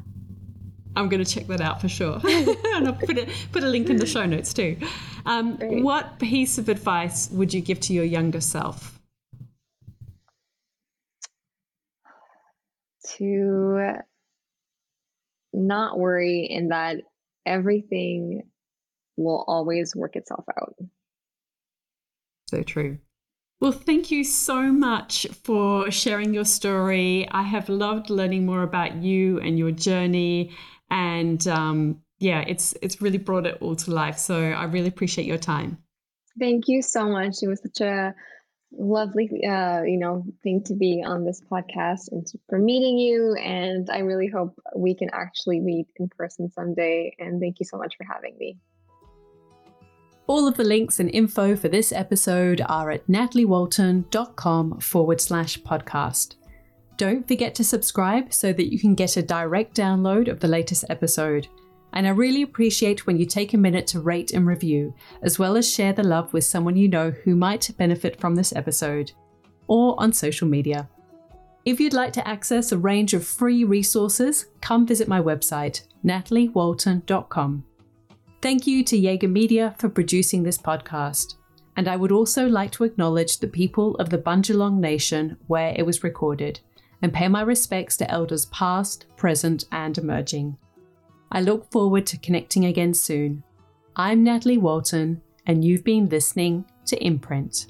I'm 0.95 1.09
going 1.09 1.23
to 1.23 1.29
check 1.29 1.47
that 1.47 1.59
out 1.59 1.81
for 1.81 1.89
sure. 1.89 2.21
and 2.23 2.87
I'll 2.87 2.93
put, 2.93 3.17
it, 3.17 3.27
put 3.51 3.63
a 3.63 3.67
link 3.67 3.89
in 3.89 3.97
the 3.97 4.05
show 4.05 4.25
notes 4.25 4.53
too. 4.53 4.77
Um, 5.25 5.57
what 5.83 6.19
piece 6.19 6.59
of 6.59 6.69
advice 6.69 7.29
would 7.31 7.51
you 7.53 7.61
give 7.61 7.79
to 7.81 7.93
your 7.93 8.03
younger 8.03 8.41
self? 8.41 8.99
To 13.17 13.95
not 15.51 15.97
worry 15.97 16.47
in 16.49 16.69
that 16.69 16.97
everything 17.45 18.43
will 19.17 19.43
always 19.47 19.95
work 19.95 20.15
itself 20.15 20.45
out. 20.59 20.75
So 22.47 22.61
true. 22.61 22.99
Well, 23.61 23.71
thank 23.71 24.09
you 24.09 24.23
so 24.23 24.71
much 24.71 25.27
for 25.43 25.91
sharing 25.91 26.33
your 26.33 26.45
story. 26.45 27.27
I 27.29 27.43
have 27.43 27.69
loved 27.69 28.09
learning 28.09 28.43
more 28.43 28.63
about 28.63 28.95
you 28.95 29.39
and 29.39 29.59
your 29.59 29.69
journey, 29.69 30.49
and 30.89 31.47
um, 31.47 32.01
yeah, 32.17 32.41
it's 32.47 32.73
it's 32.81 33.03
really 33.03 33.19
brought 33.19 33.45
it 33.45 33.59
all 33.61 33.75
to 33.75 33.91
life. 33.91 34.17
So 34.17 34.35
I 34.35 34.63
really 34.63 34.87
appreciate 34.87 35.27
your 35.27 35.37
time. 35.37 35.77
Thank 36.39 36.67
you 36.69 36.81
so 36.81 37.07
much. 37.07 37.43
It 37.43 37.49
was 37.49 37.61
such 37.61 37.81
a 37.81 38.15
lovely, 38.71 39.29
uh, 39.47 39.83
you 39.83 39.99
know, 39.99 40.25
thing 40.41 40.63
to 40.63 40.73
be 40.73 41.03
on 41.05 41.23
this 41.23 41.39
podcast 41.41 42.11
and 42.11 42.25
for 42.49 42.57
meeting 42.57 42.97
you. 42.97 43.35
And 43.35 43.91
I 43.91 43.99
really 43.99 44.27
hope 44.27 44.59
we 44.75 44.95
can 44.95 45.09
actually 45.13 45.59
meet 45.59 45.85
in 45.97 46.09
person 46.09 46.49
someday. 46.49 47.15
And 47.19 47.39
thank 47.39 47.59
you 47.59 47.65
so 47.67 47.77
much 47.77 47.93
for 47.95 48.05
having 48.11 48.35
me. 48.39 48.57
All 50.31 50.47
of 50.47 50.55
the 50.55 50.63
links 50.63 51.01
and 51.01 51.09
info 51.09 51.57
for 51.57 51.67
this 51.67 51.91
episode 51.91 52.61
are 52.69 52.89
at 52.89 53.05
nataliewalton.com 53.07 54.79
forward 54.79 55.19
slash 55.19 55.59
podcast. 55.59 56.35
Don't 56.95 57.27
forget 57.27 57.53
to 57.55 57.65
subscribe 57.65 58.31
so 58.31 58.53
that 58.53 58.71
you 58.71 58.79
can 58.79 58.95
get 58.95 59.17
a 59.17 59.21
direct 59.21 59.75
download 59.75 60.29
of 60.29 60.39
the 60.39 60.47
latest 60.47 60.85
episode. 60.87 61.49
And 61.91 62.07
I 62.07 62.11
really 62.11 62.43
appreciate 62.43 63.05
when 63.05 63.17
you 63.17 63.25
take 63.25 63.53
a 63.53 63.57
minute 63.57 63.87
to 63.87 63.99
rate 63.99 64.31
and 64.31 64.47
review, 64.47 64.93
as 65.21 65.37
well 65.37 65.57
as 65.57 65.69
share 65.69 65.91
the 65.91 66.01
love 66.01 66.31
with 66.31 66.45
someone 66.45 66.77
you 66.77 66.87
know 66.87 67.11
who 67.11 67.35
might 67.35 67.69
benefit 67.77 68.17
from 68.21 68.35
this 68.35 68.55
episode, 68.55 69.11
or 69.67 70.01
on 70.01 70.13
social 70.13 70.47
media. 70.47 70.87
If 71.65 71.81
you'd 71.81 71.93
like 71.93 72.13
to 72.13 72.25
access 72.25 72.71
a 72.71 72.77
range 72.77 73.13
of 73.13 73.27
free 73.27 73.65
resources, 73.65 74.45
come 74.61 74.87
visit 74.87 75.09
my 75.09 75.19
website, 75.21 75.81
nataliewalton.com. 76.05 77.65
Thank 78.41 78.65
you 78.65 78.83
to 78.85 78.97
Jaeger 78.97 79.27
Media 79.27 79.75
for 79.77 79.87
producing 79.87 80.41
this 80.41 80.57
podcast. 80.57 81.35
And 81.77 81.87
I 81.87 81.95
would 81.95 82.11
also 82.11 82.47
like 82.47 82.71
to 82.71 82.83
acknowledge 82.83 83.37
the 83.37 83.47
people 83.47 83.95
of 83.97 84.09
the 84.09 84.17
Bundjalung 84.17 84.79
Nation 84.79 85.37
where 85.45 85.75
it 85.77 85.85
was 85.85 86.03
recorded 86.03 86.59
and 87.03 87.13
pay 87.13 87.27
my 87.27 87.41
respects 87.41 87.97
to 87.97 88.09
elders 88.09 88.47
past, 88.47 89.05
present, 89.15 89.65
and 89.71 89.95
emerging. 89.95 90.57
I 91.31 91.41
look 91.41 91.71
forward 91.71 92.07
to 92.07 92.17
connecting 92.17 92.65
again 92.65 92.95
soon. 92.95 93.43
I'm 93.95 94.23
Natalie 94.23 94.57
Walton, 94.57 95.21
and 95.45 95.63
you've 95.63 95.83
been 95.83 96.09
listening 96.09 96.65
to 96.87 96.97
Imprint. 96.97 97.67